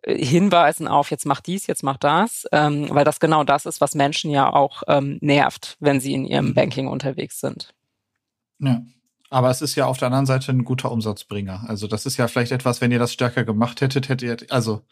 Hinweisen 0.06 0.88
auf, 0.88 1.10
jetzt 1.10 1.26
mach 1.26 1.40
dies, 1.40 1.66
jetzt 1.66 1.82
mach 1.82 1.96
das, 1.96 2.46
ähm, 2.52 2.88
weil 2.90 3.04
das 3.04 3.20
genau 3.20 3.44
das 3.44 3.66
ist, 3.66 3.80
was 3.80 3.94
Menschen 3.94 4.30
ja 4.30 4.52
auch 4.52 4.82
ähm, 4.88 5.18
nervt, 5.20 5.69
wenn 5.78 6.00
sie 6.00 6.14
in 6.14 6.24
ihrem 6.24 6.48
mhm. 6.48 6.54
Banking 6.54 6.88
unterwegs 6.88 7.40
sind. 7.40 7.74
Ja. 8.58 8.82
Aber 9.32 9.48
es 9.48 9.62
ist 9.62 9.76
ja 9.76 9.86
auf 9.86 9.98
der 9.98 10.06
anderen 10.06 10.26
Seite 10.26 10.50
ein 10.50 10.64
guter 10.64 10.90
Umsatzbringer. 10.90 11.64
Also 11.68 11.86
das 11.86 12.04
ist 12.04 12.16
ja 12.16 12.26
vielleicht 12.26 12.50
etwas, 12.50 12.80
wenn 12.80 12.90
ihr 12.90 12.98
das 12.98 13.12
stärker 13.12 13.44
gemacht 13.44 13.80
hättet, 13.80 14.08
hättet 14.08 14.42
ihr, 14.42 14.52
also 14.52 14.82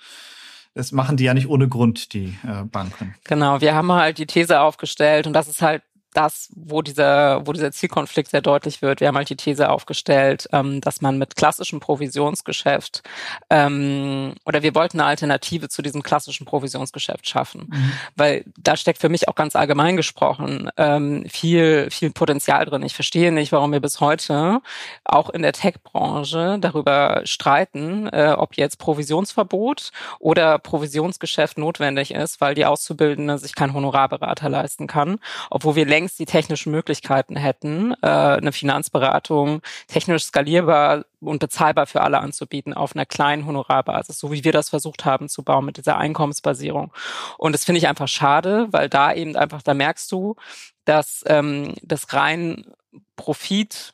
das 0.74 0.92
machen 0.92 1.16
die 1.16 1.24
ja 1.24 1.34
nicht 1.34 1.48
ohne 1.48 1.68
Grund, 1.68 2.12
die 2.12 2.38
äh, 2.46 2.62
Banken. 2.62 3.16
Genau, 3.24 3.60
wir 3.60 3.74
haben 3.74 3.90
halt 3.90 4.18
die 4.18 4.26
These 4.26 4.60
aufgestellt 4.60 5.26
und 5.26 5.32
das 5.32 5.48
ist 5.48 5.60
halt 5.60 5.82
das, 6.18 6.48
wo 6.56 6.82
dieser, 6.82 7.46
wo 7.46 7.52
dieser 7.52 7.70
Zielkonflikt 7.70 8.30
sehr 8.30 8.40
deutlich 8.40 8.82
wird. 8.82 9.00
Wir 9.00 9.06
haben 9.06 9.16
halt 9.16 9.30
die 9.30 9.36
These 9.36 9.70
aufgestellt, 9.70 10.48
ähm, 10.52 10.80
dass 10.80 11.00
man 11.00 11.16
mit 11.16 11.36
klassischem 11.36 11.78
Provisionsgeschäft 11.78 13.04
ähm, 13.50 14.34
oder 14.44 14.64
wir 14.64 14.74
wollten 14.74 14.98
eine 14.98 15.08
Alternative 15.08 15.68
zu 15.68 15.80
diesem 15.80 16.02
klassischen 16.02 16.44
Provisionsgeschäft 16.44 17.28
schaffen, 17.28 17.68
mhm. 17.70 17.92
weil 18.16 18.44
da 18.56 18.76
steckt 18.76 19.00
für 19.00 19.08
mich 19.08 19.28
auch 19.28 19.36
ganz 19.36 19.54
allgemein 19.54 19.96
gesprochen 19.96 20.70
ähm, 20.76 21.24
viel 21.28 21.88
viel 21.90 22.10
Potenzial 22.10 22.64
drin. 22.64 22.82
Ich 22.82 22.94
verstehe 22.94 23.30
nicht, 23.30 23.52
warum 23.52 23.70
wir 23.70 23.80
bis 23.80 24.00
heute 24.00 24.60
auch 25.04 25.30
in 25.30 25.42
der 25.42 25.52
Tech-Branche 25.52 26.58
darüber 26.60 27.20
streiten, 27.24 28.08
äh, 28.08 28.34
ob 28.36 28.56
jetzt 28.56 28.78
Provisionsverbot 28.78 29.92
oder 30.18 30.58
Provisionsgeschäft 30.58 31.58
notwendig 31.58 32.12
ist, 32.12 32.40
weil 32.40 32.56
die 32.56 32.66
Auszubildende 32.66 33.38
sich 33.38 33.54
keinen 33.54 33.74
Honorarberater 33.74 34.48
leisten 34.48 34.88
kann, 34.88 35.20
obwohl 35.48 35.76
wir 35.76 35.86
längst 35.86 36.07
die 36.16 36.26
technischen 36.26 36.72
Möglichkeiten 36.72 37.36
hätten, 37.36 37.94
äh, 38.02 38.06
eine 38.06 38.52
Finanzberatung 38.52 39.62
technisch 39.86 40.24
skalierbar 40.24 41.04
und 41.20 41.38
bezahlbar 41.38 41.86
für 41.86 42.00
alle 42.02 42.18
anzubieten 42.20 42.74
auf 42.74 42.94
einer 42.94 43.06
kleinen 43.06 43.46
Honorarbasis, 43.46 44.18
so 44.18 44.32
wie 44.32 44.44
wir 44.44 44.52
das 44.52 44.68
versucht 44.68 45.04
haben 45.04 45.28
zu 45.28 45.42
bauen 45.42 45.64
mit 45.64 45.76
dieser 45.76 45.98
Einkommensbasierung. 45.98 46.92
Und 47.36 47.52
das 47.52 47.64
finde 47.64 47.78
ich 47.78 47.88
einfach 47.88 48.08
schade, 48.08 48.68
weil 48.70 48.88
da 48.88 49.12
eben 49.12 49.36
einfach, 49.36 49.62
da 49.62 49.74
merkst 49.74 50.10
du, 50.12 50.36
dass 50.84 51.24
ähm, 51.26 51.74
das 51.82 52.12
rein 52.12 52.64
Profit 53.16 53.92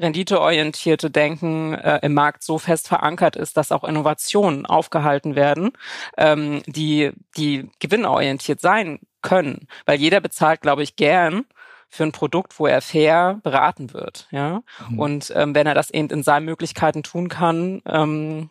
renditeorientierte 0.00 1.10
Denken 1.10 1.74
äh, 1.74 2.00
im 2.02 2.14
Markt 2.14 2.42
so 2.42 2.58
fest 2.58 2.88
verankert 2.88 3.36
ist, 3.36 3.56
dass 3.56 3.70
auch 3.70 3.84
Innovationen 3.84 4.66
aufgehalten 4.66 5.36
werden, 5.36 5.72
ähm, 6.16 6.62
die, 6.66 7.12
die 7.36 7.70
gewinnorientiert 7.78 8.60
sein 8.60 9.00
können. 9.22 9.66
Weil 9.86 9.98
jeder 9.98 10.20
bezahlt, 10.20 10.60
glaube 10.60 10.82
ich, 10.82 10.96
gern 10.96 11.44
für 11.88 12.04
ein 12.04 12.12
Produkt, 12.12 12.58
wo 12.58 12.66
er 12.66 12.80
fair 12.80 13.40
beraten 13.42 13.92
wird. 13.92 14.28
Ja? 14.30 14.62
Mhm. 14.88 14.98
Und 14.98 15.32
ähm, 15.34 15.54
wenn 15.54 15.66
er 15.66 15.74
das 15.74 15.90
eben 15.90 16.08
in 16.08 16.22
seinen 16.22 16.44
Möglichkeiten 16.44 17.02
tun 17.02 17.28
kann, 17.28 17.82
ähm, 17.86 18.50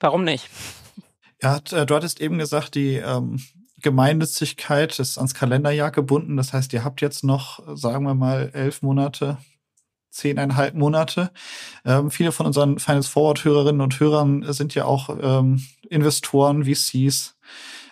warum 0.00 0.24
nicht? 0.24 0.48
Ja, 1.42 1.60
äh, 1.72 1.84
du 1.84 1.94
hattest 1.94 2.20
eben 2.20 2.38
gesagt, 2.38 2.74
die 2.74 2.94
ähm, 2.94 3.38
Gemeinnützigkeit 3.82 4.98
ist 4.98 5.18
ans 5.18 5.34
Kalenderjahr 5.34 5.90
gebunden. 5.90 6.38
Das 6.38 6.54
heißt, 6.54 6.72
ihr 6.72 6.84
habt 6.84 7.02
jetzt 7.02 7.22
noch, 7.22 7.60
sagen 7.76 8.06
wir 8.06 8.14
mal, 8.14 8.50
elf 8.54 8.80
Monate, 8.80 9.36
zehneinhalb 10.08 10.74
Monate. 10.74 11.30
Ähm, 11.84 12.10
viele 12.10 12.32
von 12.32 12.46
unseren 12.46 12.78
Finance 12.78 13.10
Forward 13.10 13.44
Hörerinnen 13.44 13.82
und 13.82 14.00
Hörern 14.00 14.50
sind 14.54 14.74
ja 14.74 14.86
auch 14.86 15.10
ähm, 15.20 15.62
Investoren, 15.90 16.64
VCs. 16.64 17.36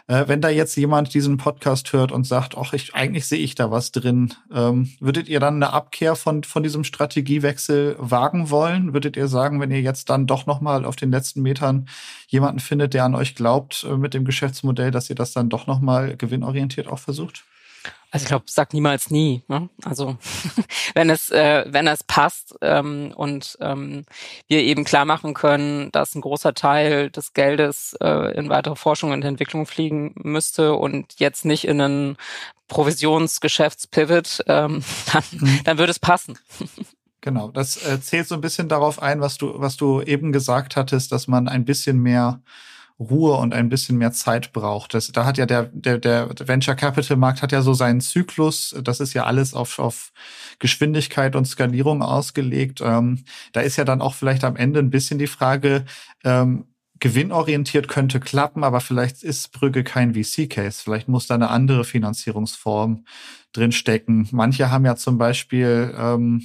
Äh, 0.07 0.25
wenn 0.27 0.41
da 0.41 0.49
jetzt 0.49 0.77
jemand 0.77 1.15
diesen 1.15 1.37
Podcast 1.37 1.93
hört 1.93 2.13
und 2.13 2.27
sagt, 2.27 2.57
ach, 2.57 2.73
ich, 2.73 2.95
eigentlich 2.95 3.27
sehe 3.27 3.39
ich 3.39 3.55
da 3.55 3.71
was 3.71 3.93
drin, 3.93 4.35
ähm, 4.53 4.91
würdet 5.01 5.29
ihr 5.29 5.41
dann 5.41 5.57
eine 5.57 5.73
Abkehr 5.73 6.17
von, 6.17 6.45
von 6.45 6.63
diesem 6.63 6.85
Strategiewechsel 6.85 7.97
wagen 7.99 8.51
wollen? 8.51 8.93
Würdet 8.93 9.17
ihr 9.17 9.29
sagen, 9.29 9.61
wenn 9.61 9.71
ihr 9.71 9.81
jetzt 9.81 10.11
dann 10.11 10.27
doch 10.27 10.47
nochmal 10.47 10.85
auf 10.85 10.97
den 10.97 11.11
letzten 11.11 11.43
Metern 11.43 11.89
jemanden 12.29 12.61
findet, 12.61 12.95
der 12.95 13.05
an 13.05 13.15
euch 13.15 13.35
glaubt 13.35 13.87
äh, 13.89 13.97
mit 13.97 14.15
dem 14.15 14.25
Geschäftsmodell, 14.25 14.91
dass 14.91 15.09
ihr 15.11 15.17
das 15.17 15.33
dann 15.33 15.49
doch 15.49 15.67
nochmal 15.67 16.17
gewinnorientiert 16.17 16.89
auch 16.89 16.99
versucht? 16.99 17.45
Also 18.13 18.25
ich 18.25 18.29
glaube, 18.29 18.45
sag 18.47 18.75
niemals 18.75 19.11
nie. 19.11 19.43
Ne? 19.49 19.71
Also 19.85 20.19
wenn 20.95 21.09
es 21.09 21.31
äh, 21.31 21.65
wenn 21.67 21.87
es 21.87 22.05
passt 22.05 22.55
ähm, 22.61 23.13
und 23.17 23.57
ähm, 23.61 24.05
wir 24.49 24.63
eben 24.63 24.85
klar 24.85 25.07
machen 25.07 25.33
können, 25.33 25.91
dass 25.93 26.15
ein 26.15 26.21
großer 26.21 26.53
Teil 26.53 27.11
des 27.11 27.33
Geldes 27.33 27.97
äh, 28.03 28.37
in 28.37 28.51
weitere 28.51 28.77
Forschung 28.77 29.13
und 29.13 29.25
Entwicklung 29.25 29.65
fliegen 29.65 30.13
müsste 30.17 30.75
und 30.75 31.15
jetzt 31.21 31.47
nicht 31.47 31.67
in 31.67 31.81
einen 31.81 32.17
Provisionsgeschäftspivot, 32.69 34.45
ähm, 34.47 34.85
dann, 35.13 35.25
mhm. 35.31 35.61
dann 35.65 35.79
würde 35.79 35.91
es 35.93 35.99
passen. 35.99 36.39
Genau, 37.23 37.51
das 37.51 37.79
äh, 37.87 37.99
zählt 38.03 38.29
so 38.29 38.35
ein 38.35 38.41
bisschen 38.43 38.69
darauf 38.69 39.01
ein, 39.01 39.23
was 39.23 39.39
du 39.39 39.55
was 39.59 39.79
du 39.79 40.03
eben 40.03 40.33
gesagt 40.33 40.77
hattest, 40.77 41.13
dass 41.13 41.29
man 41.29 41.49
ein 41.49 41.65
bisschen 41.65 41.99
mehr 41.99 42.43
Ruhe 42.99 43.37
und 43.37 43.55
ein 43.55 43.69
bisschen 43.69 43.99
mehr 43.99 44.13
Zeit 44.13 44.53
braucht. 44.53 44.95
Das, 44.95 45.09
da 45.13 45.25
hat 45.25 45.39
ja 45.39 45.47
der, 45.47 45.65
der, 45.73 45.99
der 45.99 46.29
Venture 46.47 46.75
Capital 46.75 47.17
Markt 47.17 47.43
hat 47.43 47.53
ja 47.53 47.63
so 47.63 47.75
seinen 47.75 48.01
Zyklus. 48.01 48.75
Das 48.83 49.01
ist 49.01 49.15
ja 49.15 49.25
alles 49.25 49.55
auf, 49.55 49.79
auf 49.79 50.13
Geschwindigkeit 50.59 51.37
und 51.37 51.47
Skalierung 51.47 52.03
ausgelegt. 52.03 52.81
Ähm, 52.81 53.25
da 53.53 53.61
ist 53.61 53.77
ja 53.77 53.85
dann 53.85 54.01
auch 54.01 54.15
vielleicht 54.15 54.45
am 54.45 54.57
Ende 54.57 54.81
ein 54.81 54.91
bisschen 54.91 55.19
die 55.19 55.27
Frage, 55.27 55.85
ähm, 56.25 56.67
gewinnorientiert 57.03 57.89
könnte 57.89 58.21
klappen, 58.21 58.63
aber 58.63 58.81
vielleicht 58.81 59.25
ist 59.25 59.51
Brügge 59.51 59.83
kein 59.83 60.15
VC-Case. 60.15 60.81
Vielleicht 60.85 61.09
muss 61.09 61.27
da 61.27 61.35
eine 61.35 61.51
andere 61.51 61.83
Finanzierungsform 61.83 63.05
drinstecken. 63.53 64.29
Manche 64.31 64.71
haben 64.71 64.85
ja 64.85 64.95
zum 64.95 65.19
Beispiel 65.19 65.93
ähm, 65.99 66.45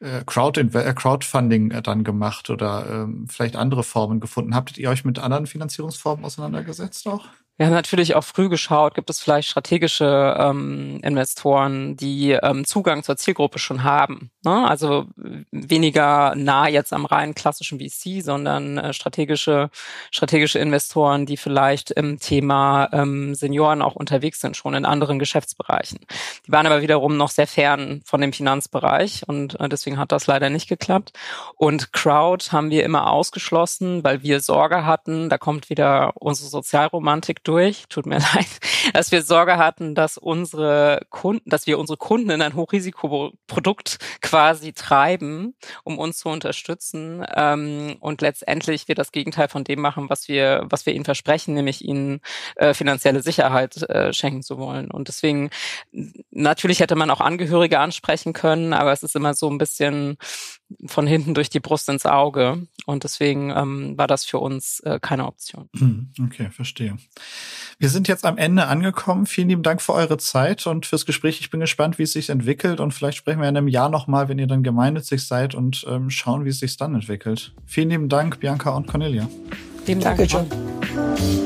äh, 0.00 0.22
Crowd 0.24 0.60
äh, 0.60 0.94
Crowdfunding 0.94 1.70
äh, 1.70 1.82
dann 1.82 2.04
gemacht 2.04 2.50
oder 2.50 2.86
ähm, 2.88 3.26
vielleicht 3.28 3.56
andere 3.56 3.82
Formen 3.82 4.20
gefunden. 4.20 4.54
Habtet 4.54 4.78
ihr 4.78 4.90
euch 4.90 5.04
mit 5.04 5.18
anderen 5.18 5.46
Finanzierungsformen 5.46 6.24
auseinandergesetzt 6.24 7.06
auch? 7.08 7.26
Wir 7.58 7.64
haben 7.64 7.72
natürlich 7.72 8.14
auch 8.14 8.24
früh 8.24 8.50
geschaut, 8.50 8.94
gibt 8.94 9.08
es 9.08 9.18
vielleicht 9.18 9.48
strategische 9.48 10.36
ähm, 10.38 11.00
Investoren, 11.02 11.96
die 11.96 12.32
ähm, 12.32 12.66
Zugang 12.66 13.02
zur 13.02 13.16
Zielgruppe 13.16 13.58
schon 13.58 13.82
haben. 13.82 14.30
Ne? 14.44 14.68
Also 14.68 15.06
weniger 15.50 16.34
nah 16.36 16.68
jetzt 16.68 16.92
am 16.92 17.06
rein 17.06 17.34
klassischen 17.34 17.80
VC, 17.80 18.22
sondern 18.22 18.76
äh, 18.76 18.92
strategische, 18.92 19.70
strategische 20.10 20.58
Investoren, 20.58 21.24
die 21.24 21.38
vielleicht 21.38 21.92
im 21.92 22.18
Thema 22.18 22.90
ähm, 22.92 23.34
Senioren 23.34 23.80
auch 23.80 23.96
unterwegs 23.96 24.42
sind, 24.42 24.54
schon 24.54 24.74
in 24.74 24.84
anderen 24.84 25.18
Geschäftsbereichen. 25.18 26.00
Die 26.46 26.52
waren 26.52 26.66
aber 26.66 26.82
wiederum 26.82 27.16
noch 27.16 27.30
sehr 27.30 27.46
fern 27.46 28.02
von 28.04 28.20
dem 28.20 28.34
Finanzbereich 28.34 29.22
und 29.26 29.58
äh, 29.60 29.70
deswegen 29.70 29.96
hat 29.96 30.12
das 30.12 30.26
leider 30.26 30.50
nicht 30.50 30.68
geklappt. 30.68 31.14
Und 31.54 31.94
Crowd 31.94 32.52
haben 32.52 32.68
wir 32.68 32.84
immer 32.84 33.10
ausgeschlossen, 33.10 34.04
weil 34.04 34.22
wir 34.22 34.40
Sorge 34.40 34.84
hatten, 34.84 35.30
da 35.30 35.38
kommt 35.38 35.70
wieder 35.70 36.12
unsere 36.16 36.50
Sozialromantik 36.50 37.45
durch, 37.46 37.84
tut 37.88 38.06
mir 38.06 38.18
leid, 38.34 38.46
dass 38.92 39.12
wir 39.12 39.22
Sorge 39.22 39.58
hatten, 39.58 39.94
dass 39.94 40.18
unsere 40.18 41.00
Kunden, 41.10 41.48
dass 41.48 41.66
wir 41.66 41.78
unsere 41.78 41.96
Kunden 41.96 42.30
in 42.30 42.42
ein 42.42 42.54
Hochrisikoprodukt 42.54 43.98
quasi 44.20 44.72
treiben, 44.72 45.54
um 45.84 45.98
uns 45.98 46.18
zu 46.18 46.28
unterstützen 46.28 47.24
ähm, 47.34 47.96
und 48.00 48.20
letztendlich 48.20 48.88
wir 48.88 48.94
das 48.94 49.12
Gegenteil 49.12 49.48
von 49.48 49.64
dem 49.64 49.80
machen, 49.80 50.10
was 50.10 50.28
wir, 50.28 50.66
was 50.68 50.86
wir 50.86 50.94
ihnen 50.94 51.04
versprechen, 51.04 51.54
nämlich 51.54 51.84
ihnen 51.84 52.20
äh, 52.56 52.74
finanzielle 52.74 53.22
Sicherheit 53.22 53.82
äh, 53.88 54.12
schenken 54.12 54.42
zu 54.42 54.58
wollen. 54.58 54.90
Und 54.90 55.08
deswegen 55.08 55.50
natürlich 56.30 56.80
hätte 56.80 56.96
man 56.96 57.10
auch 57.10 57.20
Angehörige 57.20 57.78
ansprechen 57.78 58.32
können, 58.32 58.72
aber 58.72 58.92
es 58.92 59.02
ist 59.02 59.16
immer 59.16 59.34
so 59.34 59.48
ein 59.50 59.58
bisschen 59.58 60.16
von 60.86 61.06
hinten 61.06 61.34
durch 61.34 61.50
die 61.50 61.60
Brust 61.60 61.88
ins 61.88 62.06
Auge. 62.06 62.66
Und 62.86 63.04
deswegen 63.04 63.50
ähm, 63.50 63.96
war 63.96 64.06
das 64.06 64.24
für 64.24 64.38
uns 64.38 64.80
äh, 64.80 64.98
keine 65.00 65.26
Option. 65.26 65.68
Hm, 65.76 66.12
okay, 66.24 66.50
verstehe. 66.50 66.96
Wir 67.78 67.88
sind 67.88 68.08
jetzt 68.08 68.24
am 68.24 68.38
Ende 68.38 68.66
angekommen. 68.66 69.26
Vielen 69.26 69.48
lieben 69.48 69.62
Dank 69.62 69.82
für 69.82 69.92
eure 69.92 70.18
Zeit 70.18 70.66
und 70.66 70.86
fürs 70.86 71.06
Gespräch. 71.06 71.40
Ich 71.40 71.50
bin 71.50 71.60
gespannt, 71.60 71.98
wie 71.98 72.04
es 72.04 72.12
sich 72.12 72.30
entwickelt. 72.30 72.80
Und 72.80 72.92
vielleicht 72.92 73.18
sprechen 73.18 73.40
wir 73.40 73.48
in 73.48 73.56
einem 73.56 73.68
Jahr 73.68 73.88
nochmal, 73.88 74.28
wenn 74.28 74.38
ihr 74.38 74.46
dann 74.46 74.62
gemeinnützig 74.62 75.26
seid 75.26 75.54
und 75.54 75.86
ähm, 75.88 76.10
schauen, 76.10 76.44
wie 76.44 76.50
es 76.50 76.58
sich 76.58 76.76
dann 76.76 76.94
entwickelt. 76.94 77.54
Vielen 77.64 77.90
lieben 77.90 78.08
Dank, 78.08 78.40
Bianca 78.40 78.70
und 78.70 78.86
Cornelia. 78.86 79.28
Vielen 79.84 80.00
Dank. 80.00 80.18
Danke, 80.18 80.32
John. 80.32 81.45